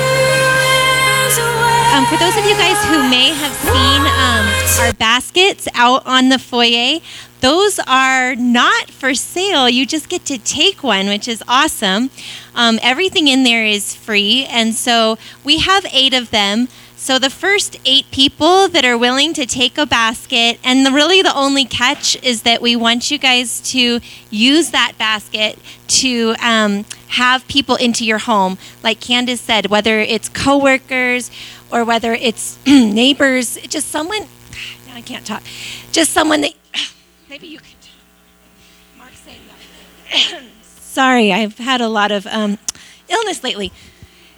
Um, 1.94 2.08
for 2.08 2.18
those 2.18 2.36
of 2.36 2.44
you 2.46 2.56
guys 2.56 2.84
who 2.86 3.08
may 3.08 3.30
have 3.30 3.54
seen 3.54 4.02
um, 4.02 4.88
our 4.88 4.94
baskets 4.94 5.68
out 5.76 6.04
on 6.08 6.30
the 6.30 6.39
foyer, 6.39 7.00
those 7.41 7.78
are 7.86 8.36
not 8.36 8.89
for 8.89 9.14
sale. 9.14 9.70
You 9.70 9.86
just 9.86 10.10
get 10.10 10.26
to 10.26 10.39
take 10.39 10.82
one, 10.82 11.06
which 11.06 11.28
is 11.28 11.44
awesome. 11.48 12.10
Um, 12.56 12.80
everything 12.82 13.28
in 13.28 13.44
there 13.44 13.64
is 13.64 13.96
free, 13.96 14.48
and 14.50 14.74
so 14.74 15.20
we 15.44 15.60
have 15.60 15.86
eight 15.94 16.16
of 16.16 16.32
them. 16.32 16.68
So 16.96 17.20
the 17.20 17.30
first 17.30 17.78
eight 17.86 18.10
people 18.12 18.70
that 18.70 18.86
are 18.86 18.98
willing 18.98 19.34
to 19.34 19.46
take 19.46 19.78
a 19.78 19.86
basket, 19.86 20.58
and 20.64 20.86
the, 20.86 20.91
really 20.91 21.22
the 21.22 21.36
only 21.36 21.66
catch 21.66 22.16
is 22.24 22.41
that 22.41 22.60
we 22.60 22.76
want 22.76 23.12
you 23.12 23.20
guys 23.20 23.60
to 23.72 24.00
use 24.32 24.72
that 24.72 24.94
basket 24.98 25.60
to 26.00 26.34
um, 26.41 26.86
have 27.10 27.48
people 27.48 27.76
into 27.76 28.06
your 28.06 28.20
home. 28.20 28.58
Like 28.82 29.00
Candice 29.00 29.39
said, 29.39 29.68
whether 29.68 30.00
it's 30.00 30.30
coworkers 30.30 31.30
or 31.74 31.84
whether 31.84 32.13
it's 32.13 32.57
neighbors, 32.65 33.57
just 33.67 33.89
someone. 33.89 34.28
I 34.93 35.01
can't 35.01 35.26
talk. 35.26 35.41
Just 35.91 36.13
someone 36.13 36.41
that 36.41 36.53
maybe 37.30 37.47
you 37.47 37.57
could. 37.57 37.67
Mark 38.97 39.11
saying 39.13 39.41
that. 40.11 40.43
Sorry, 40.61 41.34
I've 41.34 41.57
had 41.57 41.82
a 41.82 41.89
lot 41.89 42.11
of 42.11 42.28
um, 42.28 42.59
illness 43.09 43.43
lately. 43.43 43.71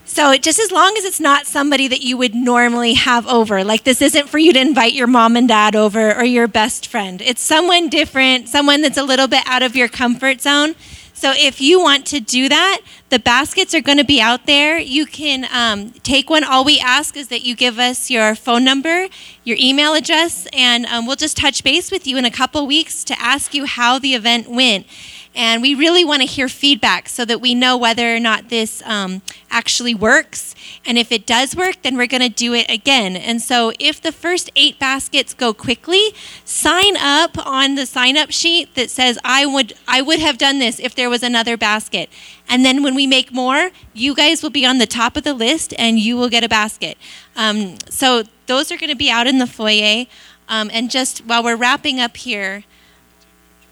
So 0.06 0.38
just 0.38 0.60
as 0.60 0.72
long 0.72 0.96
as 0.98 1.04
it's 1.04 1.20
not 1.20 1.46
somebody 1.46 1.90
that 1.90 2.02
you 2.02 2.16
would 2.16 2.34
normally 2.34 2.94
have 2.94 3.28
over, 3.28 3.64
like 3.66 3.84
this 3.84 4.02
isn't 4.02 4.30
for 4.30 4.38
you 4.38 4.54
to 4.54 4.60
invite 4.62 4.94
your 4.94 5.08
mom 5.08 5.36
and 5.36 5.48
dad 5.48 5.76
over 5.76 6.16
or 6.16 6.24
your 6.24 6.48
best 6.48 6.88
friend. 6.88 7.22
It's 7.22 7.42
someone 7.42 7.90
different, 7.90 8.48
someone 8.48 8.82
that's 8.82 8.98
a 8.98 9.04
little 9.04 9.28
bit 9.28 9.44
out 9.46 9.62
of 9.62 9.76
your 9.76 9.90
comfort 9.90 10.42
zone. 10.42 10.76
So 11.18 11.32
if 11.34 11.62
you 11.62 11.82
want 11.82 12.06
to 12.08 12.20
do 12.20 12.50
that, 12.50 12.82
the 13.08 13.20
baskets 13.20 13.74
are 13.74 13.80
going 13.80 14.00
to 14.00 14.04
be 14.04 14.20
out 14.20 14.46
there. 14.48 14.78
You 14.78 15.06
can 15.06 15.48
um, 15.50 15.92
take 16.04 16.30
one. 16.30 16.44
All 16.44 16.66
we 16.66 16.78
ask 16.78 17.16
is 17.16 17.30
that 17.30 17.42
you 17.42 17.56
give 17.56 17.80
us 17.80 18.10
your 18.10 18.36
phone 18.36 18.66
number, 18.66 19.08
your 19.46 19.56
email 19.58 19.94
address, 19.94 20.46
and 20.52 20.86
um, 20.88 21.08
we'll 21.08 21.16
just 21.16 21.38
touch 21.38 21.64
base 21.64 21.90
with 21.90 22.06
you 22.06 22.18
in 22.18 22.26
a 22.26 22.32
couple 22.32 22.68
weeks 22.68 23.06
to 23.06 23.18
ask 23.18 23.54
you 23.54 23.64
how 23.66 23.98
the 23.98 24.14
event 24.14 24.50
went. 24.50 24.88
And 25.36 25.62
we 25.62 25.76
really 25.76 26.06
want 26.06 26.22
to 26.22 26.28
hear 26.28 26.48
feedback 26.48 27.10
so 27.10 27.26
that 27.26 27.42
we 27.42 27.54
know 27.54 27.78
whether 27.78 28.16
or 28.16 28.20
not 28.20 28.50
this 28.50 28.82
um, 28.86 29.22
actually 29.52 29.94
works. 29.94 30.56
And 30.86 30.98
if 30.98 31.12
it 31.12 31.26
does 31.26 31.56
work, 31.56 31.82
then 31.82 31.98
we're 31.98 32.08
going 32.08 32.22
to 32.22 32.30
do 32.30 32.54
it 32.54 32.70
again. 32.70 33.18
And 33.18 33.42
so 33.42 33.74
if 33.78 34.02
the 34.02 34.14
first 34.14 34.50
eight 34.56 34.80
baskets 34.80 35.34
go 35.34 35.54
quickly, 35.54 36.14
sign 36.46 36.96
up 36.96 37.38
on 37.46 37.76
the 37.76 37.86
sign 37.86 38.16
up 38.16 38.32
sheet 38.32 38.76
that 38.76 38.90
says, 38.90 39.20
I 39.26 39.46
would, 39.46 39.74
I 39.88 40.02
would 40.02 40.20
have 40.20 40.38
done 40.38 40.60
this 40.60 40.80
if 40.80 40.96
there 40.96 41.10
was 41.10 41.22
another 41.22 41.58
basket. 41.58 42.10
And 42.48 42.64
then 42.64 42.82
when 42.82 42.96
we 42.96 43.06
make 43.06 43.34
more, 43.34 43.72
you 43.94 44.16
guys 44.16 44.42
will 44.42 44.52
be 44.52 44.66
on 44.66 44.78
the 44.78 44.88
top 44.88 45.18
of 45.18 45.24
the 45.24 45.34
list 45.34 45.74
and 45.78 46.00
you 46.00 46.16
will 46.16 46.30
get 46.30 46.46
a 46.46 46.50
basket. 46.50 46.98
Um, 47.36 47.78
so 47.90 48.24
those 48.46 48.72
are 48.72 48.78
going 48.78 48.90
to 48.90 48.96
be 48.96 49.10
out 49.10 49.28
in 49.28 49.40
the 49.40 49.48
foyer. 49.48 50.06
Um, 50.48 50.70
and 50.72 50.90
just 50.90 51.26
while 51.26 51.44
we're 51.44 51.56
wrapping 51.56 52.00
up 52.00 52.16
here, 52.18 52.64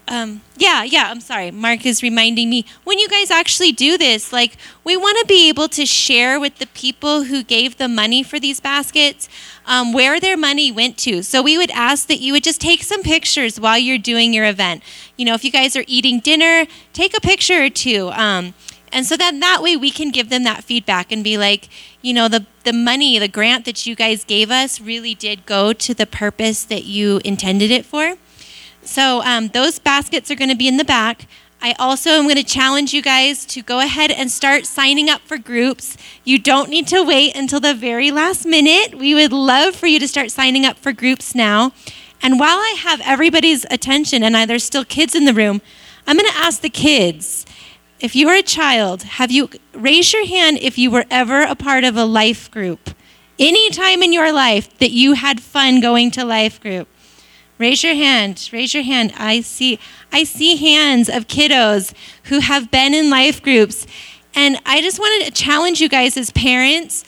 um, 0.06 0.42
yeah, 0.56 0.82
yeah, 0.82 1.08
I'm 1.10 1.20
sorry. 1.20 1.50
Mark 1.50 1.86
is 1.86 2.02
reminding 2.02 2.50
me 2.50 2.66
when 2.84 2.98
you 2.98 3.08
guys 3.08 3.30
actually 3.30 3.72
do 3.72 3.96
this, 3.96 4.32
like, 4.32 4.56
we 4.84 4.96
want 4.96 5.18
to 5.18 5.26
be 5.26 5.48
able 5.48 5.68
to 5.68 5.86
share 5.86 6.38
with 6.38 6.58
the 6.58 6.66
people 6.66 7.24
who 7.24 7.42
gave 7.42 7.78
the 7.78 7.88
money 7.88 8.22
for 8.22 8.38
these 8.38 8.60
baskets 8.60 9.28
um, 9.66 9.92
where 9.92 10.20
their 10.20 10.36
money 10.36 10.70
went 10.70 10.98
to. 10.98 11.22
So 11.22 11.42
we 11.42 11.56
would 11.56 11.70
ask 11.70 12.06
that 12.08 12.20
you 12.20 12.32
would 12.34 12.44
just 12.44 12.60
take 12.60 12.82
some 12.82 13.02
pictures 13.02 13.58
while 13.58 13.78
you're 13.78 13.98
doing 13.98 14.34
your 14.34 14.44
event. 14.44 14.82
You 15.16 15.24
know, 15.24 15.34
if 15.34 15.44
you 15.44 15.50
guys 15.50 15.74
are 15.74 15.84
eating 15.86 16.20
dinner, 16.20 16.66
take 16.92 17.16
a 17.16 17.20
picture 17.20 17.64
or 17.64 17.70
two. 17.70 18.10
Um, 18.10 18.52
and 18.92 19.06
so 19.06 19.16
then 19.16 19.40
that 19.40 19.62
way 19.62 19.76
we 19.76 19.90
can 19.90 20.10
give 20.10 20.28
them 20.28 20.44
that 20.44 20.64
feedback 20.64 21.10
and 21.10 21.24
be 21.24 21.36
like, 21.38 21.68
you 22.02 22.12
know, 22.12 22.28
the, 22.28 22.46
the 22.62 22.72
money, 22.72 23.18
the 23.18 23.26
grant 23.26 23.64
that 23.64 23.86
you 23.86 23.96
guys 23.96 24.22
gave 24.22 24.50
us 24.50 24.80
really 24.80 25.14
did 25.14 25.46
go 25.46 25.72
to 25.72 25.94
the 25.94 26.06
purpose 26.06 26.62
that 26.64 26.84
you 26.84 27.20
intended 27.24 27.70
it 27.70 27.84
for. 27.84 28.16
So 28.84 29.22
um, 29.22 29.48
those 29.48 29.78
baskets 29.78 30.30
are 30.30 30.34
going 30.34 30.50
to 30.50 30.56
be 30.56 30.68
in 30.68 30.76
the 30.76 30.84
back. 30.84 31.26
I 31.62 31.74
also 31.78 32.10
am 32.10 32.24
going 32.24 32.36
to 32.36 32.44
challenge 32.44 32.92
you 32.92 33.00
guys 33.00 33.46
to 33.46 33.62
go 33.62 33.80
ahead 33.80 34.10
and 34.10 34.30
start 34.30 34.66
signing 34.66 35.08
up 35.08 35.22
for 35.22 35.38
groups. 35.38 35.96
You 36.22 36.38
don't 36.38 36.68
need 36.68 36.86
to 36.88 37.02
wait 37.02 37.34
until 37.34 37.58
the 37.60 37.72
very 37.72 38.10
last 38.10 38.44
minute. 38.44 38.98
We 38.98 39.14
would 39.14 39.32
love 39.32 39.74
for 39.74 39.86
you 39.86 39.98
to 39.98 40.06
start 40.06 40.30
signing 40.30 40.66
up 40.66 40.76
for 40.76 40.92
groups 40.92 41.34
now. 41.34 41.72
And 42.22 42.38
while 42.38 42.58
I 42.58 42.74
have 42.78 43.00
everybody's 43.02 43.64
attention 43.70 44.22
and 44.22 44.36
I, 44.36 44.44
there's 44.44 44.64
still 44.64 44.84
kids 44.84 45.14
in 45.14 45.24
the 45.24 45.32
room, 45.32 45.62
I'm 46.06 46.16
going 46.16 46.30
to 46.30 46.36
ask 46.36 46.60
the 46.60 46.68
kids 46.68 47.46
if 48.00 48.14
you 48.14 48.28
are 48.28 48.36
a 48.36 48.42
child, 48.42 49.02
have 49.04 49.30
you 49.30 49.48
raise 49.72 50.12
your 50.12 50.26
hand 50.26 50.58
if 50.60 50.76
you 50.76 50.90
were 50.90 51.06
ever 51.10 51.42
a 51.42 51.54
part 51.54 51.84
of 51.84 51.96
a 51.96 52.04
life 52.04 52.50
group? 52.50 52.90
Any 53.38 53.70
time 53.70 54.02
in 54.02 54.12
your 54.12 54.30
life 54.30 54.76
that 54.78 54.90
you 54.90 55.14
had 55.14 55.40
fun 55.40 55.80
going 55.80 56.10
to 56.10 56.24
life 56.24 56.60
group? 56.60 56.88
Raise 57.58 57.84
your 57.84 57.94
hand. 57.94 58.50
Raise 58.52 58.74
your 58.74 58.82
hand. 58.82 59.12
I 59.16 59.40
see 59.40 59.78
I 60.12 60.24
see 60.24 60.56
hands 60.56 61.08
of 61.08 61.28
kiddos 61.28 61.94
who 62.24 62.40
have 62.40 62.70
been 62.70 62.94
in 62.94 63.10
life 63.10 63.42
groups. 63.42 63.86
And 64.34 64.58
I 64.66 64.80
just 64.80 64.98
wanted 64.98 65.26
to 65.26 65.30
challenge 65.30 65.80
you 65.80 65.88
guys 65.88 66.16
as 66.16 66.30
parents. 66.32 67.04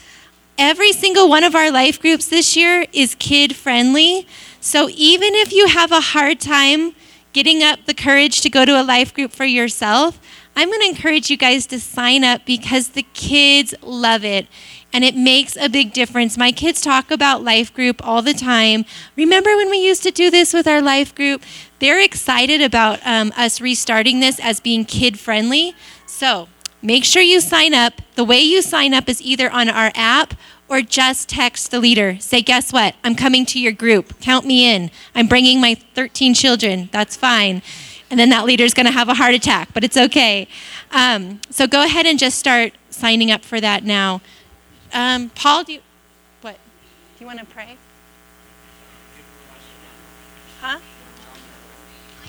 Every 0.59 0.93
single 0.93 1.29
one 1.29 1.45
of 1.45 1.55
our 1.55 1.71
life 1.71 2.01
groups 2.01 2.29
this 2.29 2.57
year 2.57 2.87
is 2.93 3.17
kid 3.17 3.57
friendly. 3.57 4.27
So 4.61 4.89
even 4.91 5.35
if 5.35 5.53
you 5.53 5.67
have 5.67 5.91
a 5.93 6.01
hard 6.01 6.41
time 6.41 6.95
getting 7.33 7.63
up 7.63 7.85
the 7.87 7.95
courage 7.95 8.41
to 8.43 8.49
go 8.49 8.65
to 8.65 8.81
a 8.81 8.85
life 8.85 9.13
group 9.13 9.33
for 9.33 9.45
yourself, 9.45 10.19
I'm 10.55 10.69
going 10.69 10.81
to 10.81 10.89
encourage 10.89 11.29
you 11.29 11.37
guys 11.37 11.67
to 11.67 11.81
sign 11.81 12.25
up 12.25 12.47
because 12.47 12.89
the 12.91 13.03
kids 13.13 13.75
love 13.83 14.25
it 14.25 14.47
and 14.97 15.05
it 15.05 15.15
makes 15.15 15.59
a 15.59 15.69
big 15.69 15.93
difference. 15.93 16.39
My 16.39 16.51
kids 16.51 16.81
talk 16.81 17.11
about 17.11 17.45
life 17.45 17.71
group 17.75 18.01
all 18.03 18.23
the 18.23 18.33
time. 18.33 18.87
Remember 19.15 19.55
when 19.55 19.69
we 19.69 19.77
used 19.77 20.03
to 20.05 20.11
do 20.11 20.31
this 20.31 20.55
with 20.55 20.67
our 20.67 20.81
life 20.81 21.15
group? 21.15 21.43
They're 21.81 22.01
excited 22.01 22.63
about 22.63 23.01
um, 23.05 23.31
us 23.37 23.61
restarting 23.61 24.21
this 24.21 24.41
as 24.41 24.59
being 24.59 24.87
kid 24.87 25.19
friendly. 25.19 25.75
So 26.07 26.49
make 26.81 27.05
sure 27.05 27.21
you 27.21 27.43
sign 27.43 27.75
up. 27.75 28.01
The 28.15 28.25
way 28.25 28.41
you 28.41 28.63
sign 28.63 28.95
up 28.95 29.07
is 29.11 29.21
either 29.21 29.51
on 29.51 29.69
our 29.69 29.93
app 29.95 30.33
or 30.67 30.81
just 30.81 31.29
text 31.29 31.71
the 31.71 31.79
leader. 31.79 32.17
Say, 32.19 32.41
guess 32.41 32.73
what? 32.73 32.95
I'm 33.05 33.15
coming 33.15 33.45
to 33.47 33.61
your 33.61 33.73
group. 33.73 34.19
Count 34.21 34.47
me 34.47 34.75
in. 34.75 34.91
I'm 35.15 35.27
bringing 35.27 35.61
my 35.61 35.75
13 35.75 36.33
children. 36.33 36.89
That's 36.91 37.17
fine. 37.17 37.61
And 38.11 38.19
then 38.19 38.31
that 38.31 38.47
leader's 38.47 38.73
going 38.73 38.87
to 38.87 38.93
have 38.93 39.11
a 39.11 39.15
heart 39.15 39.35
attack, 39.35 39.75
but 39.75 39.85
it's 39.85 39.99
okay. 39.99 40.49
Um, 40.91 41.43
so 41.51 41.67
go 41.67 41.85
ahead 41.85 42.07
and 42.07 42.19
just 42.19 42.39
start 42.39 42.73
signing 42.89 43.31
up 43.31 43.45
for 43.45 43.61
that 43.61 43.85
now. 43.85 44.23
Um, 44.93 45.31
Paul, 45.31 45.65
do 45.65 45.75
you, 45.75 45.81
what? 46.41 46.55
Do 46.55 47.25
you 47.25 47.27
want 47.27 47.41
to 47.41 47.47
pray? 47.47 47.77
Huh? 50.61 50.79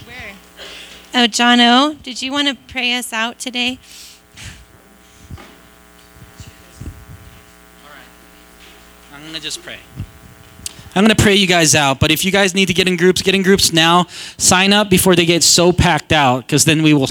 Where? 0.06 0.34
Oh, 1.14 1.28
John 1.28 1.60
O, 1.60 1.96
did 2.04 2.22
you 2.22 2.32
want 2.32 2.48
to 2.48 2.56
pray 2.72 2.94
us 2.94 3.14
out 3.14 3.40
today? 3.40 3.80
I'm 9.14 9.22
going 9.22 9.34
to 9.34 9.42
just 9.42 9.64
pray. 9.64 9.80
I'm 10.96 11.04
going 11.04 11.16
to 11.16 11.22
pray 11.22 11.36
you 11.36 11.48
guys 11.48 11.76
out, 11.76 12.00
but 12.00 12.12
if 12.12 12.26
you 12.26 12.32
guys 12.32 12.56
need 12.56 12.68
to 12.68 12.74
get 12.74 12.88
in 12.88 12.98
groups, 12.98 13.22
get 13.22 13.36
in 13.36 13.44
groups 13.44 13.72
now. 13.72 14.08
Sign 14.38 14.74
up 14.74 14.90
before 14.90 15.16
they 15.16 15.26
get 15.26 15.44
so 15.44 15.72
packed 15.72 16.12
out 16.12 16.42
because 16.42 16.66
then 16.66 16.82
we 16.82 16.94
will 16.94 17.08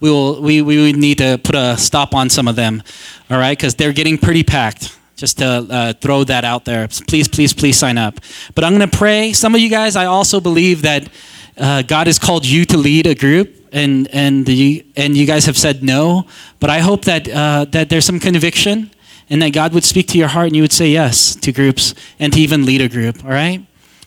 we 0.00 0.10
will 0.10 0.40
we, 0.40 0.62
we 0.62 0.76
would 0.78 0.96
need 0.96 1.18
to 1.18 1.38
put 1.42 1.54
a 1.54 1.76
stop 1.76 2.14
on 2.14 2.30
some 2.30 2.48
of 2.48 2.56
them. 2.56 2.82
All 3.30 3.38
right? 3.38 3.58
Cuz 3.58 3.74
they're 3.74 3.92
getting 3.92 4.18
pretty 4.18 4.42
packed. 4.42 4.96
Just 5.16 5.38
to 5.38 5.46
uh, 5.46 5.92
throw 5.94 6.24
that 6.24 6.44
out 6.44 6.66
there. 6.66 6.86
Please, 7.08 7.26
please, 7.26 7.54
please 7.54 7.78
sign 7.78 7.96
up. 7.96 8.20
But 8.54 8.64
I'm 8.64 8.76
going 8.76 8.86
to 8.86 8.98
pray. 8.98 9.32
Some 9.32 9.54
of 9.54 9.62
you 9.62 9.70
guys, 9.70 9.96
I 9.96 10.04
also 10.04 10.40
believe 10.40 10.82
that 10.82 11.08
uh, 11.56 11.80
God 11.80 12.06
has 12.06 12.18
called 12.18 12.44
you 12.44 12.66
to 12.66 12.76
lead 12.76 13.06
a 13.06 13.14
group, 13.14 13.48
and 13.72 14.08
and 14.12 14.44
the, 14.44 14.84
and 14.94 15.16
you 15.16 15.24
guys 15.24 15.46
have 15.46 15.56
said 15.56 15.82
no. 15.82 16.26
But 16.60 16.68
I 16.68 16.80
hope 16.80 17.06
that 17.06 17.28
uh, 17.30 17.64
that 17.70 17.88
there's 17.88 18.04
some 18.04 18.20
conviction 18.20 18.90
and 19.28 19.42
that 19.42 19.52
God 19.52 19.72
would 19.72 19.84
speak 19.84 20.08
to 20.08 20.18
your 20.18 20.28
heart 20.28 20.46
and 20.46 20.56
you 20.56 20.62
would 20.62 20.72
say 20.72 20.88
yes 20.88 21.34
to 21.36 21.52
groups 21.52 21.94
and 22.18 22.32
to 22.32 22.40
even 22.40 22.64
lead 22.64 22.80
a 22.80 22.88
group, 22.88 23.24
all 23.24 23.30
right? 23.30 23.64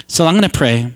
So 0.08 0.26
I'm 0.26 0.34
going 0.34 0.50
to 0.50 0.58
pray. 0.58 0.94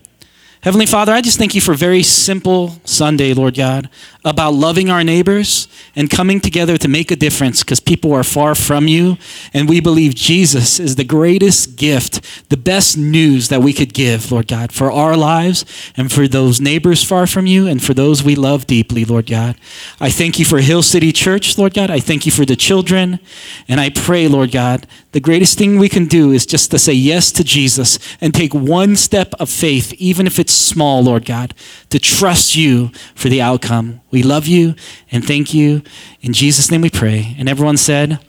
Heavenly 0.63 0.85
Father, 0.85 1.11
I 1.11 1.19
just 1.19 1.37
thank 1.37 1.55
you 1.55 1.59
for 1.59 1.73
a 1.73 1.75
very 1.75 2.03
simple 2.03 2.77
Sunday, 2.85 3.33
Lord 3.33 3.53
God, 3.53 3.89
about 4.23 4.53
loving 4.53 4.89
our 4.89 5.03
neighbors 5.03 5.67
and 5.93 6.09
coming 6.09 6.39
together 6.39 6.77
to 6.77 6.87
make 6.87 7.11
a 7.11 7.17
difference 7.17 7.65
because 7.65 7.81
people 7.81 8.13
are 8.13 8.23
far 8.23 8.55
from 8.55 8.87
you. 8.87 9.17
And 9.53 9.67
we 9.67 9.81
believe 9.81 10.15
Jesus 10.15 10.79
is 10.79 10.95
the 10.95 11.03
greatest 11.03 11.75
gift, 11.75 12.49
the 12.49 12.55
best 12.55 12.97
news 12.97 13.49
that 13.49 13.61
we 13.61 13.73
could 13.73 13.93
give, 13.93 14.31
Lord 14.31 14.47
God, 14.47 14.71
for 14.71 14.89
our 14.89 15.17
lives 15.17 15.65
and 15.97 16.09
for 16.09 16.29
those 16.29 16.61
neighbors 16.61 17.03
far 17.03 17.27
from 17.27 17.45
you 17.45 17.67
and 17.67 17.83
for 17.83 17.93
those 17.93 18.23
we 18.23 18.35
love 18.35 18.65
deeply, 18.65 19.03
Lord 19.03 19.25
God. 19.25 19.57
I 19.99 20.09
thank 20.09 20.39
you 20.39 20.45
for 20.45 20.59
Hill 20.59 20.81
City 20.81 21.11
Church, 21.11 21.57
Lord 21.57 21.73
God. 21.73 21.91
I 21.91 21.99
thank 21.99 22.25
you 22.25 22.31
for 22.31 22.45
the 22.45 22.55
children. 22.55 23.19
And 23.67 23.81
I 23.81 23.89
pray, 23.89 24.29
Lord 24.29 24.53
God, 24.53 24.87
the 25.11 25.19
greatest 25.19 25.57
thing 25.57 25.77
we 25.77 25.89
can 25.89 26.05
do 26.05 26.31
is 26.31 26.45
just 26.45 26.71
to 26.71 26.79
say 26.79 26.93
yes 26.93 27.33
to 27.33 27.43
Jesus 27.43 27.99
and 28.21 28.33
take 28.33 28.53
one 28.53 28.95
step 28.95 29.33
of 29.41 29.49
faith, 29.49 29.91
even 29.95 30.25
if 30.25 30.39
it's 30.39 30.52
small, 30.55 31.03
Lord 31.03 31.25
God, 31.25 31.53
to 31.89 31.99
trust 31.99 32.55
you 32.55 32.89
for 33.15 33.29
the 33.29 33.41
outcome. 33.41 34.01
We 34.11 34.23
love 34.23 34.47
you 34.47 34.75
and 35.11 35.25
thank 35.25 35.53
you. 35.53 35.81
In 36.21 36.33
Jesus' 36.33 36.71
name 36.71 36.81
we 36.81 36.89
pray. 36.89 37.35
And 37.37 37.49
everyone 37.49 37.77
said, 37.77 38.19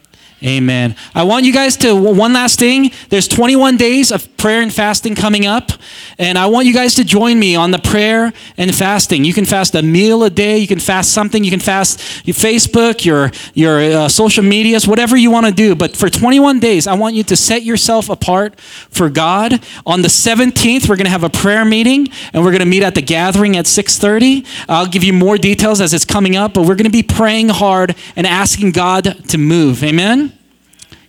Amen. 0.43 0.94
I 1.15 1.23
want 1.23 1.47
you 1.47 1.55
guys 1.55 1.77
to, 1.78 1.94
one 1.94 2.35
last 2.35 2.59
thing. 2.59 2.90
There's 3.09 3.27
21 3.28 3.78
days 3.78 4.12
of 4.12 4.35
prayer 4.36 4.61
and 4.61 4.73
fasting 4.73 5.15
coming 5.15 5.47
up. 5.47 5.70
And 6.19 6.36
I 6.36 6.47
want 6.47 6.66
you 6.66 6.74
guys 6.74 6.94
to 6.97 7.05
join 7.05 7.39
me 7.39 7.56
on 7.56 7.70
the 7.70 7.78
prayer 7.78 8.31
and 8.59 8.74
fasting. 8.74 9.24
You 9.24 9.32
can 9.32 9.47
fast 9.47 9.74
a 9.74 9.82
meal 9.82 10.23
a 10.23 10.28
day. 10.28 10.59
You 10.59 10.66
can 10.66 10.81
fast 10.81 11.12
something. 11.12 11.43
You 11.44 11.51
can 11.51 11.61
fast 11.61 12.27
your 12.27 12.35
Facebook, 12.35 13.06
your, 13.06 13.31
your 13.55 13.81
uh, 13.81 14.09
social 14.09 14.44
medias, 14.44 14.86
whatever 14.86 15.16
you 15.16 15.31
want 15.31 15.47
to 15.47 15.52
do. 15.52 15.74
But 15.74 15.97
for 15.97 16.11
21 16.11 16.61
days, 16.61 16.86
I 16.86 16.93
want 16.93 17.15
you 17.15 17.23
to 17.24 17.36
set 17.36 17.62
yourself 17.62 18.11
apart 18.11 18.61
for 18.61 19.09
God. 19.09 19.65
On 19.86 20.02
the 20.02 20.09
17th, 20.09 20.90
we're 20.90 20.97
going 20.97 21.06
to 21.06 21.11
have 21.11 21.24
a 21.24 21.31
prayer 21.31 21.65
meeting 21.65 22.09
and 22.35 22.44
we're 22.44 22.51
going 22.51 22.61
to 22.61 22.66
meet 22.66 22.82
at 22.82 22.94
the 22.94 23.02
gathering 23.02 23.56
at 23.56 23.65
6.30. 23.65 24.47
I'll 24.69 24.86
give 24.86 25.05
you 25.05 25.15
more 25.15 25.39
details 25.39 25.81
as 25.81 25.94
it's 25.94 26.05
coming 26.05 26.36
up, 26.36 26.52
but 26.52 26.62
we're 26.66 26.74
going 26.74 26.85
to 26.85 26.90
be 26.90 27.02
praying 27.02 27.48
hard 27.48 27.97
and 28.15 28.27
asking 28.27 28.73
God 28.73 29.28
to 29.28 29.39
move. 29.39 29.82
Amen? 29.82 30.34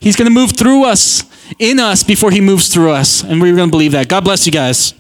He's 0.06 0.16
going 0.16 0.28
to 0.28 0.32
move 0.32 0.52
through 0.52 0.86
us, 0.86 1.24
in 1.58 1.80
us, 1.80 2.04
before 2.04 2.30
he 2.30 2.40
moves 2.40 2.68
through 2.68 2.92
us. 2.92 3.24
And 3.24 3.42
we're 3.42 3.56
going 3.56 3.70
to 3.70 3.72
believe 3.72 3.94
that. 3.94 4.08
God 4.08 4.24
bless 4.24 4.46
you 4.46 4.52
guys. 4.52 4.94